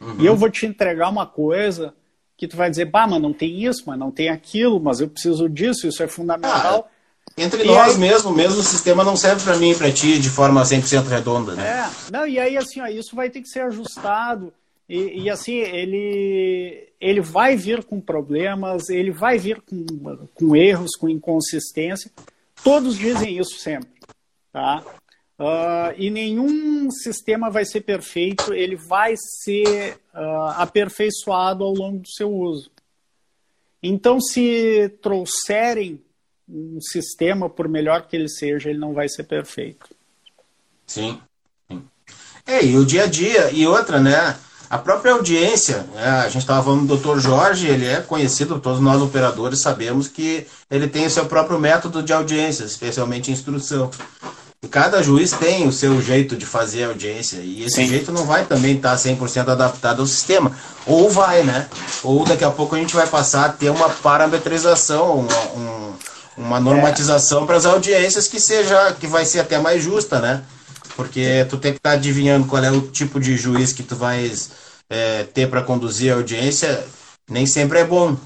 Uhum. 0.00 0.16
E 0.20 0.26
eu 0.26 0.36
vou 0.36 0.50
te 0.50 0.66
entregar 0.66 1.08
uma 1.08 1.26
coisa 1.26 1.94
que 2.36 2.46
tu 2.46 2.56
vai 2.56 2.68
dizer, 2.68 2.84
bah, 2.86 3.06
mas 3.06 3.20
não 3.20 3.32
tem 3.32 3.64
isso, 3.64 3.84
mas 3.86 3.98
não 3.98 4.10
tem 4.10 4.28
aquilo, 4.28 4.78
mas 4.78 5.00
eu 5.00 5.08
preciso 5.08 5.48
disso, 5.48 5.86
isso 5.86 6.02
é 6.02 6.06
fundamental. 6.06 6.88
Ah, 6.88 6.96
entre 7.38 7.64
e 7.64 7.66
nós 7.66 7.94
aí... 7.94 7.98
mesmo, 7.98 8.30
mesmo 8.32 8.60
o 8.60 8.64
sistema 8.64 9.02
não 9.02 9.16
serve 9.16 9.42
para 9.42 9.56
mim 9.56 9.70
e 9.70 9.74
para 9.74 9.90
ti 9.90 10.18
de 10.18 10.28
forma 10.28 10.62
100% 10.62 11.06
redonda, 11.06 11.54
né? 11.54 11.66
É, 11.66 12.12
não, 12.12 12.26
e 12.26 12.38
aí 12.38 12.56
assim, 12.56 12.80
ó, 12.80 12.86
isso 12.86 13.16
vai 13.16 13.30
ter 13.30 13.40
que 13.40 13.48
ser 13.48 13.60
ajustado. 13.60 14.52
E, 14.88 15.22
e, 15.22 15.30
assim, 15.30 15.56
ele, 15.56 16.88
ele 17.00 17.20
vai 17.20 17.56
vir 17.56 17.82
com 17.82 18.00
problemas, 18.00 18.88
ele 18.88 19.10
vai 19.10 19.36
vir 19.36 19.60
com, 19.60 19.84
com 20.32 20.54
erros, 20.54 20.92
com 20.96 21.08
inconsistência. 21.08 22.10
Todos 22.62 22.96
dizem 22.96 23.36
isso 23.36 23.58
sempre. 23.58 23.90
Tá? 24.52 24.84
Uh, 25.38 25.92
e 25.98 26.08
nenhum 26.10 26.90
sistema 26.90 27.50
vai 27.50 27.64
ser 27.64 27.82
perfeito, 27.82 28.54
ele 28.54 28.74
vai 28.74 29.14
ser 29.16 29.98
uh, 30.14 30.48
aperfeiçoado 30.56 31.62
ao 31.62 31.74
longo 31.74 31.98
do 31.98 32.08
seu 32.08 32.32
uso. 32.32 32.70
Então, 33.82 34.18
se 34.20 34.88
trouxerem 35.02 36.00
um 36.48 36.80
sistema, 36.80 37.50
por 37.50 37.68
melhor 37.68 38.06
que 38.06 38.16
ele 38.16 38.28
seja, 38.28 38.70
ele 38.70 38.78
não 38.78 38.94
vai 38.94 39.08
ser 39.08 39.24
perfeito. 39.24 39.86
Sim. 40.86 41.20
É, 42.46 42.64
e 42.64 42.76
o 42.76 42.86
dia 42.86 43.04
a 43.04 43.06
dia, 43.06 43.50
e 43.50 43.66
outra, 43.66 44.00
né? 44.00 44.36
A 44.68 44.78
própria 44.78 45.12
audiência, 45.12 45.84
né, 45.94 46.08
a 46.08 46.28
gente 46.28 46.42
estava 46.42 46.64
falando 46.64 46.86
do 46.86 46.96
Dr. 46.96 47.20
Jorge, 47.20 47.68
ele 47.68 47.86
é 47.86 48.00
conhecido, 48.00 48.58
todos 48.58 48.80
nós 48.80 49.00
operadores 49.00 49.60
sabemos 49.60 50.08
que 50.08 50.44
ele 50.68 50.88
tem 50.88 51.06
o 51.06 51.10
seu 51.10 51.26
próprio 51.26 51.56
método 51.56 52.02
de 52.02 52.12
audiência, 52.12 52.64
especialmente 52.64 53.30
instrução. 53.30 53.92
Cada 54.66 55.02
juiz 55.02 55.32
tem 55.32 55.66
o 55.66 55.72
seu 55.72 56.00
jeito 56.00 56.36
de 56.36 56.46
fazer 56.46 56.84
a 56.84 56.88
audiência, 56.88 57.38
e 57.38 57.64
esse 57.64 57.76
Sim. 57.76 57.86
jeito 57.86 58.12
não 58.12 58.24
vai 58.24 58.44
também 58.44 58.76
estar 58.76 58.90
tá 58.90 58.96
100% 58.96 59.48
adaptado 59.48 60.00
ao 60.00 60.06
sistema. 60.06 60.52
Ou 60.86 61.10
vai, 61.10 61.42
né? 61.42 61.68
Ou 62.02 62.24
daqui 62.24 62.44
a 62.44 62.50
pouco 62.50 62.74
a 62.74 62.78
gente 62.78 62.94
vai 62.94 63.06
passar 63.06 63.46
a 63.46 63.48
ter 63.48 63.70
uma 63.70 63.88
parametrização, 63.88 65.20
uma, 65.20 65.42
um, 65.56 65.92
uma 66.36 66.60
normatização 66.60 67.44
é. 67.44 67.46
para 67.46 67.56
as 67.56 67.66
audiências 67.66 68.28
que 68.28 68.40
seja, 68.40 68.92
que 68.98 69.06
vai 69.06 69.24
ser 69.24 69.40
até 69.40 69.58
mais 69.58 69.82
justa, 69.82 70.20
né? 70.20 70.42
Porque 70.94 71.46
tu 71.50 71.58
tem 71.58 71.72
que 71.72 71.78
estar 71.78 71.90
tá 71.90 71.96
adivinhando 71.96 72.46
qual 72.46 72.62
é 72.62 72.70
o 72.70 72.80
tipo 72.80 73.20
de 73.20 73.36
juiz 73.36 73.72
que 73.72 73.82
tu 73.82 73.94
vais 73.96 74.50
é, 74.88 75.24
ter 75.24 75.48
para 75.48 75.62
conduzir 75.62 76.12
a 76.12 76.16
audiência, 76.16 76.84
nem 77.28 77.46
sempre 77.46 77.80
é 77.80 77.84
bom. 77.84 78.16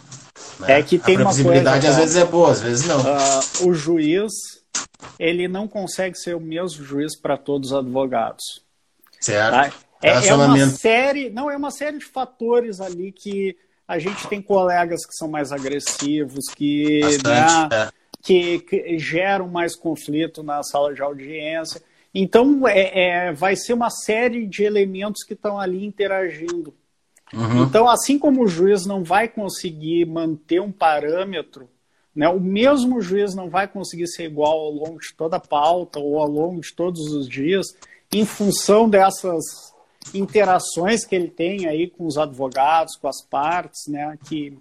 Né? 0.60 0.78
É 0.78 0.82
que 0.82 0.98
tem 0.98 1.16
a 1.16 1.18
previsibilidade 1.18 1.86
coisa, 1.86 1.90
às 1.90 1.96
vezes 1.96 2.16
é 2.16 2.24
boa, 2.24 2.52
às 2.52 2.60
vezes 2.60 2.86
não. 2.86 3.00
Uh, 3.00 3.68
o 3.68 3.74
juiz, 3.74 4.59
ele 5.18 5.48
não 5.48 5.68
consegue 5.68 6.16
ser 6.16 6.34
o 6.34 6.40
mesmo 6.40 6.84
juiz 6.84 7.18
para 7.18 7.36
todos 7.36 7.72
os 7.72 7.78
advogados. 7.78 8.64
Certo. 9.20 9.52
Tá? 9.52 9.72
É, 10.02 10.28
é, 10.28 10.34
uma 10.34 10.66
série, 10.68 11.28
não 11.28 11.50
é 11.50 11.56
uma 11.56 11.70
série 11.70 11.98
de 11.98 12.06
fatores 12.06 12.80
ali 12.80 13.12
que 13.12 13.56
a 13.86 13.98
gente 13.98 14.26
tem 14.28 14.40
colegas 14.40 15.04
que 15.04 15.14
são 15.14 15.28
mais 15.28 15.52
agressivos, 15.52 16.46
que, 16.54 17.00
Bastante, 17.00 17.28
né, 17.28 17.68
é. 17.72 17.88
que, 18.22 18.60
que 18.60 18.98
geram 18.98 19.48
mais 19.48 19.76
conflito 19.76 20.42
na 20.42 20.62
sala 20.62 20.94
de 20.94 21.02
audiência. 21.02 21.82
Então, 22.14 22.66
é, 22.66 23.26
é, 23.28 23.32
vai 23.32 23.56
ser 23.56 23.74
uma 23.74 23.90
série 23.90 24.46
de 24.46 24.62
elementos 24.62 25.22
que 25.22 25.34
estão 25.34 25.58
ali 25.58 25.84
interagindo. 25.84 26.74
Uhum. 27.32 27.64
Então, 27.64 27.88
assim 27.88 28.18
como 28.18 28.42
o 28.42 28.48
juiz 28.48 28.86
não 28.86 29.04
vai 29.04 29.28
conseguir 29.28 30.06
manter 30.06 30.60
um 30.60 30.72
parâmetro, 30.72 31.68
né, 32.14 32.28
o 32.28 32.40
mesmo 32.40 33.00
juiz 33.00 33.34
não 33.34 33.48
vai 33.48 33.68
conseguir 33.68 34.08
ser 34.08 34.24
igual 34.24 34.58
ao 34.58 34.70
longo 34.70 34.98
de 34.98 35.14
toda 35.16 35.36
a 35.36 35.40
pauta 35.40 35.98
ou 35.98 36.18
ao 36.18 36.28
longo 36.28 36.60
de 36.60 36.74
todos 36.74 37.00
os 37.12 37.28
dias, 37.28 37.66
em 38.12 38.24
função 38.24 38.88
dessas 38.88 39.72
interações 40.12 41.04
que 41.04 41.14
ele 41.14 41.28
tem 41.28 41.66
aí 41.66 41.88
com 41.88 42.06
os 42.06 42.18
advogados, 42.18 42.96
com 42.96 43.06
as 43.06 43.24
partes, 43.24 43.86
né, 43.86 44.18
que 44.28 44.58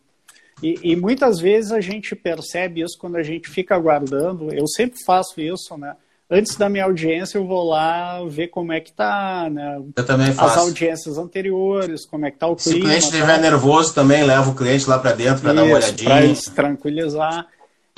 e, 0.62 0.92
e, 0.92 0.96
muitas 0.96 1.40
vezes 1.40 1.72
a 1.72 1.80
gente 1.80 2.16
percebe 2.16 2.82
isso 2.82 2.98
quando 3.00 3.16
a 3.16 3.24
gente 3.24 3.50
fica 3.50 3.76
aguardando. 3.76 4.54
Eu 4.54 4.68
sempre 4.68 5.00
faço 5.06 5.40
isso, 5.40 5.78
né? 5.78 5.96
Antes 6.30 6.56
da 6.56 6.70
minha 6.70 6.86
audiência 6.86 7.38
eu 7.38 7.46
vou 7.46 7.68
lá 7.68 8.24
ver 8.26 8.50
como 8.50 8.72
é 8.72 8.80
que 8.80 8.92
tá, 8.92 9.50
né? 9.52 9.82
Eu 9.96 10.06
também 10.06 10.32
faço. 10.34 10.60
As 10.60 10.66
audiências 10.66 11.18
anteriores, 11.18 12.06
como 12.06 12.26
é 12.26 12.32
que 12.32 12.38
tá 12.38 12.48
o 12.48 12.56
clima. 12.56 12.78
Se 12.78 12.80
o 12.80 12.84
cliente 12.84 13.06
estiver 13.06 13.36
tá... 13.36 13.42
nervoso 13.42 13.94
também, 13.94 14.24
leva 14.24 14.50
o 14.50 14.56
cliente 14.56 14.88
lá 14.88 15.00
para 15.00 15.14
dentro 15.14 15.42
para 15.42 15.54
dar 15.54 15.64
uma 15.64 15.76
olhadinha. 15.76 16.10
Para 16.10 16.54
tranquilizar. 16.54 17.48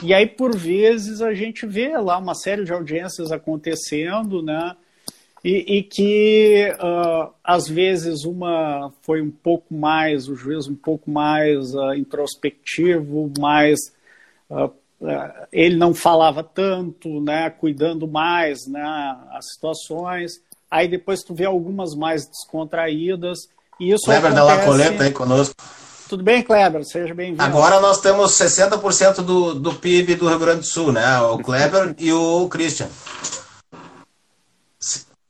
E 0.04 0.14
aí, 0.14 0.26
por 0.26 0.56
vezes, 0.56 1.22
a 1.22 1.34
gente 1.34 1.66
vê 1.68 1.96
lá 1.98 2.18
uma 2.18 2.34
série 2.34 2.64
de 2.64 2.74
audiências 2.74 3.32
acontecendo, 3.32 4.42
né? 4.42 4.76
E, 5.44 5.78
e 5.78 5.84
que, 5.84 6.72
uh, 6.80 7.32
às 7.44 7.68
vezes, 7.68 8.26
uma 8.26 8.92
foi 9.02 9.22
um 9.22 9.32
pouco 9.32 9.74
mais, 9.74 10.28
o 10.28 10.36
juiz 10.36 10.68
um 10.68 10.76
pouco 10.76 11.10
mais 11.10 11.74
uh, 11.74 11.94
introspectivo, 11.94 13.32
mais. 13.40 13.78
Uh, 14.50 14.72
ele 15.52 15.76
não 15.76 15.94
falava 15.94 16.44
tanto, 16.44 17.22
né? 17.22 17.50
Cuidando 17.50 18.08
mais, 18.08 18.68
né? 18.68 18.84
As 19.32 19.54
situações. 19.54 20.34
Aí 20.70 20.88
depois 20.88 21.22
tu 21.22 21.34
vê 21.34 21.46
algumas 21.46 21.96
mais 21.96 22.28
descontraídas. 22.28 23.40
E 23.80 23.92
isso 23.92 24.06
Kleber 24.06 24.32
acontece... 24.32 24.48
da 24.48 24.56
La 24.56 24.66
Coleta 24.66 25.04
aí 25.04 25.12
conosco. 25.12 25.56
Tudo 26.08 26.24
bem, 26.24 26.44
Kleber? 26.44 26.84
Seja 26.86 27.14
bem-vindo. 27.14 27.42
Agora 27.42 27.80
nós 27.80 28.02
temos 28.02 28.32
60% 28.34 29.22
do, 29.22 29.56
do 29.56 29.74
PIB 29.74 30.16
do 30.16 30.28
Rio 30.28 30.40
Grande 30.40 30.60
do 30.60 30.66
Sul, 30.66 30.92
né? 30.92 31.20
O 31.22 31.40
Kleber 31.40 31.96
e 31.98 32.12
o 32.12 32.48
Christian. 32.50 32.90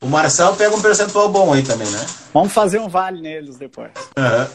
O 0.02 0.08
Marçal 0.08 0.56
pega 0.56 0.74
um 0.74 0.82
percentual 0.82 1.28
bom 1.28 1.52
aí 1.52 1.62
também, 1.62 1.88
né? 1.88 2.04
Vamos 2.34 2.52
fazer 2.52 2.80
um 2.80 2.88
vale 2.88 3.20
neles 3.20 3.56
depois. 3.56 3.92
Uhum. 4.18 4.46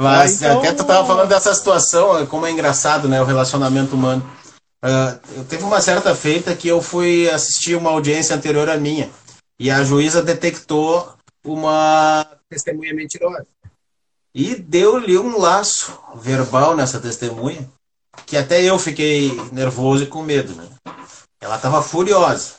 Mas 0.00 0.42
ah, 0.42 0.46
então... 0.46 0.58
até 0.58 0.72
tu 0.72 0.82
estava 0.82 1.06
falando 1.06 1.28
dessa 1.28 1.52
situação, 1.52 2.24
como 2.26 2.46
é 2.46 2.50
engraçado, 2.50 3.06
né? 3.06 3.20
O 3.20 3.26
relacionamento 3.26 3.94
humano. 3.94 4.28
Uh, 4.82 5.20
eu 5.36 5.44
teve 5.44 5.62
uma 5.62 5.80
certa 5.80 6.14
feita 6.14 6.56
que 6.56 6.66
eu 6.66 6.80
fui 6.80 7.28
assistir 7.28 7.76
uma 7.76 7.90
audiência 7.90 8.34
anterior 8.34 8.68
à 8.70 8.78
minha. 8.78 9.10
E 9.58 9.70
a 9.70 9.84
juíza 9.84 10.22
detectou 10.22 11.12
uma 11.44 12.26
testemunha 12.48 12.94
mentirosa. 12.94 13.46
E 14.34 14.54
deu-lhe 14.54 15.18
um 15.18 15.38
laço 15.38 15.98
verbal 16.14 16.74
nessa 16.74 16.98
testemunha, 16.98 17.68
que 18.24 18.38
até 18.38 18.62
eu 18.62 18.78
fiquei 18.78 19.38
nervoso 19.52 20.04
e 20.04 20.06
com 20.06 20.22
medo. 20.22 20.54
Né? 20.54 20.66
Ela 21.40 21.56
estava 21.56 21.82
furiosa. 21.82 22.54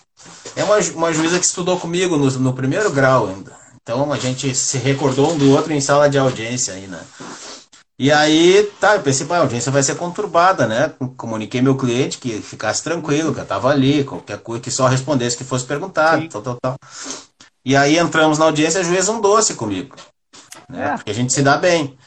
É 0.55 0.63
uma, 0.63 0.77
uma 0.77 1.11
juíza 1.11 1.39
que 1.39 1.45
estudou 1.45 1.79
comigo 1.79 2.17
no, 2.17 2.29
no 2.29 2.53
primeiro 2.53 2.91
grau 2.91 3.27
ainda. 3.27 3.60
Então 3.91 4.13
a 4.13 4.17
gente 4.17 4.55
se 4.55 4.77
recordou 4.77 5.33
um 5.33 5.37
do 5.37 5.51
outro 5.51 5.73
em 5.73 5.81
sala 5.81 6.09
de 6.09 6.17
audiência 6.17 6.73
aí, 6.73 6.87
né? 6.87 7.01
E 7.99 8.09
aí, 8.09 8.63
tá, 8.79 8.95
eu 8.95 9.01
pensei, 9.01 9.27
a 9.29 9.37
audiência 9.37 9.69
vai 9.69 9.83
ser 9.83 9.95
conturbada, 9.95 10.65
né? 10.65 10.93
Comuniquei 11.17 11.61
meu 11.61 11.75
cliente 11.75 12.17
que 12.17 12.41
ficasse 12.41 12.81
tranquilo, 12.81 13.33
que 13.33 13.41
eu 13.41 13.45
tava 13.45 13.69
ali, 13.69 14.05
qualquer 14.05 14.37
coisa, 14.39 14.63
que 14.63 14.71
só 14.71 14.87
respondesse 14.87 15.37
que 15.37 15.43
fosse 15.43 15.65
perguntado, 15.65 16.21
Sim. 16.21 16.29
tal, 16.29 16.41
tal, 16.41 16.57
tal. 16.61 16.75
E 17.65 17.75
aí 17.75 17.99
entramos 17.99 18.37
na 18.37 18.45
audiência, 18.45 18.79
a 18.79 18.83
juíza 18.83 19.11
um 19.11 19.19
doce 19.19 19.55
comigo 19.55 19.93
né? 20.71 20.93
É. 20.93 20.95
Porque 20.95 21.11
a 21.11 21.13
gente 21.13 21.33
se 21.33 21.41
dá 21.41 21.57
bem. 21.57 21.97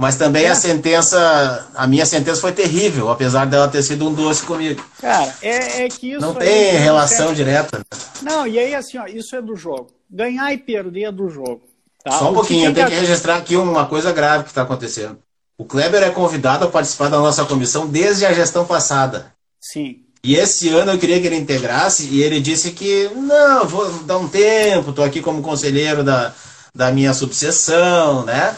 Mas 0.00 0.16
também 0.16 0.44
é. 0.44 0.48
a 0.48 0.54
sentença, 0.54 1.68
a 1.74 1.86
minha 1.86 2.06
sentença 2.06 2.40
foi 2.40 2.52
terrível, 2.52 3.10
apesar 3.10 3.44
dela 3.44 3.68
ter 3.68 3.82
sido 3.82 4.08
um 4.08 4.14
doce 4.14 4.42
comigo. 4.42 4.82
Cara, 4.98 5.30
é, 5.42 5.84
é 5.84 5.88
que 5.90 6.12
isso. 6.12 6.22
Não 6.22 6.34
tem 6.34 6.72
relação 6.78 7.34
direta. 7.34 7.84
Não, 8.22 8.46
e 8.46 8.58
aí 8.58 8.74
assim, 8.74 8.96
ó, 8.96 9.04
isso 9.04 9.36
é 9.36 9.42
do 9.42 9.54
jogo. 9.54 9.88
Ganhar 10.10 10.54
e 10.54 10.56
perder 10.56 11.04
é 11.04 11.12
do 11.12 11.28
jogo. 11.28 11.60
Tá? 12.02 12.12
Só 12.12 12.30
um 12.30 12.34
pouquinho, 12.34 12.70
eu 12.70 12.74
tenho 12.74 12.86
que 12.86 12.94
registrar 12.94 13.36
aqui 13.36 13.56
uma 13.56 13.84
coisa 13.84 14.10
grave 14.10 14.44
que 14.44 14.48
está 14.48 14.62
acontecendo. 14.62 15.18
O 15.58 15.66
Kleber 15.66 16.02
é 16.02 16.08
convidado 16.08 16.64
a 16.64 16.68
participar 16.68 17.10
da 17.10 17.18
nossa 17.18 17.44
comissão 17.44 17.86
desde 17.86 18.24
a 18.24 18.32
gestão 18.32 18.64
passada. 18.64 19.34
Sim. 19.60 19.98
E 20.24 20.34
esse 20.34 20.70
ano 20.70 20.92
eu 20.92 20.98
queria 20.98 21.20
que 21.20 21.26
ele 21.26 21.36
integrasse 21.36 22.06
e 22.06 22.22
ele 22.22 22.40
disse 22.40 22.70
que 22.70 23.10
não, 23.14 23.66
vou 23.66 23.92
dar 24.04 24.16
um 24.16 24.26
tempo, 24.26 24.88
estou 24.88 25.04
aqui 25.04 25.20
como 25.20 25.42
conselheiro 25.42 26.02
da, 26.02 26.32
da 26.74 26.90
minha 26.90 27.12
subseção, 27.12 28.24
né? 28.24 28.56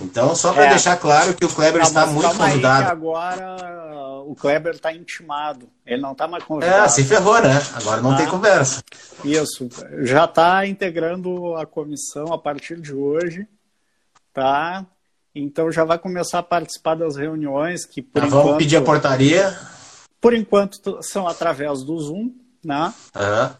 Então, 0.00 0.34
só 0.34 0.52
para 0.52 0.66
é. 0.66 0.68
deixar 0.70 0.96
claro 0.96 1.34
que 1.34 1.44
o 1.44 1.48
Kleber 1.48 1.82
está 1.82 2.06
muito 2.06 2.36
convidado. 2.36 2.88
agora 2.88 3.56
o 4.28 4.34
Kleber 4.34 4.74
está 4.74 4.92
intimado. 4.92 5.70
Ele 5.86 6.02
não 6.02 6.12
está 6.12 6.28
mais 6.28 6.44
convidado. 6.44 6.84
É, 6.84 6.88
se 6.88 7.02
ferrou, 7.02 7.40
né? 7.40 7.60
Agora 7.74 8.02
não 8.02 8.14
tem 8.14 8.26
ah. 8.26 8.30
conversa. 8.30 8.82
Isso. 9.24 9.68
Já 10.02 10.26
está 10.26 10.66
integrando 10.66 11.54
a 11.56 11.64
comissão 11.64 12.32
a 12.32 12.38
partir 12.38 12.78
de 12.78 12.92
hoje. 12.92 13.46
Tá? 14.34 14.84
Então 15.34 15.72
já 15.72 15.84
vai 15.84 15.98
começar 15.98 16.40
a 16.40 16.42
participar 16.42 16.94
das 16.94 17.16
reuniões 17.16 17.86
que 17.86 18.02
por 18.02 18.22
enquanto, 18.22 18.44
vamos 18.44 18.58
pedir 18.58 18.76
a 18.76 18.82
portaria. 18.82 19.58
Por 20.20 20.34
enquanto 20.34 20.98
são 21.02 21.26
através 21.26 21.82
do 21.82 21.98
Zoom, 21.98 22.30
né? 22.62 22.92
Uhum. 23.16 23.50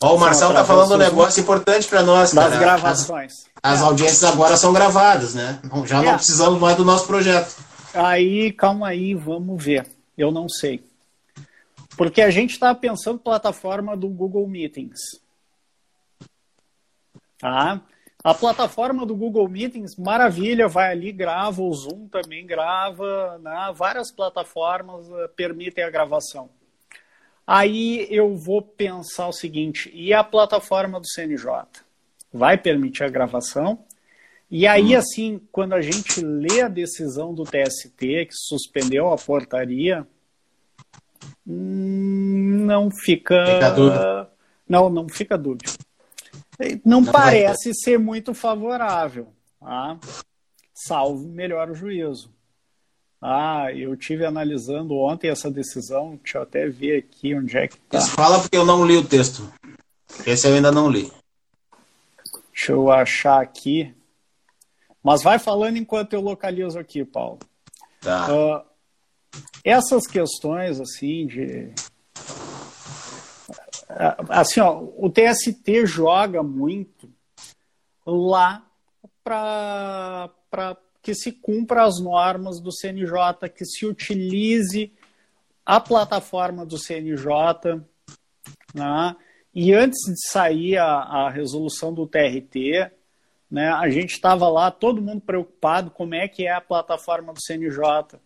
Ó, 0.00 0.14
o 0.14 0.18
Marcelo 0.18 0.54
tá 0.54 0.64
falando 0.64 0.94
um 0.94 0.98
negócio 0.98 1.40
importante 1.40 1.88
para 1.88 2.02
nós, 2.02 2.32
das 2.32 2.48
cara. 2.50 2.58
gravações. 2.58 3.32
As, 3.62 3.74
as, 3.74 3.82
audiências 3.82 4.24
agora 4.24 4.56
são 4.56 4.72
gravadas, 4.72 5.34
né? 5.34 5.60
Já 5.84 6.02
não 6.02 6.12
é. 6.12 6.14
precisamos 6.14 6.60
mais 6.60 6.76
do 6.76 6.84
nosso 6.84 7.06
projeto. 7.06 7.56
Aí, 7.94 8.52
calma 8.52 8.88
aí, 8.88 9.14
vamos 9.14 9.62
ver. 9.62 9.86
Eu 10.16 10.30
não 10.30 10.48
sei. 10.48 10.84
Porque 11.96 12.22
a 12.22 12.30
gente 12.30 12.52
está 12.52 12.74
pensando 12.74 13.18
plataforma 13.18 13.96
do 13.96 14.08
Google 14.08 14.46
Meetings. 14.46 15.00
Tá? 17.38 17.80
A 18.22 18.34
plataforma 18.34 19.06
do 19.06 19.14
Google 19.14 19.48
Meetings, 19.48 19.96
maravilha, 19.96 20.68
vai 20.68 20.90
ali, 20.90 21.12
grava, 21.12 21.62
o 21.62 21.72
Zoom 21.72 22.08
também 22.08 22.46
grava, 22.46 23.38
né? 23.38 23.72
várias 23.74 24.12
plataformas 24.12 25.08
uh, 25.08 25.28
permitem 25.36 25.84
a 25.84 25.90
gravação. 25.90 26.50
Aí 27.46 28.06
eu 28.10 28.36
vou 28.36 28.60
pensar 28.60 29.28
o 29.28 29.32
seguinte: 29.32 29.90
e 29.94 30.12
a 30.12 30.22
plataforma 30.22 31.00
do 31.00 31.08
CNJ? 31.08 31.64
Vai 32.32 32.58
permitir 32.58 33.04
a 33.04 33.08
gravação? 33.08 33.84
E 34.50 34.66
aí, 34.66 34.94
hum. 34.94 34.98
assim, 34.98 35.40
quando 35.52 35.74
a 35.74 35.80
gente 35.80 36.20
lê 36.20 36.62
a 36.62 36.68
decisão 36.68 37.34
do 37.34 37.44
TST, 37.44 37.98
que 37.98 38.28
suspendeu 38.32 39.12
a 39.12 39.16
portaria, 39.16 40.06
hum, 41.46 42.64
não 42.66 42.90
fica. 42.90 43.44
Fica 43.46 43.70
dúvida. 43.70 44.30
Não, 44.68 44.90
não 44.90 45.08
fica 45.08 45.38
dúvida. 45.38 45.70
Não, 46.84 47.02
não 47.02 47.04
parece 47.04 47.72
ser 47.74 47.98
muito 47.98 48.34
favorável, 48.34 49.28
tá? 49.60 49.98
salvo 50.78 51.28
melhor 51.28 51.70
o 51.70 51.74
juízo. 51.74 52.30
Ah, 53.20 53.72
eu 53.74 53.96
tive 53.96 54.24
analisando 54.24 54.94
ontem 54.94 55.28
essa 55.28 55.50
decisão, 55.50 56.18
deixa 56.22 56.38
eu 56.38 56.42
até 56.42 56.68
ver 56.68 56.98
aqui 56.98 57.34
onde 57.34 57.56
é 57.56 57.66
que 57.66 57.76
tá. 57.76 58.00
Fala 58.00 58.40
porque 58.40 58.56
eu 58.56 58.64
não 58.64 58.86
li 58.86 58.96
o 58.96 59.04
texto. 59.04 59.52
Esse 60.24 60.46
eu 60.46 60.54
ainda 60.54 60.70
não 60.70 60.88
li. 60.88 61.10
Deixa 62.58 62.72
eu 62.72 62.90
achar 62.90 63.40
aqui. 63.40 63.94
Mas 65.00 65.22
vai 65.22 65.38
falando 65.38 65.76
enquanto 65.76 66.14
eu 66.14 66.20
localizo 66.20 66.76
aqui, 66.76 67.04
Paulo. 67.04 67.38
Tá. 68.00 68.26
Uh, 68.34 68.66
essas 69.62 70.08
questões, 70.08 70.80
assim, 70.80 71.28
de. 71.28 71.72
Assim, 74.28 74.58
ó, 74.58 74.82
o 74.96 75.08
TST 75.08 75.86
joga 75.86 76.42
muito 76.42 77.08
lá 78.04 78.66
para 79.22 80.28
que 81.00 81.14
se 81.14 81.30
cumpra 81.30 81.84
as 81.84 82.00
normas 82.00 82.60
do 82.60 82.72
CNJ, 82.72 83.48
que 83.54 83.64
se 83.64 83.86
utilize 83.86 84.92
a 85.64 85.78
plataforma 85.78 86.66
do 86.66 86.76
CNJ. 86.76 87.80
Né? 88.74 89.16
E 89.60 89.74
antes 89.74 89.98
de 90.06 90.14
sair 90.30 90.76
a, 90.76 90.86
a 90.86 91.30
resolução 91.30 91.92
do 91.92 92.06
TRT, 92.06 92.92
né, 93.50 93.68
a 93.70 93.90
gente 93.90 94.12
estava 94.12 94.48
lá, 94.48 94.70
todo 94.70 95.02
mundo 95.02 95.20
preocupado 95.20 95.90
como 95.90 96.14
é 96.14 96.28
que 96.28 96.46
é 96.46 96.52
a 96.52 96.60
plataforma 96.60 97.32
do 97.32 97.42
CNJ. 97.42 98.20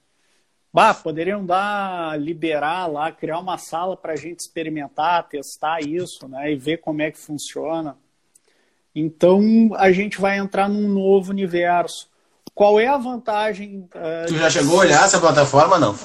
Bah, 0.71 0.93
poderiam 0.93 1.43
dar, 1.43 2.21
liberar 2.21 2.87
lá, 2.87 3.11
criar 3.11 3.39
uma 3.39 3.57
sala 3.57 3.97
para 3.97 4.13
a 4.13 4.17
gente 4.17 4.41
experimentar, 4.41 5.27
testar 5.27 5.81
isso, 5.81 6.29
né, 6.29 6.53
e 6.53 6.55
ver 6.55 6.83
como 6.83 7.01
é 7.01 7.11
que 7.11 7.19
funciona. 7.19 7.97
Então 8.95 9.71
a 9.77 9.91
gente 9.91 10.21
vai 10.21 10.37
entrar 10.37 10.69
num 10.69 10.87
novo 10.87 11.31
universo. 11.31 12.11
Qual 12.55 12.79
é 12.79 12.89
a 12.89 12.99
vantagem? 12.99 13.89
Uh, 13.95 14.27
tu 14.29 14.37
já 14.37 14.51
chegou 14.51 14.77
a 14.77 14.81
olhar 14.81 15.03
essa 15.07 15.19
plataforma, 15.19 15.79
não? 15.79 15.97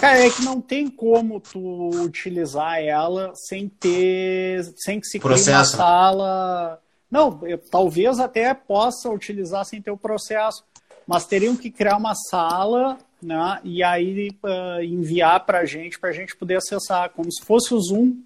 Cara, 0.00 0.18
é 0.18 0.30
que 0.30 0.42
não 0.42 0.62
tem 0.62 0.88
como 0.88 1.38
tu 1.38 1.90
utilizar 2.02 2.80
ela 2.80 3.32
sem 3.34 3.68
ter, 3.68 4.64
sem 4.78 4.98
que 4.98 5.06
se 5.06 5.20
processo. 5.20 5.44
crie 5.44 5.54
uma 5.56 5.64
sala. 5.64 6.82
Não, 7.10 7.46
eu, 7.46 7.58
talvez 7.58 8.18
até 8.18 8.54
possa 8.54 9.10
utilizar 9.10 9.62
sem 9.66 9.82
ter 9.82 9.90
o 9.90 9.98
processo, 9.98 10.64
mas 11.06 11.26
teriam 11.26 11.54
que 11.54 11.70
criar 11.70 11.98
uma 11.98 12.14
sala, 12.14 12.96
né? 13.22 13.60
E 13.62 13.82
aí 13.82 14.30
uh, 14.42 14.82
enviar 14.82 15.44
para 15.44 15.58
a 15.58 15.64
gente, 15.66 15.98
para 15.98 16.08
a 16.08 16.14
gente 16.14 16.34
poder 16.34 16.56
acessar, 16.56 17.10
como 17.10 17.30
se 17.30 17.44
fosse 17.44 17.74
o 17.74 17.80
Zoom, 17.80 18.22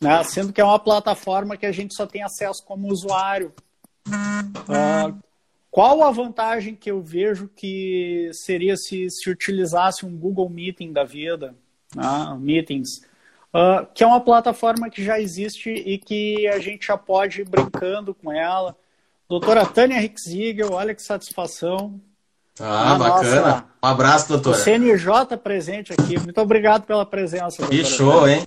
né? 0.00 0.24
Sendo 0.24 0.52
que 0.52 0.60
é 0.60 0.64
uma 0.64 0.80
plataforma 0.80 1.56
que 1.56 1.66
a 1.66 1.72
gente 1.72 1.94
só 1.94 2.06
tem 2.06 2.24
acesso 2.24 2.64
como 2.64 2.88
usuário. 2.88 3.52
Uh, 4.08 5.16
qual 5.72 6.02
a 6.02 6.10
vantagem 6.10 6.76
que 6.76 6.90
eu 6.90 7.00
vejo 7.00 7.48
que 7.56 8.30
seria 8.34 8.76
se, 8.76 9.08
se 9.08 9.30
utilizasse 9.30 10.04
um 10.04 10.14
Google 10.14 10.50
Meeting 10.50 10.92
da 10.92 11.02
vida, 11.02 11.54
né? 11.96 12.36
Meetings, 12.38 12.98
uh, 13.54 13.86
que 13.94 14.04
é 14.04 14.06
uma 14.06 14.20
plataforma 14.20 14.90
que 14.90 15.02
já 15.02 15.18
existe 15.18 15.70
e 15.70 15.96
que 15.96 16.46
a 16.46 16.58
gente 16.58 16.86
já 16.86 16.98
pode 16.98 17.40
ir 17.40 17.48
brincando 17.48 18.14
com 18.14 18.30
ela. 18.30 18.76
Doutora 19.26 19.64
Tânia 19.64 19.98
Rixiegel, 19.98 20.72
olha 20.72 20.94
que 20.94 21.02
satisfação. 21.02 21.98
Ah, 22.60 22.96
bacana. 22.96 23.40
Nossa, 23.40 23.64
um 23.82 23.86
abraço, 23.86 24.28
doutor. 24.28 24.52
O 24.52 24.54
CNJ 24.54 25.38
presente 25.42 25.94
aqui. 25.94 26.20
Muito 26.20 26.38
obrigado 26.38 26.82
pela 26.82 27.06
presença. 27.06 27.62
Doutora. 27.62 27.70
Que 27.70 27.84
show, 27.86 28.28
hein? 28.28 28.44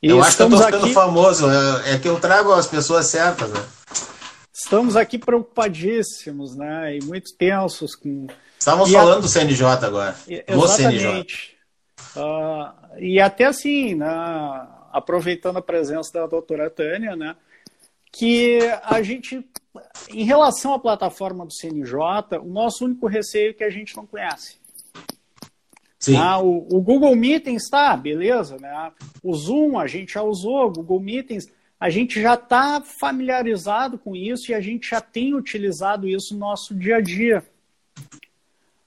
E 0.00 0.10
eu 0.10 0.22
acho 0.22 0.36
que 0.36 0.42
eu 0.44 0.50
tô 0.50 0.58
ficando 0.58 0.84
aqui... 0.84 0.94
famoso. 0.94 1.50
É, 1.50 1.94
é 1.94 1.98
que 1.98 2.06
eu 2.06 2.20
trago 2.20 2.52
as 2.52 2.68
pessoas 2.68 3.06
certas, 3.06 3.50
né? 3.50 3.60
Estamos 4.52 4.96
aqui 4.96 5.18
preocupadíssimos, 5.18 6.54
né? 6.54 6.98
E 6.98 7.04
muito 7.04 7.34
tensos 7.36 7.94
com. 7.94 8.26
Estávamos 8.58 8.90
e 8.90 8.92
falando 8.92 9.18
a... 9.18 9.20
do 9.20 9.28
CNJ 9.28 9.66
agora. 9.66 10.14
Exatamente. 10.28 11.56
Uh, 12.14 12.98
e 12.98 13.18
até 13.18 13.46
assim, 13.46 13.94
né? 13.94 14.06
aproveitando 14.92 15.56
a 15.56 15.62
presença 15.62 16.12
da 16.12 16.26
doutora 16.26 16.68
Tânia, 16.68 17.16
né? 17.16 17.34
Que 18.12 18.58
a 18.84 19.00
gente, 19.02 19.42
em 20.10 20.24
relação 20.24 20.74
à 20.74 20.78
plataforma 20.78 21.46
do 21.46 21.54
CNJ, 21.54 22.38
o 22.42 22.48
nosso 22.48 22.84
único 22.84 23.06
receio 23.06 23.50
é 23.50 23.54
que 23.54 23.64
a 23.64 23.70
gente 23.70 23.96
não 23.96 24.06
conhece. 24.06 24.60
Sim. 25.98 26.16
Ah, 26.16 26.38
o, 26.38 26.66
o, 26.70 26.82
Google 26.82 27.14
Meetings 27.16 27.64
está, 27.64 27.96
beleza, 27.96 28.58
né? 28.60 28.92
O 29.22 29.34
Zoom 29.34 29.78
a 29.78 29.86
gente 29.86 30.12
já 30.12 30.22
usou, 30.22 30.66
o 30.66 30.72
Google 30.72 31.00
Meetings 31.00 31.46
a 31.82 31.90
gente 31.90 32.22
já 32.22 32.34
está 32.34 32.80
familiarizado 32.80 33.98
com 33.98 34.14
isso 34.14 34.52
e 34.52 34.54
a 34.54 34.60
gente 34.60 34.90
já 34.90 35.00
tem 35.00 35.34
utilizado 35.34 36.06
isso 36.06 36.32
no 36.32 36.38
nosso 36.38 36.72
dia 36.76 36.98
a 36.98 37.00
dia. 37.00 37.44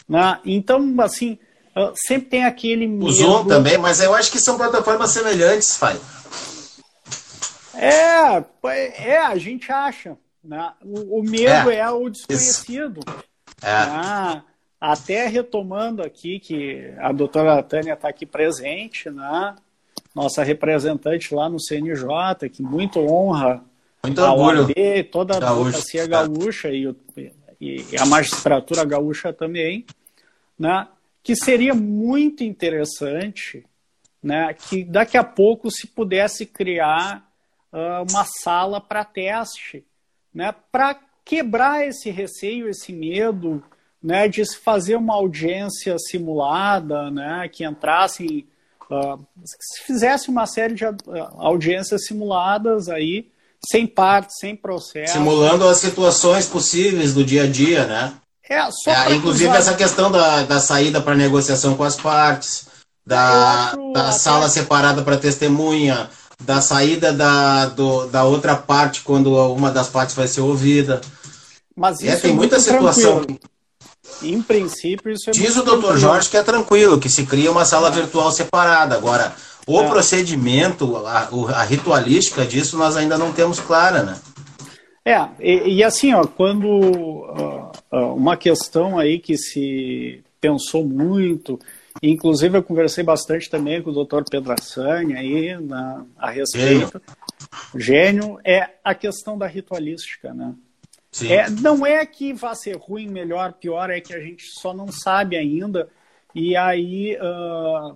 Né? 0.07 0.39
Então, 0.45 0.95
assim, 1.01 1.37
ah, 1.75 1.91
sempre 1.93 2.29
tem 2.29 2.45
aquele 2.45 2.87
medo... 2.87 3.07
O 3.07 3.11
Zoom 3.11 3.47
também, 3.47 3.77
mas 3.77 3.99
eu 3.99 4.15
acho 4.15 4.31
que 4.31 4.39
são 4.39 4.55
plataformas 4.55 5.11
semelhantes, 5.11 5.75
Fai. 5.75 5.99
É, 7.73 8.41
é, 9.09 9.17
a 9.17 9.35
gente 9.35 9.69
acha. 9.69 10.17
Né? 10.41 10.71
O, 10.81 11.19
o 11.19 11.21
medo 11.21 11.69
é, 11.69 11.79
é 11.79 11.89
o 11.89 12.09
desconhecido. 12.09 13.01
É. 13.61 13.85
Né? 13.87 14.43
Até 14.79 15.27
retomando 15.27 16.01
aqui 16.01 16.39
que 16.39 16.93
a 16.99 17.11
doutora 17.11 17.61
Tânia 17.61 17.91
está 17.91 18.07
aqui 18.07 18.25
presente, 18.25 19.09
né? 19.09 19.53
Nossa 20.15 20.43
representante 20.43 21.35
lá 21.35 21.49
no 21.49 21.59
CNJ, 21.59 22.49
que 22.49 22.63
muito 22.63 22.99
honra 22.99 23.61
muito 24.01 24.21
a. 24.21 24.33
OAB, 24.33 24.73
toda 25.11 25.33
a 25.33 25.37
advocacia 25.37 26.03
é. 26.03 26.07
gaúcha 26.07 26.69
e, 26.69 26.95
e, 27.59 27.83
a 27.99 28.05
magistratura 28.05 28.85
gaúcha 28.85 29.33
também, 29.33 29.85
né? 30.57 30.87
que 31.21 31.35
seria 31.35 31.73
muito 31.73 32.43
interessante 32.43 33.65
né, 34.21 34.53
que 34.53 34.83
daqui 34.83 35.17
a 35.17 35.23
pouco 35.23 35.69
se 35.69 35.85
pudesse 35.87 36.45
criar 36.45 37.27
uh, 37.71 38.09
uma 38.09 38.25
sala 38.41 38.79
para 38.79 39.03
teste, 39.03 39.85
né, 40.33 40.53
para 40.71 40.99
quebrar 41.23 41.87
esse 41.87 42.09
receio, 42.09 42.69
esse 42.69 42.91
medo 42.93 43.63
né, 44.01 44.27
de 44.27 44.45
se 44.45 44.57
fazer 44.57 44.95
uma 44.95 45.13
audiência 45.13 45.95
simulada, 45.97 47.11
né, 47.11 47.49
que 47.51 47.63
entrasse 47.63 48.25
Uh, 48.25 48.54
se 49.43 49.83
fizesse 49.85 50.29
uma 50.29 50.45
série 50.45 50.73
de 50.73 50.83
audiências 51.37 52.05
simuladas 52.05 52.89
aí, 52.89 53.27
sem 53.69 53.87
parte, 53.87 54.33
sem 54.39 54.55
processo. 54.55 55.13
Simulando 55.13 55.67
as 55.67 55.77
situações 55.77 56.45
possíveis 56.45 57.13
do 57.13 57.23
dia 57.23 57.43
a 57.43 57.47
dia, 57.47 57.85
né? 57.85 58.13
É, 58.47 58.61
só 58.71 58.91
é, 58.91 59.15
inclusive 59.15 59.55
essa 59.55 59.73
questão 59.73 60.11
da, 60.11 60.43
da 60.43 60.59
saída 60.59 61.01
para 61.01 61.15
negociação 61.15 61.75
com 61.75 61.83
as 61.83 61.95
partes, 61.95 62.67
da, 63.05 63.73
da 63.93 64.11
sala 64.11 64.47
separada 64.49 65.01
para 65.01 65.17
testemunha, 65.17 66.09
da 66.43 66.61
saída 66.61 67.11
da, 67.11 67.65
do, 67.67 68.05
da 68.07 68.23
outra 68.23 68.55
parte 68.55 69.01
quando 69.01 69.35
uma 69.51 69.71
das 69.71 69.87
partes 69.87 70.15
vai 70.15 70.27
ser 70.27 70.41
ouvida. 70.41 71.01
Mas 71.75 71.99
isso 72.01 72.11
é, 72.11 72.19
tem 72.19 72.31
é 72.31 72.35
muita 72.35 72.59
situação. 72.59 73.17
Tranquilo. 73.21 73.54
Em 74.21 74.41
princípio, 74.41 75.11
isso 75.11 75.29
é 75.29 75.33
Diz 75.33 75.57
o 75.57 75.63
doutor 75.63 75.97
Jorge 75.97 76.29
que 76.29 76.37
é 76.37 76.43
tranquilo, 76.43 76.99
que 76.99 77.09
se 77.09 77.25
cria 77.25 77.51
uma 77.51 77.65
sala 77.65 77.91
virtual 77.91 78.31
separada. 78.31 78.95
Agora, 78.95 79.35
o 79.67 79.81
é. 79.81 79.87
procedimento, 79.87 80.97
a, 81.05 81.29
a, 81.55 81.63
ritualística 81.63 82.45
disso 82.45 82.77
nós 82.77 82.95
ainda 82.95 83.17
não 83.17 83.33
temos 83.33 83.59
clara, 83.59 84.03
né? 84.03 84.17
É, 85.03 85.27
e, 85.39 85.75
e 85.75 85.83
assim, 85.83 86.13
ó, 86.13 86.25
quando 86.25 86.67
uma 87.91 88.35
questão 88.35 88.97
aí 88.97 89.19
que 89.19 89.37
se 89.37 90.23
pensou 90.39 90.85
muito, 90.85 91.59
inclusive 92.01 92.57
eu 92.57 92.63
conversei 92.63 93.03
bastante 93.03 93.49
também 93.49 93.81
com 93.81 93.89
o 93.89 93.93
doutor 93.93 94.23
Pedrassani 94.29 95.15
aí 95.15 95.57
na, 95.59 96.05
a 96.17 96.29
respeito, 96.29 97.01
gênio. 97.75 98.21
gênio, 98.21 98.39
é 98.43 98.69
a 98.83 98.93
questão 98.93 99.37
da 99.37 99.47
ritualística, 99.47 100.33
né? 100.33 100.53
É, 101.23 101.49
não 101.49 101.85
é 101.85 102.05
que 102.05 102.33
vá 102.33 102.53
ser 102.53 102.77
ruim, 102.77 103.07
melhor, 103.07 103.53
pior, 103.53 103.89
é 103.89 104.01
que 104.01 104.13
a 104.13 104.19
gente 104.19 104.43
só 104.59 104.73
não 104.73 104.91
sabe 104.91 105.37
ainda. 105.37 105.87
E 106.33 106.57
aí 106.57 107.17
uh, 107.17 107.95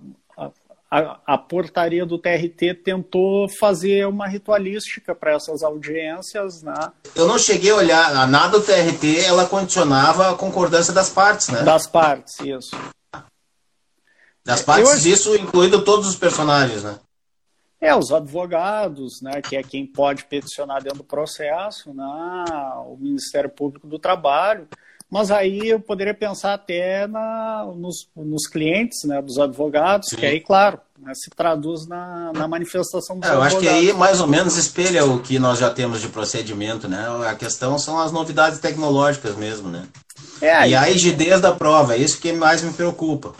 a, 0.90 1.20
a, 1.24 1.38
portaria 1.38 2.04
do 2.04 2.18
TRT 2.18 2.74
tentou 2.82 3.48
fazer 3.48 4.06
uma 4.06 4.26
ritualística 4.26 5.14
para 5.14 5.32
essas 5.32 5.62
audiências. 5.62 6.62
Né? 6.62 6.74
Eu 7.14 7.28
não 7.28 7.38
cheguei 7.38 7.70
a 7.70 7.76
olhar, 7.76 8.26
nada 8.28 8.58
do 8.58 8.64
TRT 8.64 9.24
ela 9.24 9.46
condicionava 9.46 10.30
a 10.30 10.34
concordância 10.34 10.92
das 10.92 11.10
partes, 11.10 11.48
né? 11.48 11.62
Das 11.62 11.86
partes, 11.86 12.40
isso. 12.40 12.76
Das 14.44 14.62
partes, 14.62 15.06
Eu... 15.06 15.12
isso 15.12 15.36
incluindo 15.36 15.82
todos 15.82 16.08
os 16.08 16.16
personagens, 16.16 16.82
né? 16.82 16.98
É, 17.80 17.94
os 17.94 18.12
advogados, 18.12 19.22
né, 19.22 19.40
que 19.40 19.56
é 19.56 19.62
quem 19.62 19.86
pode 19.86 20.24
peticionar 20.24 20.82
dentro 20.82 20.98
do 20.98 21.04
processo, 21.04 21.94
né, 21.94 22.44
o 22.86 22.96
Ministério 23.00 23.48
Público 23.48 23.86
do 23.86 23.98
Trabalho, 23.98 24.68
mas 25.10 25.30
aí 25.30 25.68
eu 25.68 25.80
poderia 25.80 26.14
pensar 26.14 26.54
até 26.54 27.06
na, 27.06 27.64
nos, 27.74 28.08
nos 28.14 28.46
clientes 28.46 29.02
né, 29.04 29.20
dos 29.20 29.38
advogados, 29.38 30.08
Sim. 30.10 30.16
que 30.16 30.26
aí, 30.26 30.40
claro, 30.40 30.78
né, 31.00 31.12
se 31.14 31.30
traduz 31.30 31.86
na, 31.86 32.32
na 32.32 32.46
manifestação 32.46 33.18
dos 33.18 33.28
é, 33.28 33.34
Eu 33.34 33.42
acho 33.42 33.58
que 33.58 33.68
aí 33.68 33.92
mais 33.92 34.20
ou 34.20 34.28
menos 34.28 34.56
espelha 34.56 35.04
o 35.04 35.20
que 35.20 35.38
nós 35.38 35.58
já 35.58 35.70
temos 35.70 36.00
de 36.00 36.08
procedimento, 36.08 36.86
né? 36.86 37.06
A 37.26 37.34
questão 37.34 37.78
são 37.78 37.98
as 37.98 38.12
novidades 38.12 38.60
tecnológicas 38.60 39.34
mesmo, 39.34 39.68
né? 39.68 39.88
É, 40.40 40.68
e 40.68 40.74
a 40.74 40.82
rigidez 40.82 41.40
da 41.40 41.52
prova, 41.52 41.94
é 41.94 41.98
isso 41.98 42.20
que 42.20 42.32
mais 42.32 42.62
me 42.62 42.72
preocupa. 42.72 43.34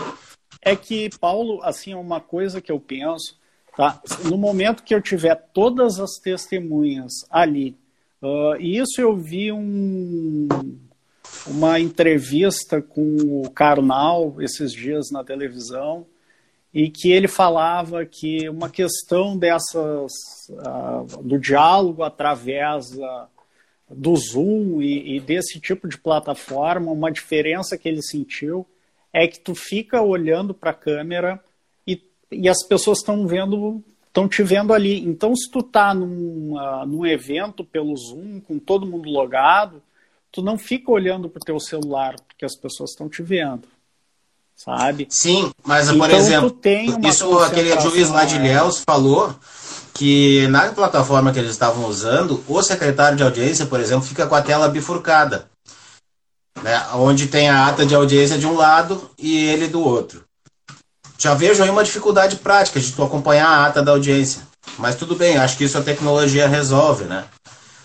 É 0.61 0.75
que, 0.75 1.09
Paulo, 1.21 1.63
assim, 1.63 1.95
uma 1.95 2.21
coisa 2.21 2.61
que 2.61 2.73
eu 2.73 2.81
penso, 2.81 3.37
Tá? 3.77 4.01
No 4.25 4.37
momento 4.37 4.83
que 4.83 4.95
eu 4.95 5.01
tiver 5.01 5.35
todas 5.53 5.99
as 5.99 6.19
testemunhas 6.19 7.13
ali, 7.31 7.77
uh, 8.23 8.61
isso 8.61 9.01
eu 9.01 9.17
vi 9.17 9.53
um, 9.53 10.49
uma 11.47 11.79
entrevista 11.79 12.83
com 12.83 13.17
o 13.43 13.51
Karnal 13.51 14.37
esses 14.41 14.73
dias 14.73 15.11
na 15.11 15.25
televisão, 15.25 16.07
e 16.73 16.89
que 16.89 17.11
ele 17.11 17.27
falava 17.27 18.05
que 18.07 18.49
uma 18.49 18.71
questão 18.71 19.37
dessas 19.37 20.13
uh, 20.51 21.23
do 21.23 21.39
diálogo 21.39 22.03
através 22.03 22.93
uh, 22.93 23.27
do 23.91 24.15
Zoom 24.15 24.81
e, 24.81 25.17
e, 25.17 25.21
desse 25.21 25.59
tipo 25.61 25.89
de 25.89 25.99
plataforma, 25.99 26.93
uma 26.93 27.11
diferença 27.11 27.77
que 27.77 27.89
ele 27.89 28.03
sentiu 28.03 28.65
é 29.13 29.27
que 29.27 29.41
tu 29.41 29.53
fica 29.55 30.01
olhando 30.01 30.55
para 30.55 30.71
a 30.71 30.75
câmera 30.75 31.43
e 32.31 32.49
as 32.49 32.63
pessoas 32.67 32.99
estão 32.99 33.27
vendo, 33.27 33.83
estão 34.07 34.29
te 34.29 34.43
vendo 34.43 34.73
ali. 34.73 35.03
Então, 35.05 35.35
se 35.35 35.51
tu 35.51 35.63
tá 35.63 35.93
num, 35.93 36.55
uh, 36.57 36.87
num 36.87 37.05
evento 37.07 37.65
pelo 37.65 37.97
Zoom, 37.97 38.41
com 38.41 38.59
todo 38.59 38.87
mundo 38.87 39.09
logado, 39.09 39.83
tu 40.31 40.43
não 40.43 40.57
fica 40.57 40.91
olhando 40.91 41.29
pro 41.29 41.41
teu 41.41 41.59
celular, 41.59 42.15
porque 42.27 42.45
as 42.45 42.57
pessoas 42.57 42.91
estão 42.91 43.09
te 43.09 43.23
vendo. 43.23 43.63
Sabe? 44.55 45.07
Sim, 45.09 45.51
mas 45.65 45.89
então, 45.89 45.99
por 45.99 46.11
exemplo, 46.11 46.59
isso 47.09 47.39
aquele 47.39 47.81
juiz 47.81 48.11
lá 48.11 48.27
de 48.27 48.37
Ilhéus 48.37 48.83
falou 48.87 49.35
que 49.95 50.47
na 50.49 50.71
plataforma 50.73 51.33
que 51.33 51.39
eles 51.39 51.53
estavam 51.53 51.87
usando, 51.87 52.45
o 52.47 52.63
secretário 52.63 53.17
de 53.17 53.23
audiência, 53.23 53.65
por 53.65 53.81
exemplo, 53.81 54.07
fica 54.07 54.27
com 54.27 54.35
a 54.35 54.43
tela 54.43 54.69
bifurcada. 54.69 55.49
Né, 56.63 56.79
onde 56.95 57.27
tem 57.29 57.49
a 57.49 57.69
ata 57.69 57.87
de 57.87 57.95
audiência 57.95 58.37
de 58.37 58.47
um 58.47 58.55
lado 58.55 59.11
e 59.19 59.35
ele 59.47 59.67
do 59.67 59.81
outro. 59.81 60.25
Já 61.21 61.35
vejo 61.35 61.63
aí 61.63 61.69
uma 61.69 61.85
dificuldade 61.85 62.37
prática 62.37 62.81
de 62.81 62.93
tu 62.93 63.03
acompanhar 63.03 63.47
a 63.47 63.67
ata 63.67 63.83
da 63.83 63.93
audiência. 63.93 64.41
Mas 64.79 64.95
tudo 64.95 65.15
bem, 65.15 65.37
acho 65.37 65.59
que 65.59 65.65
isso 65.65 65.77
a 65.77 65.83
tecnologia 65.83 66.49
resolve, 66.49 67.05
né? 67.05 67.25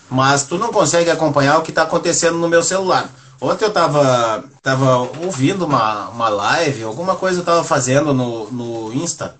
Mas 0.08 0.44
tu 0.44 0.56
não 0.56 0.72
consegue 0.72 1.10
acompanhar 1.10 1.58
o 1.58 1.62
que 1.62 1.70
está 1.70 1.82
acontecendo 1.82 2.38
no 2.38 2.48
meu 2.48 2.62
celular. 2.62 3.10
Ontem 3.38 3.64
eu 3.64 3.68
estava 3.68 4.42
tava 4.62 5.10
ouvindo 5.22 5.66
uma, 5.66 6.08
uma 6.08 6.30
live, 6.30 6.84
alguma 6.84 7.14
coisa 7.14 7.38
eu 7.38 7.42
estava 7.42 7.62
fazendo 7.62 8.14
no, 8.14 8.50
no 8.50 8.94
Insta, 8.94 9.36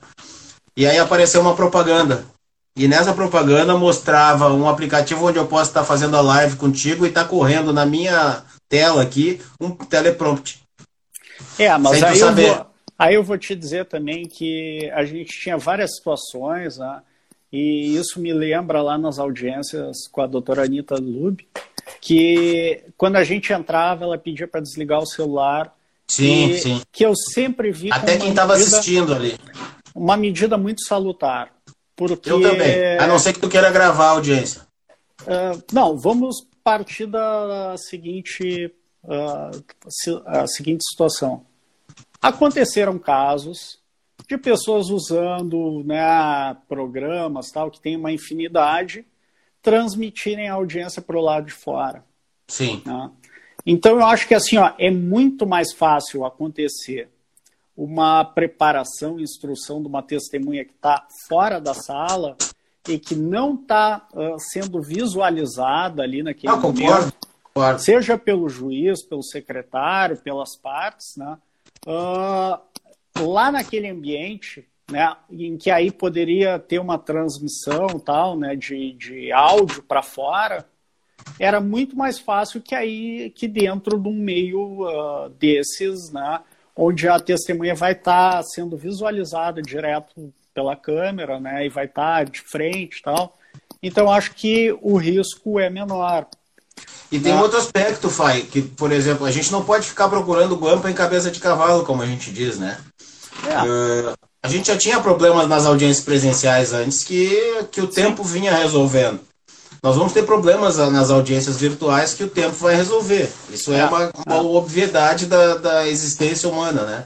e 0.76 0.86
aí 0.86 0.98
apareceu 0.98 1.40
uma 1.40 1.56
propaganda. 1.56 2.26
E 2.76 2.86
nessa 2.86 3.14
propaganda 3.14 3.78
mostrava 3.78 4.52
um 4.52 4.68
aplicativo 4.68 5.26
onde 5.26 5.38
eu 5.38 5.46
posso 5.46 5.70
estar 5.70 5.80
tá 5.80 5.86
fazendo 5.86 6.14
a 6.14 6.20
live 6.20 6.56
contigo 6.56 7.06
e 7.06 7.10
tá 7.10 7.24
correndo 7.24 7.72
na 7.72 7.86
minha 7.86 8.42
tela 8.68 9.00
aqui 9.00 9.40
um 9.58 9.70
teleprompter. 9.70 10.56
É, 11.58 11.76
mas 11.78 12.02
aí 12.02 12.20
eu 12.20 12.34
vou, 12.34 12.65
Aí 12.98 13.14
eu 13.14 13.22
vou 13.22 13.36
te 13.36 13.54
dizer 13.54 13.86
também 13.86 14.26
que 14.26 14.90
a 14.94 15.04
gente 15.04 15.38
tinha 15.38 15.58
várias 15.58 15.96
situações, 15.96 16.78
né? 16.78 17.02
e 17.52 17.96
isso 17.96 18.20
me 18.20 18.32
lembra 18.32 18.82
lá 18.82 18.98
nas 18.98 19.18
audiências 19.18 20.08
com 20.10 20.20
a 20.20 20.26
doutora 20.26 20.64
Anitta 20.64 20.96
Lube, 20.96 21.46
que 22.00 22.82
quando 22.96 23.16
a 23.16 23.24
gente 23.24 23.52
entrava, 23.52 24.04
ela 24.04 24.18
pedia 24.18 24.48
para 24.48 24.60
desligar 24.60 25.00
o 25.00 25.06
celular. 25.06 25.74
Sim, 26.08 26.50
e, 26.50 26.58
sim. 26.58 26.82
Que 26.92 27.04
eu 27.04 27.14
sempre 27.14 27.70
vi. 27.70 27.92
Até 27.92 28.16
quem 28.16 28.30
estava 28.30 28.54
assistindo 28.54 29.14
ali. 29.14 29.36
Uma 29.94 30.16
medida 30.16 30.56
muito 30.56 30.84
salutar. 30.84 31.50
Porque... 31.94 32.30
Eu 32.30 32.40
também. 32.40 32.98
A 32.98 33.06
não 33.06 33.18
ser 33.18 33.32
que 33.32 33.40
tu 33.40 33.48
queira 33.48 33.70
gravar 33.70 34.06
a 34.06 34.10
audiência. 34.10 34.62
Uh, 35.22 35.62
não, 35.72 35.96
vamos 35.96 36.46
partir 36.62 37.06
da 37.06 37.74
seguinte, 37.78 38.72
uh, 39.04 39.64
a 40.26 40.46
seguinte 40.46 40.84
situação. 40.88 41.44
Aconteceram 42.26 42.98
casos 42.98 43.78
de 44.28 44.36
pessoas 44.36 44.90
usando 44.90 45.84
né, 45.84 46.56
programas 46.68 47.50
tal 47.52 47.70
que 47.70 47.80
tem 47.80 47.96
uma 47.96 48.10
infinidade 48.10 49.06
transmitirem 49.62 50.48
a 50.48 50.54
audiência 50.54 51.00
para 51.00 51.16
o 51.16 51.20
lado 51.20 51.46
de 51.46 51.52
fora. 51.52 52.04
Sim. 52.48 52.82
Né? 52.84 53.10
Então 53.64 54.00
eu 54.00 54.06
acho 54.06 54.26
que 54.26 54.34
assim 54.34 54.56
ó, 54.56 54.72
é 54.76 54.90
muito 54.90 55.46
mais 55.46 55.72
fácil 55.72 56.24
acontecer 56.24 57.08
uma 57.76 58.24
preparação, 58.24 59.20
instrução 59.20 59.80
de 59.80 59.86
uma 59.86 60.02
testemunha 60.02 60.64
que 60.64 60.72
está 60.72 61.06
fora 61.28 61.60
da 61.60 61.74
sala 61.74 62.36
e 62.88 62.98
que 62.98 63.14
não 63.14 63.54
está 63.54 64.08
uh, 64.12 64.36
sendo 64.38 64.80
visualizada 64.82 66.02
ali 66.02 66.24
naquele 66.24 66.52
ah, 66.52 66.56
momento, 66.56 67.12
concordo. 67.52 67.80
seja 67.80 68.18
pelo 68.18 68.48
juiz, 68.48 69.04
pelo 69.04 69.22
secretário, 69.22 70.16
pelas 70.16 70.56
partes, 70.56 71.16
né? 71.16 71.36
Uh, 71.86 72.58
lá 73.20 73.52
naquele 73.52 73.88
ambiente, 73.88 74.66
né, 74.90 75.16
em 75.30 75.56
que 75.56 75.70
aí 75.70 75.90
poderia 75.90 76.58
ter 76.58 76.80
uma 76.80 76.98
transmissão 76.98 77.86
tal, 77.98 78.36
né, 78.36 78.56
de, 78.56 78.92
de 78.92 79.32
áudio 79.32 79.82
para 79.82 80.02
fora, 80.02 80.66
era 81.38 81.60
muito 81.60 81.96
mais 81.96 82.18
fácil 82.18 82.60
que 82.60 82.74
aí 82.74 83.30
que 83.30 83.48
dentro 83.48 83.98
de 83.98 84.08
um 84.08 84.14
meio 84.14 84.82
uh, 84.82 85.28
desses, 85.30 86.10
né, 86.12 86.40
onde 86.74 87.08
a 87.08 87.18
testemunha 87.18 87.74
vai 87.74 87.92
estar 87.92 88.36
tá 88.36 88.42
sendo 88.42 88.76
visualizada 88.76 89.62
direto 89.62 90.32
pela 90.52 90.76
câmera, 90.76 91.38
né, 91.38 91.66
e 91.66 91.68
vai 91.68 91.86
estar 91.86 92.18
tá 92.18 92.24
de 92.24 92.40
frente, 92.40 93.02
tal. 93.02 93.38
Então 93.82 94.10
acho 94.10 94.34
que 94.34 94.76
o 94.82 94.96
risco 94.96 95.60
é 95.60 95.70
menor. 95.70 96.26
E 97.10 97.20
tem 97.20 97.32
né? 97.34 97.40
outro 97.40 97.58
aspecto, 97.58 98.10
Fai, 98.10 98.42
que, 98.42 98.62
por 98.62 98.90
exemplo, 98.90 99.26
a 99.26 99.30
gente 99.30 99.52
não 99.52 99.64
pode 99.64 99.86
ficar 99.86 100.08
procurando 100.08 100.56
guampa 100.56 100.90
em 100.90 100.94
cabeça 100.94 101.30
de 101.30 101.38
cavalo, 101.38 101.84
como 101.84 102.02
a 102.02 102.06
gente 102.06 102.32
diz, 102.32 102.58
né? 102.58 102.78
É. 103.46 103.62
Uh, 103.62 104.14
a 104.42 104.48
gente 104.48 104.68
já 104.68 104.76
tinha 104.76 105.00
problemas 105.00 105.48
nas 105.48 105.66
audiências 105.66 106.04
presenciais 106.04 106.72
antes 106.72 107.04
que, 107.04 107.64
que 107.70 107.80
o 107.80 107.86
tempo 107.86 108.24
vinha 108.24 108.54
resolvendo. 108.54 109.20
Nós 109.82 109.96
vamos 109.96 110.12
ter 110.12 110.24
problemas 110.24 110.78
nas 110.78 111.10
audiências 111.10 111.58
virtuais 111.58 112.14
que 112.14 112.24
o 112.24 112.28
tempo 112.28 112.54
vai 112.56 112.74
resolver. 112.74 113.30
Isso 113.50 113.72
é, 113.72 113.80
é 113.80 113.86
uma, 113.86 114.10
uma 114.26 114.42
obviedade 114.42 115.26
da, 115.26 115.56
da 115.56 115.88
existência 115.88 116.48
humana, 116.48 116.82
né? 116.82 117.04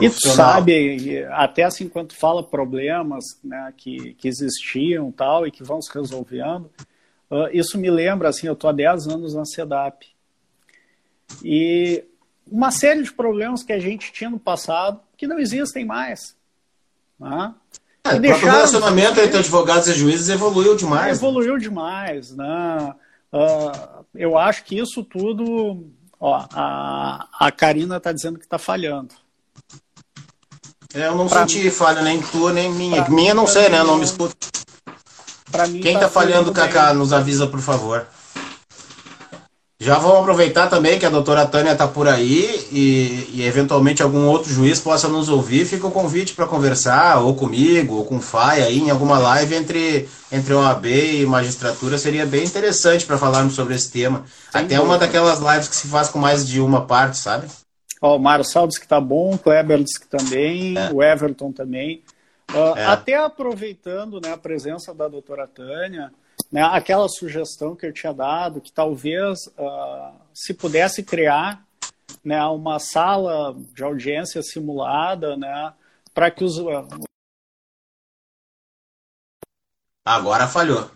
E 0.00 0.10
tu 0.10 0.28
sabe, 0.28 1.24
até 1.30 1.62
assim, 1.62 1.88
quando 1.88 2.14
fala 2.14 2.42
problemas 2.42 3.38
né, 3.44 3.72
que, 3.76 4.14
que 4.14 4.26
existiam 4.26 5.12
tal 5.12 5.46
e 5.46 5.52
que 5.52 5.62
vão 5.62 5.80
se 5.80 5.92
resolvendo, 5.94 6.68
uh, 7.30 7.48
isso 7.52 7.78
me 7.78 7.90
lembra, 7.90 8.28
assim, 8.28 8.46
eu 8.46 8.54
estou 8.54 8.70
há 8.70 8.72
10 8.72 9.08
anos 9.08 9.34
na 9.34 9.44
SEDAP. 9.44 10.06
E 11.42 12.04
uma 12.50 12.70
série 12.70 13.02
de 13.02 13.12
problemas 13.12 13.62
que 13.62 13.72
a 13.72 13.78
gente 13.78 14.12
tinha 14.12 14.30
no 14.30 14.38
passado 14.38 15.00
que 15.16 15.26
não 15.26 15.38
existem 15.38 15.84
mais. 15.84 16.36
Né? 17.18 17.54
É, 18.04 18.16
o 18.16 18.36
relacionamento 18.36 19.18
entre 19.20 19.38
advogados 19.38 19.88
e 19.88 19.94
juízes 19.94 20.28
evoluiu 20.28 20.76
demais. 20.76 21.06
É, 21.06 21.10
evoluiu 21.12 21.54
né? 21.54 21.60
demais. 21.60 22.36
Né? 22.36 22.94
Uh, 23.32 24.04
eu 24.14 24.36
acho 24.36 24.64
que 24.64 24.78
isso 24.78 25.02
tudo. 25.02 25.86
Ó, 26.20 26.46
a, 26.52 27.28
a 27.38 27.50
Karina 27.50 27.96
está 27.96 28.12
dizendo 28.12 28.38
que 28.38 28.44
está 28.44 28.58
falhando. 28.58 29.14
É, 30.94 31.08
eu 31.08 31.16
não 31.16 31.26
pra 31.26 31.40
senti 31.40 31.64
mim, 31.64 31.70
falha 31.70 32.02
nem 32.02 32.22
tua, 32.22 32.52
nem 32.52 32.70
minha. 32.70 33.02
Pra, 33.02 33.12
minha 33.12 33.34
não 33.34 33.46
sei, 33.46 33.68
né? 33.68 33.80
Mim, 33.80 33.86
não 33.86 33.98
me 33.98 34.04
escuta. 35.62 35.82
Quem 35.82 35.94
está 35.94 36.06
tá 36.06 36.10
falhando, 36.10 36.52
Kaká, 36.52 36.92
nos 36.92 37.12
avisa, 37.12 37.46
por 37.46 37.60
favor. 37.60 38.06
Já 39.80 39.98
vamos 39.98 40.20
aproveitar 40.20 40.68
também 40.68 40.98
que 40.98 41.04
a 41.04 41.10
doutora 41.10 41.44
Tânia 41.44 41.72
está 41.72 41.86
por 41.86 42.08
aí 42.08 42.68
e, 42.72 43.28
e, 43.34 43.44
eventualmente 43.44 44.02
algum 44.02 44.26
outro 44.26 44.50
juiz 44.50 44.80
possa 44.80 45.08
nos 45.08 45.28
ouvir. 45.28 45.66
Fica 45.66 45.86
o 45.86 45.90
convite 45.90 46.32
para 46.32 46.46
conversar, 46.46 47.18
ou 47.18 47.34
comigo, 47.34 47.96
ou 47.96 48.04
com 48.04 48.16
o 48.16 48.20
FAI 48.20 48.62
aí, 48.62 48.78
em 48.78 48.90
alguma 48.90 49.18
live 49.18 49.54
entre, 49.54 50.08
entre 50.32 50.54
OAB 50.54 50.86
e 50.86 51.26
magistratura. 51.26 51.98
Seria 51.98 52.24
bem 52.24 52.44
interessante 52.44 53.04
para 53.04 53.18
falarmos 53.18 53.54
sobre 53.54 53.74
esse 53.74 53.90
tema. 53.90 54.24
Sem 54.50 54.62
Até 54.62 54.80
uma 54.80 54.96
daquelas 54.96 55.40
lives 55.40 55.68
que 55.68 55.76
se 55.76 55.88
faz 55.88 56.08
com 56.08 56.18
mais 56.18 56.46
de 56.48 56.60
uma 56.60 56.86
parte, 56.86 57.18
sabe? 57.18 57.46
Ó, 58.00 58.16
o 58.16 58.18
Marçal 58.18 58.66
diz 58.66 58.78
que 58.78 58.88
tá 58.88 59.00
bom, 59.00 59.34
o 59.34 59.38
Kleber 59.38 59.82
diz 59.82 59.98
que 59.98 60.06
também, 60.06 60.78
é. 60.78 60.90
o 60.94 61.02
Everton 61.02 61.52
também. 61.52 62.02
Uh, 62.50 62.76
é. 62.76 62.86
Até 62.86 63.16
aproveitando 63.16 64.20
né, 64.20 64.32
a 64.32 64.38
presença 64.38 64.94
da 64.94 65.08
doutora 65.08 65.46
Tânia, 65.46 66.12
né, 66.52 66.62
aquela 66.62 67.08
sugestão 67.08 67.74
que 67.74 67.86
eu 67.86 67.92
tinha 67.92 68.12
dado, 68.12 68.60
que 68.60 68.72
talvez 68.72 69.46
uh, 69.58 70.12
se 70.32 70.54
pudesse 70.54 71.02
criar 71.02 71.64
né, 72.24 72.44
uma 72.46 72.78
sala 72.78 73.56
de 73.74 73.82
audiência 73.82 74.42
simulada, 74.42 75.36
né, 75.36 75.72
para 76.12 76.30
que 76.30 76.44
os. 76.44 76.56
Agora 80.06 80.46
falhou. 80.46 80.90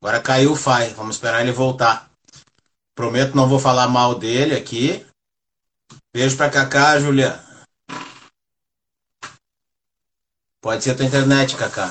Agora 0.00 0.20
caiu 0.20 0.52
o 0.52 0.56
FAI. 0.56 0.90
Vamos 0.90 1.16
esperar 1.16 1.40
ele 1.40 1.50
voltar. 1.50 2.10
Prometo 2.94 3.34
não 3.34 3.48
vou 3.48 3.58
falar 3.58 3.88
mal 3.88 4.14
dele 4.14 4.54
aqui. 4.54 5.04
Beijo 6.14 6.36
pra 6.36 6.50
Cacá, 6.50 7.00
Julia. 7.00 7.43
Pode 10.64 10.82
ser 10.82 10.92
a 10.92 10.94
tua 10.94 11.04
internet, 11.04 11.56
Cacá. 11.56 11.90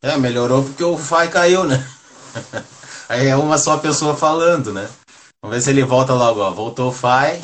É, 0.00 0.16
melhorou 0.16 0.64
porque 0.64 0.82
o 0.82 0.96
Fai 0.96 1.28
caiu, 1.28 1.64
né? 1.64 1.86
Aí 3.06 3.26
é 3.26 3.36
uma 3.36 3.58
só 3.58 3.76
pessoa 3.76 4.16
falando, 4.16 4.72
né? 4.72 4.88
Vamos 5.42 5.54
ver 5.54 5.60
se 5.60 5.68
ele 5.68 5.84
volta 5.84 6.14
logo, 6.14 6.40
ó. 6.40 6.50
Voltou 6.50 6.88
o 6.88 6.92
Fai, 6.92 7.38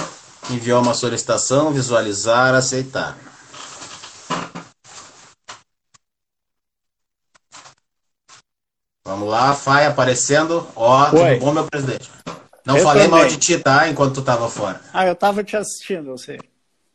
enviou 0.49 0.81
uma 0.81 0.95
solicitação, 0.95 1.71
visualizar, 1.71 2.55
aceitar. 2.55 3.19
Vamos 9.05 9.29
lá, 9.29 9.53
Fai 9.55 9.85
aparecendo. 9.85 10.67
Ó, 10.75 11.11
Oi. 11.11 11.11
tudo 11.11 11.41
bom, 11.45 11.53
meu 11.53 11.67
presidente? 11.67 12.11
Não 12.65 12.79
eu 12.79 12.83
falei 12.85 13.05
também. 13.05 13.21
mal 13.21 13.29
de 13.29 13.37
ti, 13.37 13.59
tá? 13.59 13.87
Enquanto 13.87 14.15
tu 14.15 14.23
tava 14.23 14.49
fora. 14.49 14.81
Ah, 14.95 15.07
eu 15.07 15.15
tava 15.15 15.45
te 15.45 15.59
assistindo, 15.59 16.09
eu 16.09 16.17
sei. 16.17 16.41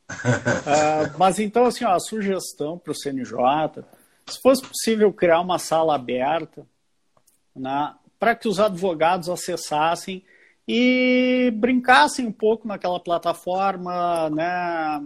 Uh, 0.10 1.18
mas 1.18 1.40
então, 1.40 1.66
assim, 1.66 1.86
ó, 1.86 1.94
a 1.94 2.00
sugestão 2.00 2.78
para 2.78 2.92
o 2.92 2.96
CNJ 2.96 3.84
se 4.28 4.42
fosse 4.42 4.62
possível 4.62 5.12
criar 5.12 5.42
uma 5.42 5.60
sala 5.60 5.96
aberta 5.96 6.66
né, 7.56 7.94
para 8.20 8.36
que 8.36 8.48
os 8.48 8.60
advogados 8.60 9.30
acessassem 9.30 10.24
e 10.68 11.52
brincassem 11.56 12.26
um 12.26 12.32
pouco 12.32 12.68
naquela 12.68 13.00
plataforma, 13.00 14.30
né, 14.30 15.02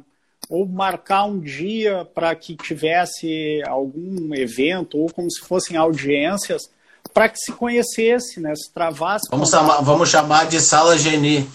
ou 0.50 0.68
marcar 0.68 1.26
um 1.26 1.40
dia 1.40 2.06
para 2.06 2.34
que 2.36 2.56
tivesse 2.56 3.62
algum 3.68 4.34
evento, 4.36 4.98
ou 5.00 5.12
como 5.12 5.30
se 5.32 5.42
fossem 5.42 5.76
audiências, 5.76 6.70
para 7.12 7.28
que 7.28 7.40
se 7.40 7.52
conhecesse, 7.52 8.40
né, 8.40 8.54
se 8.56 8.72
travasse. 8.72 9.28
Vamos, 9.32 9.50
chamar, 9.50 9.82
vamos 9.82 10.10
chamar 10.10 10.46
de 10.46 10.62
sala 10.62 10.96
Geni, 10.98 11.50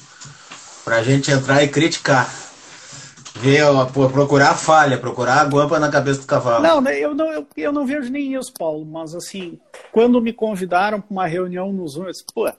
para 0.85 0.97
a 0.97 1.03
gente 1.03 1.31
entrar 1.31 1.63
e 1.63 1.69
criticar 1.69 2.42
ver, 3.43 3.65
procurar 4.13 4.51
a 4.51 4.55
falha, 4.55 4.97
procurar 4.97 5.41
a 5.41 5.45
guampa 5.45 5.81
na 5.81 5.91
cabeça 5.91 6.21
do 6.21 6.27
cavalo. 6.27 6.63
Não, 6.63 6.81
né, 6.81 6.97
eu 6.99 7.13
não, 7.13 7.27
eu, 7.33 7.47
eu 7.57 7.73
não 7.73 7.85
vejo 7.85 8.11
nem 8.11 8.35
isso, 8.35 8.53
Paulo, 8.57 8.87
mas 8.87 9.15
assim, 9.15 9.59
quando 9.91 10.21
me 10.21 10.33
convidaram 10.33 11.01
para 11.01 11.11
uma 11.11 11.27
reunião 11.27 11.73
no 11.73 11.87
Zoom, 11.89 12.05
eu 12.05 12.13
disse, 12.13 12.25
pô, 12.33 12.51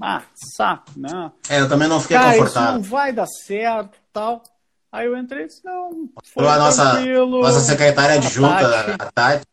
ah, 0.00 0.22
saco, 0.56 0.90
né? 0.96 1.30
É, 1.48 1.60
eu 1.60 1.68
também 1.68 1.86
não 1.86 2.00
fiquei 2.00 2.16
Cara, 2.16 2.32
confortável. 2.32 2.70
Isso 2.70 2.74
não 2.74 2.82
vai 2.82 3.12
dar 3.12 3.26
certo 3.26 3.96
tal. 4.12 4.42
Aí 4.90 5.06
eu 5.06 5.16
entrei 5.16 5.44
e 5.44 5.46
disse, 5.46 5.64
não, 5.64 6.08
foi 6.34 6.46
a 6.46 6.58
nossa, 6.58 7.00
nossa 7.00 7.60
secretária 7.60 8.16
adjunta, 8.16 8.96
a 8.98 9.10
Tati. 9.12 9.46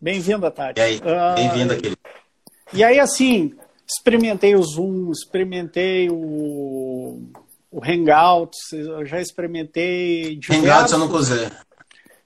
Bem-vinda, 0.00 0.50
Tati. 0.50 0.80
E 0.80 0.82
aí, 0.82 1.00
bem-vinda, 1.34 1.74
uh, 1.74 1.76
querido. 1.76 1.98
E 2.72 2.82
aí, 2.82 2.98
assim, 2.98 3.54
experimentei 3.86 4.54
o 4.54 4.62
Zoom, 4.62 5.10
experimentei 5.10 6.08
o 6.08 7.20
o 7.72 7.82
Hangouts, 7.82 8.70
eu 8.72 9.04
já 9.06 9.18
experimentei. 9.18 10.38
Hangouts 10.50 10.92
eu 10.92 10.98
não 10.98 11.10
usei. 11.10 11.50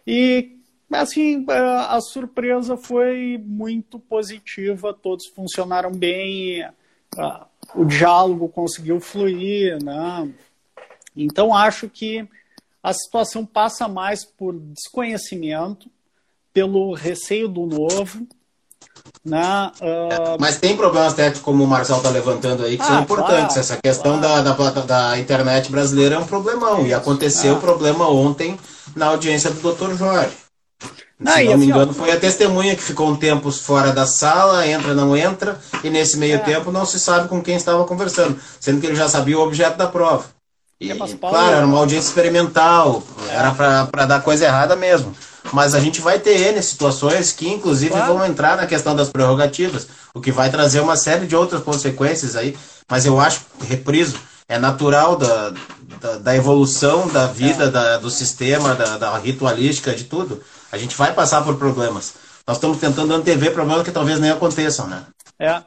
E, 0.05 0.59
assim, 0.93 1.47
a 1.49 2.01
surpresa 2.01 2.77
foi 2.77 3.41
muito 3.43 3.99
positiva, 3.99 4.93
todos 4.93 5.29
funcionaram 5.29 5.93
bem, 5.93 6.69
o 7.75 7.85
diálogo 7.85 8.49
conseguiu 8.49 9.01
fluir, 9.01 9.83
né? 9.83 10.29
Então, 11.17 11.55
acho 11.55 11.89
que 11.89 12.29
a 12.83 12.93
situação 12.93 13.47
passa 13.47 13.89
mais 13.89 14.25
por 14.25 14.53
desconhecimento, 14.59 15.89
pelo 16.53 16.93
receio 16.93 17.49
do 17.49 17.67
novo, 17.67 18.27
Na, 19.25 19.73
uh... 19.81 20.37
Mas 20.39 20.59
tem 20.59 20.77
problemas 20.77 21.15
técnicos, 21.15 21.43
como 21.43 21.65
o 21.65 21.67
Marcel 21.67 21.97
está 21.97 22.11
levantando 22.11 22.65
aí, 22.65 22.77
que 22.77 22.83
ah, 22.83 22.87
são 22.87 23.01
importantes. 23.01 23.55
Claro, 23.55 23.61
Essa 23.61 23.77
questão 23.83 24.21
claro. 24.21 24.45
da, 24.45 24.53
da, 24.53 24.81
da, 24.83 25.19
internet 25.19 25.71
brasileira 25.71 26.15
é 26.15 26.19
um 26.19 26.27
problemão. 26.27 26.87
E 26.87 26.95
aconteceu 26.95 27.55
o 27.55 27.57
ah. 27.57 27.61
problema 27.61 28.09
ontem 28.09 28.59
na 28.95 29.07
audiência 29.07 29.51
do 29.51 29.73
Dr. 29.73 29.97
Jorge. 29.97 30.47
Se 31.19 31.25
não 31.25 31.33
assim, 31.33 31.57
me 31.57 31.67
engano, 31.67 31.91
ó, 31.91 31.95
foi 31.95 32.13
a 32.13 32.21
testemunha 32.21 32.77
que 32.77 32.83
ficou 32.83 33.09
um 33.09 33.17
tempo 33.17 33.51
fora 33.51 33.91
da 33.91 34.07
sala, 34.07 34.69
entra, 34.69 34.95
não 34.95 35.17
entra, 35.17 35.59
e 35.83 35.89
nesse 35.89 36.19
meio 36.19 36.37
é. 36.37 36.39
tempo 36.39 36.71
não 36.71 36.85
se 36.85 37.01
sabe 37.01 37.27
com 37.27 37.43
quem 37.43 37.57
estava 37.57 37.85
conversando, 37.85 38.39
sendo 38.61 38.83
que 38.83 38.87
ele 38.87 38.95
já 38.95 39.09
sabia 39.09 39.39
o 39.39 39.43
objeto 39.43 39.79
da 39.79 39.87
prova. 39.87 40.36
E, 40.81 40.93
claro, 40.95 41.57
era 41.57 41.67
uma 41.67 41.79
audiência 41.79 42.09
experimental, 42.09 43.03
era 43.31 43.51
para 43.53 44.05
dar 44.05 44.23
coisa 44.23 44.45
errada 44.45 44.77
mesmo. 44.77 45.15
Mas 45.53 45.75
a 45.75 45.81
gente 45.81 46.01
vai 46.01 46.19
ter 46.19 46.53
N 46.53 46.63
situações 46.63 47.33
que, 47.33 47.49
inclusive, 47.49 47.93
claro. 47.93 48.15
vão 48.15 48.27
entrar 48.27 48.57
na 48.57 48.67
questão 48.67 48.95
das 48.95 49.09
prerrogativas, 49.09 49.89
o 50.13 50.21
que 50.21 50.33
vai 50.33 50.51
trazer 50.51 50.81
uma 50.81 50.97
série 50.97 51.27
de 51.27 51.37
outras 51.37 51.63
consequências 51.63 52.37
aí. 52.37 52.57
Mas 52.89 53.07
eu 53.07 53.19
acho, 53.19 53.41
repriso, 53.67 54.17
é 54.49 54.59
natural 54.59 55.17
da, 55.17 55.53
da, 56.01 56.19
da 56.19 56.37
evolução 56.37 57.09
da 57.09 57.27
vida, 57.27 57.65
é. 57.65 57.71
da, 57.71 57.99
do 57.99 58.11
sistema, 58.11 58.75
da, 58.75 58.99
da 58.99 59.19
ritualística, 59.19 59.95
de 59.95 60.05
tudo. 60.05 60.43
A 60.71 60.77
gente 60.77 60.97
vai 60.97 61.13
passar 61.13 61.43
por 61.43 61.57
problemas. 61.57 62.15
Nós 62.47 62.59
estamos 62.59 62.79
tentando 62.79 63.15
antever 63.15 63.53
problemas 63.53 63.83
que 63.83 63.91
talvez 63.91 64.21
nem 64.21 64.31
aconteçam, 64.31 64.87
né? 64.87 65.05
É. 65.39 65.63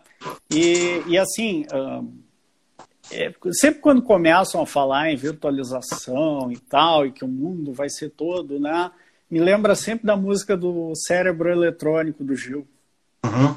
E, 0.51 1.03
e 1.07 1.17
assim, 1.17 1.65
é, 3.11 3.33
sempre 3.51 3.81
quando 3.81 4.01
começam 4.01 4.61
a 4.61 4.65
falar 4.65 5.11
em 5.11 5.15
virtualização 5.15 6.51
e 6.51 6.57
tal, 6.57 7.05
e 7.05 7.11
que 7.11 7.25
o 7.25 7.27
mundo 7.27 7.73
vai 7.73 7.89
ser 7.89 8.09
todo, 8.09 8.59
né? 8.59 8.91
Me 9.29 9.39
lembra 9.39 9.75
sempre 9.75 10.07
da 10.07 10.17
música 10.17 10.57
do 10.57 10.93
Cérebro 10.95 11.49
Eletrônico 11.49 12.23
do 12.23 12.35
Gil. 12.35 12.67
Uhum. 13.23 13.55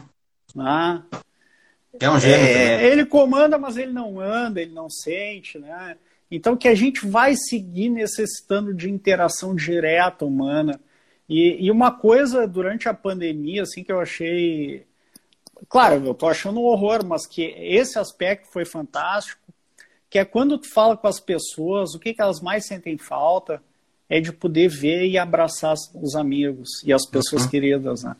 Ah, 0.59 1.03
é 2.01 2.11
um 2.11 2.19
gênio. 2.19 2.47
É, 2.47 2.87
ele 2.87 3.05
comanda, 3.05 3.59
mas 3.59 3.77
ele 3.77 3.93
não 3.93 4.21
anda, 4.21 4.61
ele 4.61 4.73
não 4.73 4.89
sente, 4.89 5.59
né? 5.59 5.97
Então 6.31 6.57
que 6.57 6.69
a 6.69 6.75
gente 6.75 7.07
vai 7.07 7.35
seguir 7.37 7.91
necessitando 7.91 8.73
de 8.73 8.91
interação 8.91 9.55
direta 9.55 10.25
humana. 10.25 10.81
E, 11.29 11.67
e 11.67 11.71
uma 11.71 11.91
coisa 11.91 12.47
durante 12.47 12.89
a 12.89 12.95
pandemia, 12.95 13.63
assim, 13.63 13.85
que 13.85 13.93
eu 13.93 14.01
achei. 14.01 14.87
Claro, 15.69 16.05
eu 16.05 16.15
tô 16.15 16.29
achando 16.29 16.61
um 16.61 16.65
horror, 16.65 17.05
mas 17.05 17.27
que 17.27 17.43
esse 17.43 17.99
aspecto 17.99 18.49
foi 18.51 18.65
fantástico, 18.65 19.42
que 20.13 20.19
é 20.19 20.27
quando 20.27 20.59
tu 20.59 20.69
fala 20.69 20.95
com 20.95 21.09
as 21.09 21.19
pessoas, 21.19 21.95
o 21.95 21.99
que, 21.99 22.13
que 22.13 22.21
elas 22.21 22.43
mais 22.43 22.67
sentem 22.67 22.99
falta 22.99 23.63
é 24.11 24.21
de 24.21 24.31
poder 24.31 24.69
ver 24.69 25.07
e 25.07 25.17
abraçar 25.17 25.73
os 25.73 26.15
amigos 26.15 26.69
e 26.85 26.93
as 26.93 27.07
pessoas 27.07 27.45
uhum. 27.45 27.49
queridas, 27.49 28.03
né? 28.03 28.15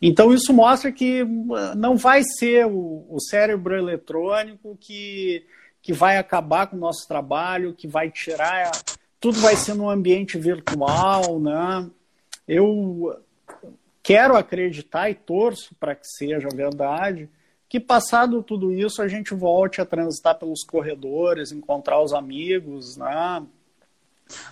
Então 0.00 0.32
isso 0.32 0.54
mostra 0.54 0.90
que 0.90 1.22
uh, 1.22 1.74
não 1.76 1.98
vai 1.98 2.22
ser 2.22 2.64
o, 2.64 3.04
o, 3.10 3.20
cérebro 3.20 3.76
eletrônico 3.76 4.74
que, 4.80 5.44
que 5.82 5.92
vai 5.92 6.16
acabar 6.16 6.66
com 6.66 6.76
o 6.76 6.80
nosso 6.80 7.06
trabalho, 7.06 7.74
que 7.74 7.86
vai 7.86 8.10
tirar. 8.10 8.70
Tudo 9.20 9.38
vai 9.40 9.54
ser 9.54 9.74
no 9.74 9.90
ambiente 9.90 10.38
virtual, 10.38 11.38
né? 11.38 11.90
Eu 12.48 13.20
quero 14.02 14.34
acreditar 14.34 15.10
e 15.10 15.14
torço 15.14 15.74
para 15.74 15.94
que 15.94 16.06
seja 16.06 16.48
verdade, 16.48 17.28
que 17.74 17.80
passado 17.80 18.40
tudo 18.40 18.72
isso 18.72 19.02
a 19.02 19.08
gente 19.08 19.34
volte 19.34 19.80
a 19.80 19.84
transitar 19.84 20.38
pelos 20.38 20.62
corredores, 20.62 21.50
encontrar 21.50 22.00
os 22.00 22.12
amigos, 22.12 22.96
né? 22.96 23.42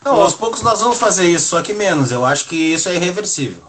Não, 0.05 0.20
aos 0.20 0.35
poucos 0.35 0.61
nós 0.61 0.81
vamos 0.81 0.99
fazer 0.99 1.31
isso, 1.31 1.51
só 1.51 1.62
que 1.62 1.73
menos. 1.73 2.11
Eu 2.11 2.25
acho 2.25 2.49
que 2.49 2.57
isso 2.57 2.89
é 2.89 2.97
irreversível. 2.97 3.62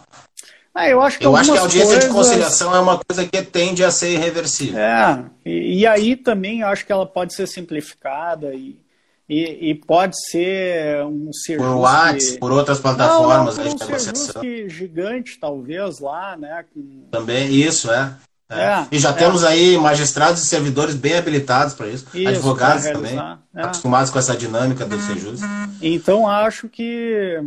Ah, 0.73 0.89
eu 0.89 0.99
acho 1.03 1.19
que, 1.19 1.25
eu 1.27 1.35
acho 1.35 1.51
que 1.51 1.57
a 1.59 1.61
audiência 1.61 1.91
coisas... 1.91 2.09
de 2.09 2.15
conciliação 2.15 2.75
é 2.75 2.79
uma 2.79 2.99
coisa 2.99 3.27
que 3.27 3.43
tende 3.43 3.83
a 3.83 3.91
ser 3.91 4.13
irreversível. 4.13 4.79
É, 4.79 5.23
e, 5.45 5.81
e 5.81 5.85
aí 5.85 6.15
também 6.15 6.61
eu 6.61 6.67
acho 6.67 6.83
que 6.83 6.91
ela 6.91 7.05
pode 7.05 7.35
ser 7.35 7.45
simplificada 7.45 8.55
e, 8.55 8.79
e, 9.29 9.69
e 9.69 9.75
pode 9.75 10.15
ser 10.31 11.05
um 11.05 11.31
serviço. 11.31 11.69
Por 11.69 11.77
WhatsApp, 11.77 12.39
por 12.39 12.51
outras 12.51 12.79
plataformas 12.79 13.55
não, 13.55 13.65
não, 13.65 13.77
por 13.77 13.83
um 13.83 13.99
serviço 13.99 14.41
gigante, 14.67 15.37
talvez, 15.39 15.99
lá, 15.99 16.35
né? 16.35 16.65
Com... 16.73 17.03
Também, 17.11 17.53
isso, 17.53 17.91
é. 17.91 18.17
É. 18.53 18.63
É, 18.63 18.87
e 18.91 18.99
já 18.99 19.09
é. 19.09 19.13
temos 19.13 19.43
aí 19.43 19.77
magistrados 19.77 20.41
e 20.41 20.45
servidores 20.45 20.95
bem 20.95 21.17
habilitados 21.17 21.73
para 21.73 21.87
isso, 21.87 22.05
isso, 22.13 22.29
advogados 22.29 22.85
também, 22.85 23.17
é. 23.55 23.61
acostumados 23.61 24.09
com 24.11 24.19
essa 24.19 24.35
dinâmica 24.35 24.85
do 24.85 24.99
Sejus. 24.99 25.41
Então 25.81 26.27
acho 26.27 26.69
que. 26.69 27.39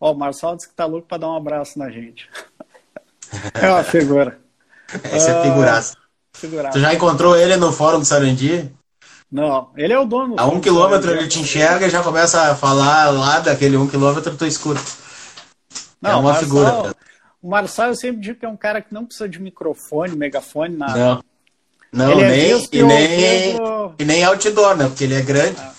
Ó, 0.00 0.12
o 0.12 0.14
Marcelo 0.14 0.56
disse 0.56 0.68
que 0.68 0.74
tá 0.74 0.84
louco 0.84 1.08
para 1.08 1.18
dar 1.18 1.28
um 1.28 1.36
abraço 1.36 1.78
na 1.78 1.90
gente. 1.90 2.28
é 3.54 3.70
uma 3.70 3.82
figura. 3.82 4.38
Esse 5.12 5.30
é 5.30 5.42
figuraça. 5.42 5.96
figuraça. 6.34 6.78
Tu 6.78 6.80
já 6.80 6.94
encontrou 6.94 7.36
ele 7.36 7.56
no 7.56 7.72
fórum 7.72 7.98
do 7.98 8.04
Sarandi? 8.04 8.70
Não, 9.30 9.70
ele 9.76 9.92
é 9.92 9.98
o 9.98 10.04
dono. 10.04 10.36
A 10.38 10.46
um 10.46 10.60
quilômetro 10.60 11.10
ele 11.10 11.26
te 11.26 11.40
enxerga 11.40 11.86
e 11.86 11.90
já 11.90 12.02
começa 12.02 12.52
a 12.52 12.54
falar 12.54 13.10
lá 13.10 13.40
daquele 13.40 13.76
um 13.76 13.88
quilômetro, 13.88 14.36
tu 14.36 14.46
escuta. 14.46 14.80
Não, 16.00 16.10
é 16.10 16.14
uma 16.14 16.32
Marcelo, 16.32 16.46
figura. 16.46 16.96
O 17.46 17.48
Marçal 17.48 17.90
eu 17.90 17.94
sempre 17.94 18.20
digo 18.20 18.40
que 18.40 18.44
é 18.44 18.48
um 18.48 18.56
cara 18.56 18.82
que 18.82 18.92
não 18.92 19.06
precisa 19.06 19.28
de 19.28 19.40
microfone, 19.40 20.16
megafone, 20.16 20.76
nada. 20.76 20.98
Não. 20.98 21.24
Não, 21.92 22.10
ele 22.10 22.22
é 22.22 22.28
nem, 22.28 22.52
é 22.52 22.64
e, 22.72 22.82
nem, 22.82 23.56
e 24.00 24.04
nem 24.04 24.24
outdoor, 24.24 24.76
né? 24.76 24.88
Porque 24.88 25.04
ele 25.04 25.14
é 25.14 25.22
grande. 25.22 25.60
É. 25.60 25.70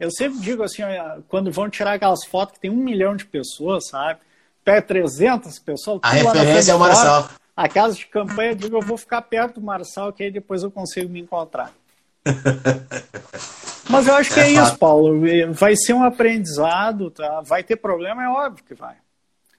Eu 0.00 0.10
sempre 0.10 0.40
digo 0.40 0.64
assim, 0.64 0.82
quando 1.28 1.52
vão 1.52 1.70
tirar 1.70 1.92
aquelas 1.92 2.26
fotos 2.26 2.54
que 2.54 2.60
tem 2.62 2.70
um 2.72 2.82
milhão 2.82 3.14
de 3.14 3.24
pessoas, 3.24 3.86
sabe? 3.86 4.18
Pé 4.64 4.80
300 4.80 5.60
pessoas. 5.60 6.00
A 6.02 6.10
referência 6.10 6.72
é 6.72 6.74
o 6.74 6.80
Marçal. 6.80 7.30
A 7.56 7.68
casa 7.68 7.94
de 7.94 8.06
campanha, 8.06 8.50
eu 8.50 8.56
digo, 8.56 8.76
eu 8.76 8.82
vou 8.82 8.98
ficar 8.98 9.22
perto 9.22 9.60
do 9.60 9.64
Marçal, 9.64 10.12
que 10.12 10.24
aí 10.24 10.32
depois 10.32 10.64
eu 10.64 10.70
consigo 10.70 11.08
me 11.08 11.20
encontrar. 11.20 11.72
Mas 13.88 14.08
eu 14.08 14.14
acho 14.16 14.34
que 14.34 14.40
é, 14.40 14.48
é 14.48 14.50
isso, 14.50 14.76
Paulo. 14.76 15.20
Vai 15.52 15.76
ser 15.76 15.92
um 15.92 16.02
aprendizado, 16.02 17.08
tá? 17.08 17.40
Vai 17.44 17.62
ter 17.62 17.76
problema, 17.76 18.24
é 18.24 18.28
óbvio 18.28 18.64
que 18.64 18.74
vai. 18.74 18.96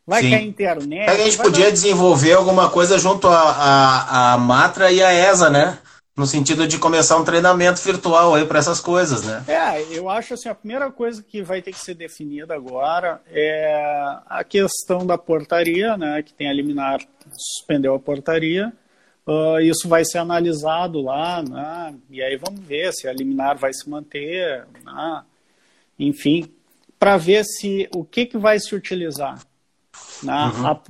Vai 0.09 0.23
Sim. 0.23 0.31
cair 0.31 0.47
internet. 0.47 1.07
A 1.07 1.15
gente 1.15 1.37
podia 1.37 1.65
dar... 1.65 1.71
desenvolver 1.71 2.33
alguma 2.33 2.67
coisa 2.67 2.97
junto 2.97 3.27
à, 3.27 4.35
Matra 4.39 4.91
e 4.91 5.03
à 5.03 5.13
ESA, 5.13 5.51
né? 5.51 5.77
No 6.17 6.25
sentido 6.25 6.67
de 6.67 6.79
começar 6.79 7.15
um 7.15 7.23
treinamento 7.23 7.79
virtual 7.79 8.33
aí 8.33 8.43
para 8.43 8.57
essas 8.57 8.81
coisas, 8.81 9.23
né? 9.23 9.43
É, 9.47 9.83
eu 9.95 10.09
acho 10.09 10.33
assim, 10.33 10.49
a 10.49 10.55
primeira 10.55 10.89
coisa 10.89 11.21
que 11.21 11.43
vai 11.43 11.61
ter 11.61 11.71
que 11.71 11.79
ser 11.79 11.93
definida 11.93 12.55
agora 12.55 13.21
é 13.31 14.17
a 14.25 14.43
questão 14.43 15.05
da 15.05 15.15
portaria, 15.15 15.95
né? 15.95 16.23
Que 16.23 16.33
tem 16.33 16.49
a 16.49 16.53
liminar, 16.53 16.99
suspendeu 17.31 17.93
a 17.93 17.99
portaria. 17.99 18.73
Uh, 19.27 19.59
isso 19.59 19.87
vai 19.87 20.03
ser 20.03 20.17
analisado 20.17 21.01
lá, 21.01 21.43
né? 21.43 21.93
E 22.09 22.19
aí 22.19 22.35
vamos 22.35 22.61
ver 22.61 22.91
se 22.93 23.07
a 23.07 23.13
liminar 23.13 23.59
vai 23.59 23.71
se 23.71 23.87
manter, 23.87 24.65
né? 24.83 25.21
enfim, 25.99 26.51
para 26.97 27.15
ver 27.15 27.45
se 27.45 27.87
o 27.93 28.03
que, 28.03 28.25
que 28.25 28.39
vai 28.39 28.59
se 28.59 28.73
utilizar 28.73 29.39
né? 30.23 30.51
Uhum. 30.55 30.67
A, 30.67 30.81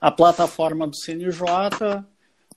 a, 0.00 0.10
plataforma 0.10 0.86
do 0.86 0.96
CNJ, 0.96 1.42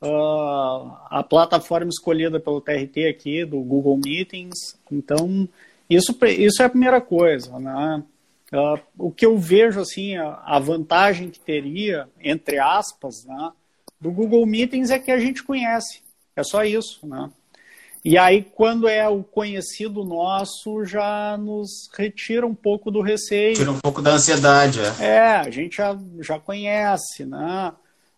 uh, 0.01 0.91
a 1.09 1.25
plataforma 1.27 1.89
escolhida 1.89 2.39
pelo 2.39 2.61
TRT 2.61 3.07
aqui, 3.07 3.45
do 3.45 3.59
Google 3.61 3.99
Meetings. 4.03 4.77
Então, 4.91 5.47
isso, 5.89 6.17
isso 6.25 6.61
é 6.61 6.65
a 6.65 6.69
primeira 6.69 7.01
coisa. 7.01 7.57
Né? 7.59 8.03
Uh, 8.53 8.79
o 8.97 9.11
que 9.11 9.25
eu 9.25 9.37
vejo, 9.37 9.79
assim, 9.79 10.17
a, 10.17 10.41
a, 10.45 10.59
vantagem 10.59 11.29
que 11.29 11.39
teria, 11.39 12.09
entre 12.19 12.59
aspas, 12.59 13.25
né, 13.25 13.51
do 13.99 14.11
Google 14.11 14.45
Meetings 14.45 14.91
é 14.91 14.99
que 14.99 15.11
a 15.11 15.19
gente 15.19 15.43
conhece. 15.43 16.01
É 16.35 16.43
só 16.43 16.63
isso, 16.63 17.05
né? 17.05 17.29
E 18.03 18.17
aí, 18.17 18.43
quando 18.55 18.87
é 18.87 19.07
o 19.07 19.23
conhecido 19.23 20.03
nosso, 20.03 20.83
já 20.85 21.37
nos 21.37 21.87
retira 21.95 22.47
um 22.47 22.55
pouco 22.55 22.89
do 22.89 22.99
receio. 22.99 23.55
Tira 23.55 23.71
um 23.71 23.79
pouco 23.79 24.01
da 24.01 24.13
ansiedade, 24.13 24.79
é. 24.99 25.05
É, 25.05 25.35
a 25.35 25.49
gente 25.51 25.77
já, 25.77 25.95
já 26.19 26.39
conhece, 26.39 27.25
né? 27.25 27.71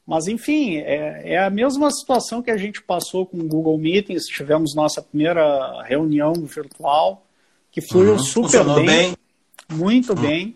Mas, 0.08 0.28
enfim, 0.28 0.78
é, 0.78 1.34
é 1.34 1.44
a 1.44 1.50
mesma 1.50 1.92
situação 1.92 2.42
que 2.42 2.52
a 2.52 2.58
gente 2.58 2.82
passou 2.82 3.26
com 3.26 3.38
o 3.38 3.48
Google 3.48 3.78
Meetings. 3.78 4.26
Tivemos 4.26 4.74
nossa 4.74 5.02
primeira 5.02 5.84
reunião 5.84 6.34
virtual, 6.34 7.26
que 7.70 7.82
fluiu 7.82 8.14
uhum. 8.14 8.20
super 8.20 8.64
bem, 8.64 8.86
bem, 8.86 9.18
Muito 9.70 10.14
uhum. 10.14 10.22
bem. 10.22 10.56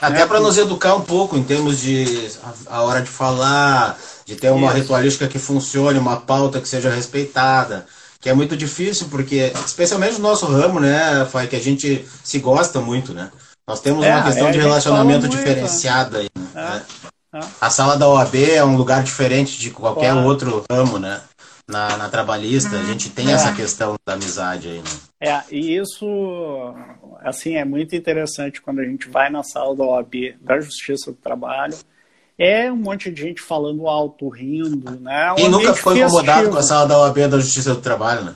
Até 0.00 0.20
né? 0.20 0.26
para 0.26 0.40
nos 0.40 0.56
educar 0.56 0.94
um 0.94 1.02
pouco 1.02 1.36
em 1.36 1.42
termos 1.42 1.80
de 1.80 2.30
a, 2.66 2.76
a 2.76 2.82
hora 2.82 3.02
de 3.02 3.10
falar, 3.10 3.98
de 4.24 4.36
ter 4.36 4.50
uma 4.50 4.68
Isso. 4.68 4.76
ritualística 4.76 5.28
que 5.28 5.38
funcione, 5.38 5.98
uma 5.98 6.18
pauta 6.20 6.60
que 6.60 6.68
seja 6.68 6.88
respeitada 6.88 7.86
que 8.20 8.28
é 8.28 8.34
muito 8.34 8.56
difícil, 8.56 9.08
porque, 9.08 9.52
especialmente 9.64 10.14
no 10.14 10.28
nosso 10.28 10.46
ramo, 10.46 10.80
né, 10.80 11.24
Fai, 11.26 11.46
que 11.46 11.56
a 11.56 11.60
gente 11.60 12.06
se 12.24 12.38
gosta 12.38 12.80
muito, 12.80 13.14
né? 13.14 13.30
Nós 13.66 13.80
temos 13.80 14.04
é, 14.04 14.14
uma 14.14 14.24
questão 14.24 14.48
é, 14.48 14.50
de 14.50 14.58
relacionamento 14.58 15.28
diferenciada 15.28 16.18
aí, 16.18 16.28
né? 16.34 16.82
É, 17.34 17.38
é, 17.38 17.40
a 17.60 17.70
sala 17.70 17.96
da 17.96 18.08
OAB 18.08 18.34
é 18.34 18.64
um 18.64 18.76
lugar 18.76 19.02
diferente 19.02 19.58
de 19.58 19.70
qualquer 19.70 20.12
claro. 20.12 20.26
outro 20.26 20.64
ramo, 20.70 20.98
né? 20.98 21.20
Na, 21.68 21.98
na 21.98 22.08
trabalhista, 22.08 22.76
a 22.76 22.82
gente 22.82 23.10
tem 23.10 23.30
essa 23.30 23.50
é. 23.50 23.54
questão 23.54 23.94
da 24.06 24.14
amizade 24.14 24.68
aí, 24.68 24.78
né? 24.78 24.90
É, 25.20 25.42
e 25.54 25.76
isso, 25.76 26.74
assim, 27.20 27.56
é 27.56 27.64
muito 27.64 27.94
interessante 27.94 28.62
quando 28.62 28.78
a 28.78 28.84
gente 28.84 29.06
vai 29.10 29.28
na 29.28 29.42
sala 29.42 29.76
da 29.76 29.84
OAB, 29.84 30.36
da 30.40 30.58
Justiça 30.58 31.12
do 31.12 31.18
Trabalho, 31.18 31.76
é 32.38 32.70
um 32.70 32.76
monte 32.76 33.10
de 33.10 33.20
gente 33.20 33.40
falando 33.40 33.88
alto, 33.88 34.28
rindo, 34.28 34.98
né? 35.00 35.34
Quem 35.36 35.48
nunca 35.48 35.74
foi 35.74 35.98
incomodado 35.98 36.50
com 36.50 36.56
a 36.56 36.62
sala 36.62 36.86
da 36.86 36.98
OAB 36.98 37.18
da 37.28 37.40
Justiça 37.40 37.74
do 37.74 37.80
Trabalho, 37.80 38.22
né? 38.22 38.34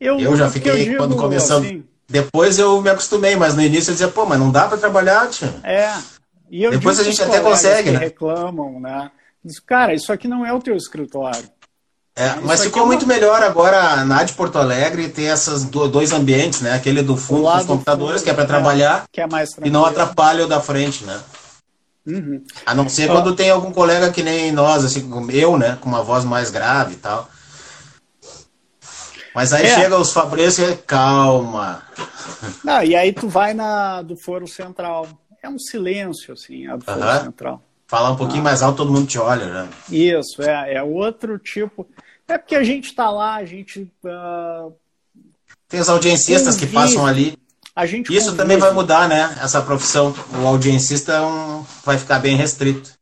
Eu, 0.00 0.18
eu 0.18 0.36
já 0.36 0.50
fiquei, 0.50 0.72
eu 0.72 0.76
digo, 0.76 0.96
quando 0.96 1.16
começou... 1.16 1.58
Assim, 1.58 1.84
depois 2.08 2.58
eu 2.58 2.80
me 2.82 2.90
acostumei, 2.90 3.36
mas 3.36 3.54
no 3.54 3.62
início 3.62 3.90
eu 3.90 3.94
dizia, 3.94 4.08
pô, 4.08 4.26
mas 4.26 4.38
não 4.38 4.50
dá 4.50 4.66
para 4.66 4.76
trabalhar, 4.76 5.28
tio. 5.28 5.48
É. 5.62 5.90
E 6.50 6.68
Depois 6.68 7.00
a 7.00 7.04
gente 7.04 7.22
até 7.22 7.40
consegue, 7.40 7.90
né? 7.90 7.98
reclamam, 7.98 8.78
né? 8.78 9.10
Diz, 9.44 9.58
cara, 9.58 9.94
isso 9.94 10.12
aqui 10.12 10.28
não 10.28 10.44
é 10.44 10.52
o 10.52 10.60
teu 10.60 10.76
escritório. 10.76 11.42
É, 12.16 12.36
mas 12.42 12.62
ficou 12.62 12.82
é 12.82 12.84
uma... 12.84 12.88
muito 12.88 13.06
melhor 13.06 13.42
agora 13.42 14.04
na 14.04 14.22
de 14.22 14.34
Porto 14.34 14.56
Alegre 14.56 15.08
ter 15.08 15.24
esses 15.24 15.64
dois 15.64 16.12
ambientes, 16.12 16.60
né? 16.60 16.74
Aquele 16.74 17.02
do 17.02 17.16
fundo 17.16 17.50
dos 17.50 17.64
computadores, 17.64 18.20
fundo, 18.20 18.24
que 18.24 18.30
é 18.30 18.34
para 18.34 18.46
trabalhar, 18.46 19.04
é, 19.16 19.20
é 19.20 19.26
e 19.64 19.70
não 19.70 19.84
atrapalha 19.84 20.44
o 20.44 20.48
da 20.48 20.60
frente, 20.60 21.04
né? 21.04 21.18
Uhum. 22.06 22.44
A 22.66 22.74
não 22.74 22.88
ser 22.88 23.08
quando 23.08 23.34
tem 23.34 23.50
algum 23.50 23.72
colega 23.72 24.12
que 24.12 24.22
nem 24.22 24.52
nós, 24.52 24.84
assim, 24.84 25.10
eu, 25.32 25.56
né? 25.56 25.78
Com 25.80 25.88
uma 25.88 26.02
voz 26.02 26.24
mais 26.24 26.50
grave 26.50 26.94
e 26.94 26.98
tal. 26.98 27.28
Mas 29.34 29.52
aí 29.52 29.66
é. 29.66 29.74
chega 29.74 29.98
os 29.98 30.12
Fabrício 30.12 30.70
e 30.70 30.76
calma. 30.76 31.82
Não, 32.62 32.82
e 32.82 32.94
aí 32.94 33.12
tu 33.12 33.28
vai 33.28 33.54
na 33.54 34.02
do 34.02 34.16
Foro 34.16 34.46
Central. 34.46 35.08
É 35.42 35.48
um 35.48 35.58
silêncio, 35.58 36.34
assim, 36.34 36.66
a 36.66 36.76
do 36.76 36.84
Foro 36.84 37.00
uhum. 37.00 37.24
Central. 37.24 37.62
Falar 37.86 38.10
um 38.12 38.16
pouquinho 38.16 38.40
ah. 38.40 38.44
mais 38.44 38.62
alto, 38.62 38.78
todo 38.78 38.92
mundo 38.92 39.06
te 39.06 39.18
olha, 39.18 39.46
né? 39.46 39.68
Isso, 39.90 40.42
é, 40.42 40.74
é 40.74 40.82
outro 40.82 41.38
tipo. 41.38 41.86
É 42.28 42.38
porque 42.38 42.54
a 42.54 42.62
gente 42.62 42.86
está 42.86 43.10
lá, 43.10 43.34
a 43.34 43.44
gente. 43.44 43.90
Uh... 44.04 44.72
Tem 45.68 45.80
os 45.80 45.88
audiencistas 45.88 46.56
que 46.56 46.66
passam 46.66 47.06
ali. 47.06 47.36
A 47.76 47.86
gente 47.86 48.12
Isso 48.12 48.26
convive. 48.26 48.36
também 48.36 48.56
vai 48.56 48.72
mudar, 48.72 49.08
né? 49.08 49.36
Essa 49.42 49.60
profissão. 49.60 50.14
O 50.40 50.46
audiencista 50.46 51.12
é 51.12 51.20
um... 51.20 51.64
vai 51.84 51.98
ficar 51.98 52.20
bem 52.20 52.36
restrito. 52.36 52.92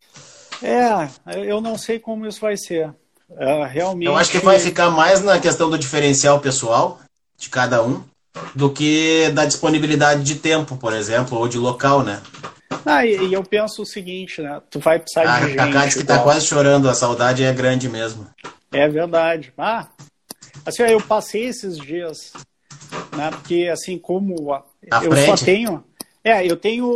É, 0.63 1.09
eu 1.45 1.61
não 1.61 1.77
sei 1.77 1.99
como 1.99 2.27
isso 2.27 2.41
vai 2.41 2.57
ser. 2.57 2.89
Uh, 3.29 3.65
realmente. 3.69 4.07
Eu 4.07 4.17
acho 4.17 4.31
que 4.31 4.39
vai 4.39 4.59
ficar 4.59 4.91
mais 4.91 5.23
na 5.23 5.39
questão 5.39 5.69
do 5.69 5.79
diferencial 5.79 6.39
pessoal 6.41 7.01
de 7.37 7.49
cada 7.49 7.83
um 7.83 8.03
do 8.55 8.71
que 8.71 9.31
da 9.35 9.45
disponibilidade 9.45 10.23
de 10.23 10.37
tempo, 10.37 10.77
por 10.77 10.95
exemplo, 10.95 11.39
ou 11.39 11.49
de 11.49 11.59
local, 11.59 12.03
né? 12.03 12.21
Ah, 12.85 13.05
e, 13.05 13.29
e 13.29 13.33
eu 13.33 13.43
penso 13.43 13.83
o 13.83 13.87
seguinte, 13.87 14.41
né? 14.41 14.61
Tu 14.71 14.79
vai 14.81 14.99
precisar 14.99 15.23
ah, 15.23 15.41
de 15.41 15.49
gente. 15.49 15.59
A 15.59 15.73
Cátia 15.73 16.01
que 16.01 16.07
tá 16.07 16.19
quase 16.19 16.47
chorando, 16.47 16.89
a 16.89 16.95
saudade 16.95 17.45
é 17.45 17.53
grande 17.53 17.89
mesmo. 17.89 18.27
É 18.71 18.89
verdade. 18.89 19.53
Ah, 19.59 19.87
assim, 20.65 20.83
eu 20.83 21.01
passei 21.01 21.45
esses 21.45 21.77
dias, 21.77 22.33
né? 23.17 23.31
Porque 23.31 23.69
assim 23.73 23.99
como 23.99 24.53
a, 24.53 24.65
eu 25.03 25.13
frente. 25.13 25.27
só 25.27 25.45
tenho, 25.45 25.85
é, 26.25 26.47
eu 26.47 26.57
tenho 26.57 26.87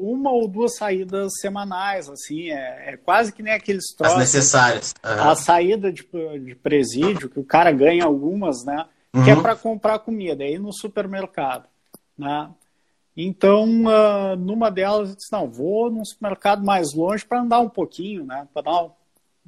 uma 0.00 0.30
ou 0.30 0.46
duas 0.46 0.76
saídas 0.76 1.32
semanais, 1.40 2.08
assim, 2.08 2.50
é, 2.50 2.92
é 2.92 2.96
quase 2.96 3.32
que 3.32 3.42
nem 3.42 3.52
aqueles 3.52 3.94
troços. 3.96 4.14
As 4.14 4.20
necessárias. 4.20 4.94
Uhum. 5.04 5.30
A 5.30 5.34
saída 5.34 5.92
de, 5.92 6.06
de 6.44 6.54
presídio, 6.54 7.28
que 7.28 7.40
o 7.40 7.44
cara 7.44 7.72
ganha 7.72 8.04
algumas, 8.04 8.64
né? 8.64 8.86
Uhum. 9.14 9.24
Que 9.24 9.30
é 9.30 9.36
para 9.36 9.56
comprar 9.56 9.98
comida, 10.00 10.44
aí 10.44 10.58
no 10.58 10.72
supermercado, 10.72 11.68
né? 12.16 12.50
Então, 13.20 13.64
uh, 13.64 14.36
numa 14.36 14.70
delas, 14.70 15.10
eu 15.10 15.16
disse, 15.16 15.32
não, 15.32 15.50
vou 15.50 15.90
num 15.90 16.04
supermercado 16.04 16.64
mais 16.64 16.94
longe 16.94 17.26
para 17.26 17.40
andar 17.40 17.58
um 17.58 17.68
pouquinho, 17.68 18.24
né? 18.24 18.46
Para 18.54 18.62
dar 18.62 18.88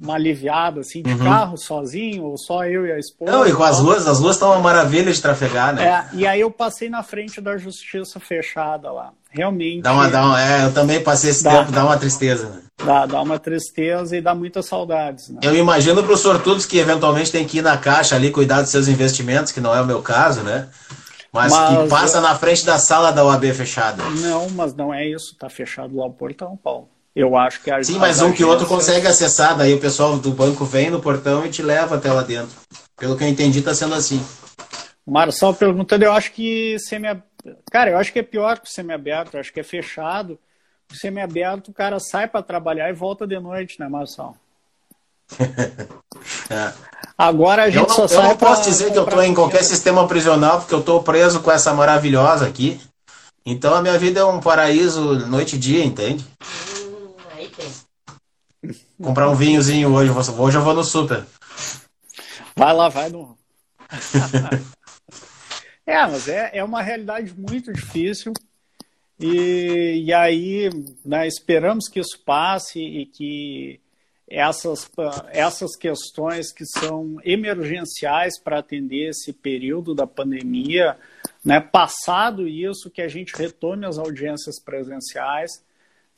uma 0.01 0.15
aliviada, 0.15 0.79
assim, 0.79 1.03
de 1.03 1.11
uhum. 1.11 1.19
carro, 1.19 1.57
sozinho, 1.57 2.23
ou 2.23 2.37
só 2.37 2.65
eu 2.65 2.87
e 2.87 2.91
a 2.91 2.97
esposa. 2.97 3.31
Não, 3.31 3.45
e 3.45 3.53
com 3.53 3.63
as 3.63 3.79
ruas, 3.79 4.07
as 4.07 4.19
ruas 4.19 4.35
estão 4.35 4.49
uma 4.49 4.59
maravilha 4.59 5.13
de 5.13 5.21
trafegar, 5.21 5.75
né? 5.75 5.85
É, 5.85 6.15
e 6.15 6.25
aí 6.25 6.41
eu 6.41 6.49
passei 6.49 6.89
na 6.89 7.03
frente 7.03 7.39
da 7.39 7.55
justiça 7.55 8.19
fechada 8.19 8.91
lá. 8.91 9.11
Realmente. 9.29 9.83
Dá 9.83 9.93
uma, 9.93 10.09
dá 10.09 10.25
uma, 10.25 10.41
é, 10.41 10.65
eu 10.65 10.73
também 10.73 11.01
passei 11.01 11.29
esse 11.29 11.43
dá, 11.43 11.59
tempo, 11.59 11.71
dá 11.71 11.85
uma 11.85 11.97
tristeza. 11.97 12.49
Né? 12.49 12.61
Dá, 12.83 13.05
dá 13.05 13.21
uma 13.21 13.37
tristeza 13.37 14.17
e 14.17 14.21
dá 14.21 14.33
muitas 14.33 14.65
saudades. 14.65 15.29
Né? 15.29 15.39
Eu 15.43 15.55
imagino 15.55 16.03
para 16.03 16.13
os 16.13 16.19
sortudos 16.19 16.65
que 16.65 16.79
eventualmente 16.79 17.31
tem 17.31 17.45
que 17.45 17.59
ir 17.59 17.61
na 17.61 17.77
caixa 17.77 18.15
ali 18.15 18.31
cuidar 18.31 18.61
dos 18.61 18.71
seus 18.71 18.87
investimentos, 18.87 19.51
que 19.51 19.61
não 19.61 19.73
é 19.73 19.81
o 19.81 19.85
meu 19.85 20.01
caso, 20.01 20.41
né? 20.41 20.67
Mas, 21.31 21.53
mas 21.53 21.83
que 21.83 21.89
passa 21.89 22.17
eu... 22.17 22.21
na 22.21 22.35
frente 22.35 22.65
da 22.65 22.77
sala 22.77 23.11
da 23.11 23.23
OAB 23.23 23.45
fechada. 23.53 24.03
Não, 24.19 24.49
mas 24.49 24.73
não 24.73 24.93
é 24.93 25.07
isso. 25.07 25.35
Tá 25.37 25.47
fechado 25.47 25.95
lá 25.95 26.05
o 26.05 26.11
portão, 26.11 26.57
Paulo. 26.61 26.89
Eu 27.15 27.35
acho 27.35 27.61
que 27.61 27.69
a 27.69 27.83
Sim, 27.83 27.99
mas 27.99 28.21
um 28.21 28.31
que 28.31 28.43
outro 28.43 28.65
consegue 28.65 29.05
acessar, 29.05 29.57
daí 29.57 29.73
o 29.73 29.79
pessoal 29.79 30.17
do 30.17 30.31
banco 30.31 30.63
vem 30.63 30.89
no 30.89 31.01
portão 31.01 31.45
e 31.45 31.49
te 31.49 31.61
leva 31.61 31.95
até 31.95 32.11
lá 32.11 32.23
dentro. 32.23 32.55
Pelo 32.97 33.17
que 33.17 33.23
eu 33.23 33.27
entendi, 33.27 33.59
está 33.59 33.73
sendo 33.73 33.95
assim. 33.95 34.23
O 35.05 35.11
Marçal 35.11 35.53
perguntando, 35.53 36.05
eu 36.05 36.13
acho 36.13 36.31
que 36.31 36.77
semi 36.79 37.07
Cara, 37.71 37.91
eu 37.91 37.97
acho 37.97 38.13
que 38.13 38.19
é 38.19 38.23
pior 38.23 38.59
que 38.59 38.67
o 38.67 38.71
semiaberto, 38.71 39.35
eu 39.35 39.41
acho 39.41 39.51
que 39.51 39.59
é 39.59 39.63
fechado. 39.63 40.37
O 40.91 40.95
semiaberto, 40.95 41.71
o 41.71 41.73
cara 41.73 41.99
sai 41.99 42.27
para 42.27 42.43
trabalhar 42.43 42.89
e 42.89 42.93
volta 42.93 43.25
de 43.25 43.39
noite, 43.39 43.79
né, 43.79 43.87
Marçal? 43.87 44.35
é. 45.39 46.73
Agora 47.17 47.63
a 47.63 47.69
gente 47.69 47.89
eu 47.89 47.97
não, 47.97 48.07
só 48.07 48.21
eu 48.21 48.23
não 48.23 48.37
posso 48.37 48.63
dizer 48.63 48.91
que 48.91 48.97
eu 48.97 49.03
estou 49.03 49.23
em 49.23 49.33
qualquer 49.33 49.63
sistema 49.63 50.07
prisional, 50.07 50.59
porque 50.59 50.73
eu 50.73 50.79
estou 50.79 51.01
preso 51.03 51.41
com 51.41 51.51
essa 51.51 51.73
maravilhosa 51.73 52.45
aqui. 52.45 52.79
Então 53.45 53.73
a 53.73 53.81
minha 53.81 53.97
vida 53.97 54.19
é 54.19 54.23
um 54.23 54.39
paraíso 54.39 55.27
noite 55.27 55.55
e 55.55 55.59
dia, 55.59 55.83
entende? 55.83 56.25
Comprar 59.01 59.29
um 59.29 59.35
vinhozinho 59.35 59.93
hoje. 59.93 60.11
Hoje 60.11 60.57
eu 60.57 60.63
vou 60.63 60.73
no 60.73 60.83
super. 60.83 61.25
Vai 62.55 62.73
lá, 62.73 62.89
vai 62.89 63.09
no. 63.09 63.37
é, 65.85 66.05
mas 66.05 66.27
é, 66.27 66.51
é 66.53 66.63
uma 66.63 66.81
realidade 66.81 67.33
muito 67.37 67.73
difícil. 67.73 68.33
E, 69.19 70.03
e 70.05 70.13
aí, 70.13 70.69
né, 71.05 71.27
esperamos 71.27 71.87
que 71.87 71.99
isso 71.99 72.19
passe 72.25 72.79
e 72.79 73.05
que 73.05 73.79
essas, 74.27 74.89
essas 75.31 75.75
questões 75.75 76.51
que 76.53 76.63
são 76.65 77.17
emergenciais 77.23 78.39
para 78.39 78.59
atender 78.59 79.09
esse 79.09 79.33
período 79.33 79.93
da 79.93 80.07
pandemia, 80.07 80.97
né, 81.43 81.59
passado 81.59 82.47
isso, 82.47 82.89
que 82.89 83.01
a 83.01 83.07
gente 83.07 83.35
retome 83.35 83.85
as 83.85 83.97
audiências 83.97 84.59
presenciais 84.59 85.63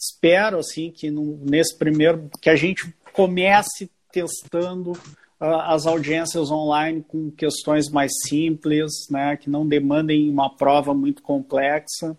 espero 0.03 0.59
assim 0.59 0.91
que 0.91 1.09
no, 1.09 1.37
nesse 1.43 1.77
primeiro 1.77 2.29
que 2.41 2.49
a 2.49 2.55
gente 2.55 2.93
comece 3.13 3.89
testando 4.11 4.91
uh, 4.91 5.61
as 5.65 5.85
audiências 5.85 6.51
online 6.51 7.03
com 7.07 7.31
questões 7.31 7.89
mais 7.89 8.11
simples, 8.27 8.91
né, 9.09 9.37
que 9.37 9.49
não 9.49 9.65
demandem 9.65 10.29
uma 10.29 10.53
prova 10.55 10.93
muito 10.93 11.21
complexa, 11.21 12.17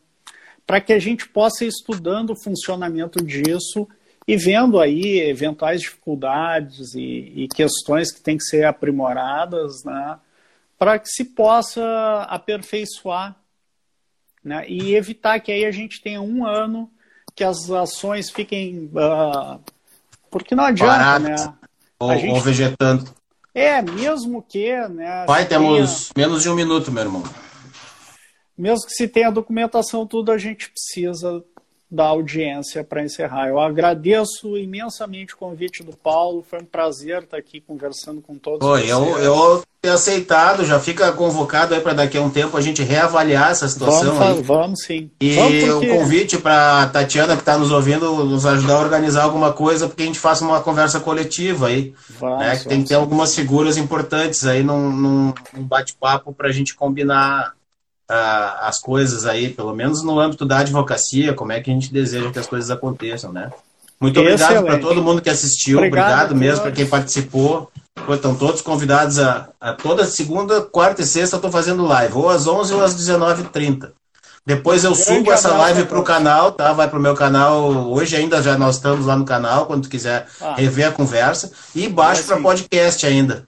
para 0.66 0.80
que 0.80 0.92
a 0.94 0.98
gente 0.98 1.28
possa 1.28 1.64
ir 1.64 1.68
estudando 1.68 2.30
o 2.30 2.42
funcionamento 2.42 3.22
disso 3.22 3.86
e 4.26 4.36
vendo 4.36 4.80
aí 4.80 5.20
eventuais 5.20 5.82
dificuldades 5.82 6.94
e, 6.94 7.32
e 7.36 7.48
questões 7.48 8.10
que 8.10 8.22
têm 8.22 8.38
que 8.38 8.44
ser 8.44 8.64
aprimoradas, 8.64 9.84
né, 9.84 10.18
para 10.78 10.98
que 10.98 11.08
se 11.08 11.24
possa 11.24 12.22
aperfeiçoar 12.30 13.36
né, 14.42 14.64
e 14.68 14.94
evitar 14.94 15.38
que 15.40 15.52
aí 15.52 15.66
a 15.66 15.70
gente 15.70 16.00
tenha 16.00 16.22
um 16.22 16.46
ano 16.46 16.90
que 17.34 17.44
as 17.44 17.70
ações 17.70 18.30
fiquem. 18.30 18.90
Uh, 18.94 19.60
porque 20.30 20.54
não 20.54 20.64
adianta, 20.64 21.18
né? 21.18 21.54
Ou, 21.98 22.12
gente... 22.16 22.30
ou, 22.30 22.40
vegetando. 22.40 23.10
É, 23.54 23.80
mesmo 23.82 24.42
que. 24.42 24.76
Né, 24.88 25.24
Vai, 25.26 25.46
temos 25.46 26.10
tenha... 26.10 26.26
menos 26.26 26.42
de 26.42 26.48
um 26.48 26.54
minuto, 26.54 26.90
meu 26.90 27.04
irmão. 27.04 27.22
Mesmo 28.56 28.86
que 28.86 28.92
se 28.92 29.08
tenha 29.08 29.30
documentação, 29.30 30.06
tudo 30.06 30.30
a 30.30 30.38
gente 30.38 30.70
precisa 30.70 31.44
da 31.94 32.06
audiência 32.06 32.82
para 32.82 33.02
encerrar. 33.02 33.48
Eu 33.48 33.60
agradeço 33.60 34.58
imensamente 34.58 35.34
o 35.34 35.36
convite 35.36 35.82
do 35.82 35.96
Paulo, 35.96 36.44
foi 36.48 36.60
um 36.60 36.64
prazer 36.64 37.22
estar 37.22 37.36
aqui 37.36 37.60
conversando 37.60 38.20
com 38.20 38.36
todos 38.36 38.66
Oi. 38.66 38.90
Eu, 38.90 39.18
eu 39.18 39.62
ter 39.80 39.90
aceitado, 39.90 40.64
já 40.64 40.80
fica 40.80 41.12
convocado 41.12 41.74
aí 41.74 41.80
para 41.80 41.92
daqui 41.92 42.16
a 42.16 42.22
um 42.22 42.30
tempo 42.30 42.56
a 42.56 42.60
gente 42.60 42.82
reavaliar 42.82 43.50
essa 43.50 43.68
situação. 43.68 44.14
Vamos, 44.14 44.46
vamos 44.46 44.82
sim. 44.82 45.10
E 45.20 45.34
vamos 45.34 45.64
porque... 45.64 45.90
o 45.90 45.98
convite 45.98 46.38
para 46.38 46.86
Tatiana 46.88 47.36
que 47.36 47.42
está 47.42 47.56
nos 47.56 47.70
ouvindo 47.70 48.24
nos 48.24 48.44
ajudar 48.44 48.74
a 48.74 48.80
organizar 48.80 49.22
alguma 49.22 49.52
coisa, 49.52 49.86
porque 49.86 50.02
a 50.02 50.06
gente 50.06 50.18
faça 50.18 50.44
uma 50.44 50.60
conversa 50.60 50.98
coletiva 51.00 51.68
aí. 51.68 51.94
Vamos, 52.18 52.38
né, 52.40 52.56
que 52.56 52.68
tem 52.68 52.82
que 52.82 52.88
ter 52.88 52.94
algumas 52.94 53.34
figuras 53.34 53.76
importantes 53.76 54.46
aí 54.46 54.64
num, 54.64 54.90
num, 54.90 55.34
num 55.52 55.62
bate-papo 55.62 56.32
para 56.32 56.48
a 56.48 56.52
gente 56.52 56.74
combinar 56.74 57.52
as 58.08 58.78
coisas 58.78 59.24
aí, 59.26 59.48
pelo 59.48 59.74
menos 59.74 60.02
no 60.02 60.20
âmbito 60.20 60.44
da 60.44 60.58
advocacia, 60.58 61.32
como 61.32 61.52
é 61.52 61.60
que 61.60 61.70
a 61.70 61.74
gente 61.74 61.92
deseja 61.92 62.30
que 62.30 62.38
as 62.38 62.46
coisas 62.46 62.70
aconteçam, 62.70 63.32
né? 63.32 63.50
Muito 64.00 64.20
obrigado 64.20 64.64
para 64.64 64.78
todo 64.78 65.02
mundo 65.02 65.22
que 65.22 65.30
assistiu, 65.30 65.78
obrigado, 65.78 66.04
obrigado 66.04 66.36
mesmo 66.36 66.62
para 66.62 66.72
quem 66.72 66.86
participou. 66.86 67.70
Estão 68.10 68.34
todos 68.34 68.60
convidados 68.60 69.18
a, 69.18 69.48
a, 69.58 69.72
toda 69.72 70.04
segunda, 70.04 70.60
quarta 70.60 71.00
e 71.00 71.06
sexta 71.06 71.36
eu 71.36 71.38
estou 71.38 71.50
fazendo 71.50 71.86
live, 71.86 72.12
ou 72.14 72.28
às 72.28 72.46
11 72.46 72.74
ou 72.74 72.82
às 72.82 72.94
19h30. 72.94 73.92
Depois 74.44 74.84
eu 74.84 74.90
um 74.90 74.94
subo 74.94 75.32
essa 75.32 75.54
live 75.54 75.86
para 75.86 75.98
o 75.98 76.02
canal, 76.02 76.52
tá? 76.52 76.70
Vai 76.74 76.90
para 76.90 76.98
o 76.98 77.02
meu 77.02 77.14
canal. 77.14 77.70
Hoje 77.90 78.14
ainda 78.14 78.42
já 78.42 78.58
nós 78.58 78.76
estamos 78.76 79.06
lá 79.06 79.16
no 79.16 79.24
canal, 79.24 79.64
quando 79.64 79.84
tu 79.84 79.88
quiser 79.88 80.26
ah, 80.38 80.54
rever 80.54 80.88
a 80.88 80.92
conversa. 80.92 81.50
E 81.74 81.88
baixo 81.88 82.24
para 82.24 82.40
podcast 82.40 83.06
ainda. 83.06 83.46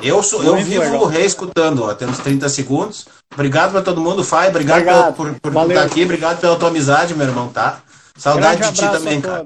Eu, 0.00 0.22
sou, 0.22 0.42
eu 0.42 0.56
vivo 0.56 0.80
legal. 0.80 1.04
reescutando, 1.06 1.84
ó. 1.84 1.94
Temos 1.94 2.18
30 2.18 2.48
segundos. 2.48 3.06
Obrigado 3.32 3.72
para 3.72 3.82
todo 3.82 4.00
mundo, 4.00 4.24
Fai. 4.24 4.48
Obrigado, 4.48 4.80
obrigado. 4.80 5.14
por, 5.14 5.34
por 5.40 5.70
estar 5.70 5.82
aqui. 5.82 6.04
Obrigado 6.04 6.40
pela 6.40 6.56
tua 6.56 6.68
amizade, 6.68 7.14
meu 7.14 7.26
irmão, 7.26 7.48
tá? 7.48 7.80
Saudade 8.16 8.62
de 8.62 8.72
ti 8.72 8.88
também, 8.90 9.20
cara. 9.20 9.44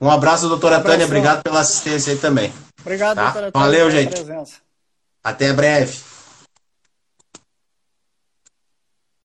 Um 0.00 0.10
abraço, 0.10 0.48
doutora 0.48 0.78
um 0.78 0.82
Tânia. 0.82 1.06
Obrigado 1.06 1.42
pela 1.42 1.60
assistência 1.60 2.12
aí 2.12 2.18
também. 2.18 2.52
Obrigado, 2.80 3.16
tá? 3.16 3.24
doutora 3.24 3.52
Tânia. 3.52 3.66
Valeu, 3.66 3.90
gente. 3.90 4.26
Até 5.22 5.52
breve. 5.52 6.09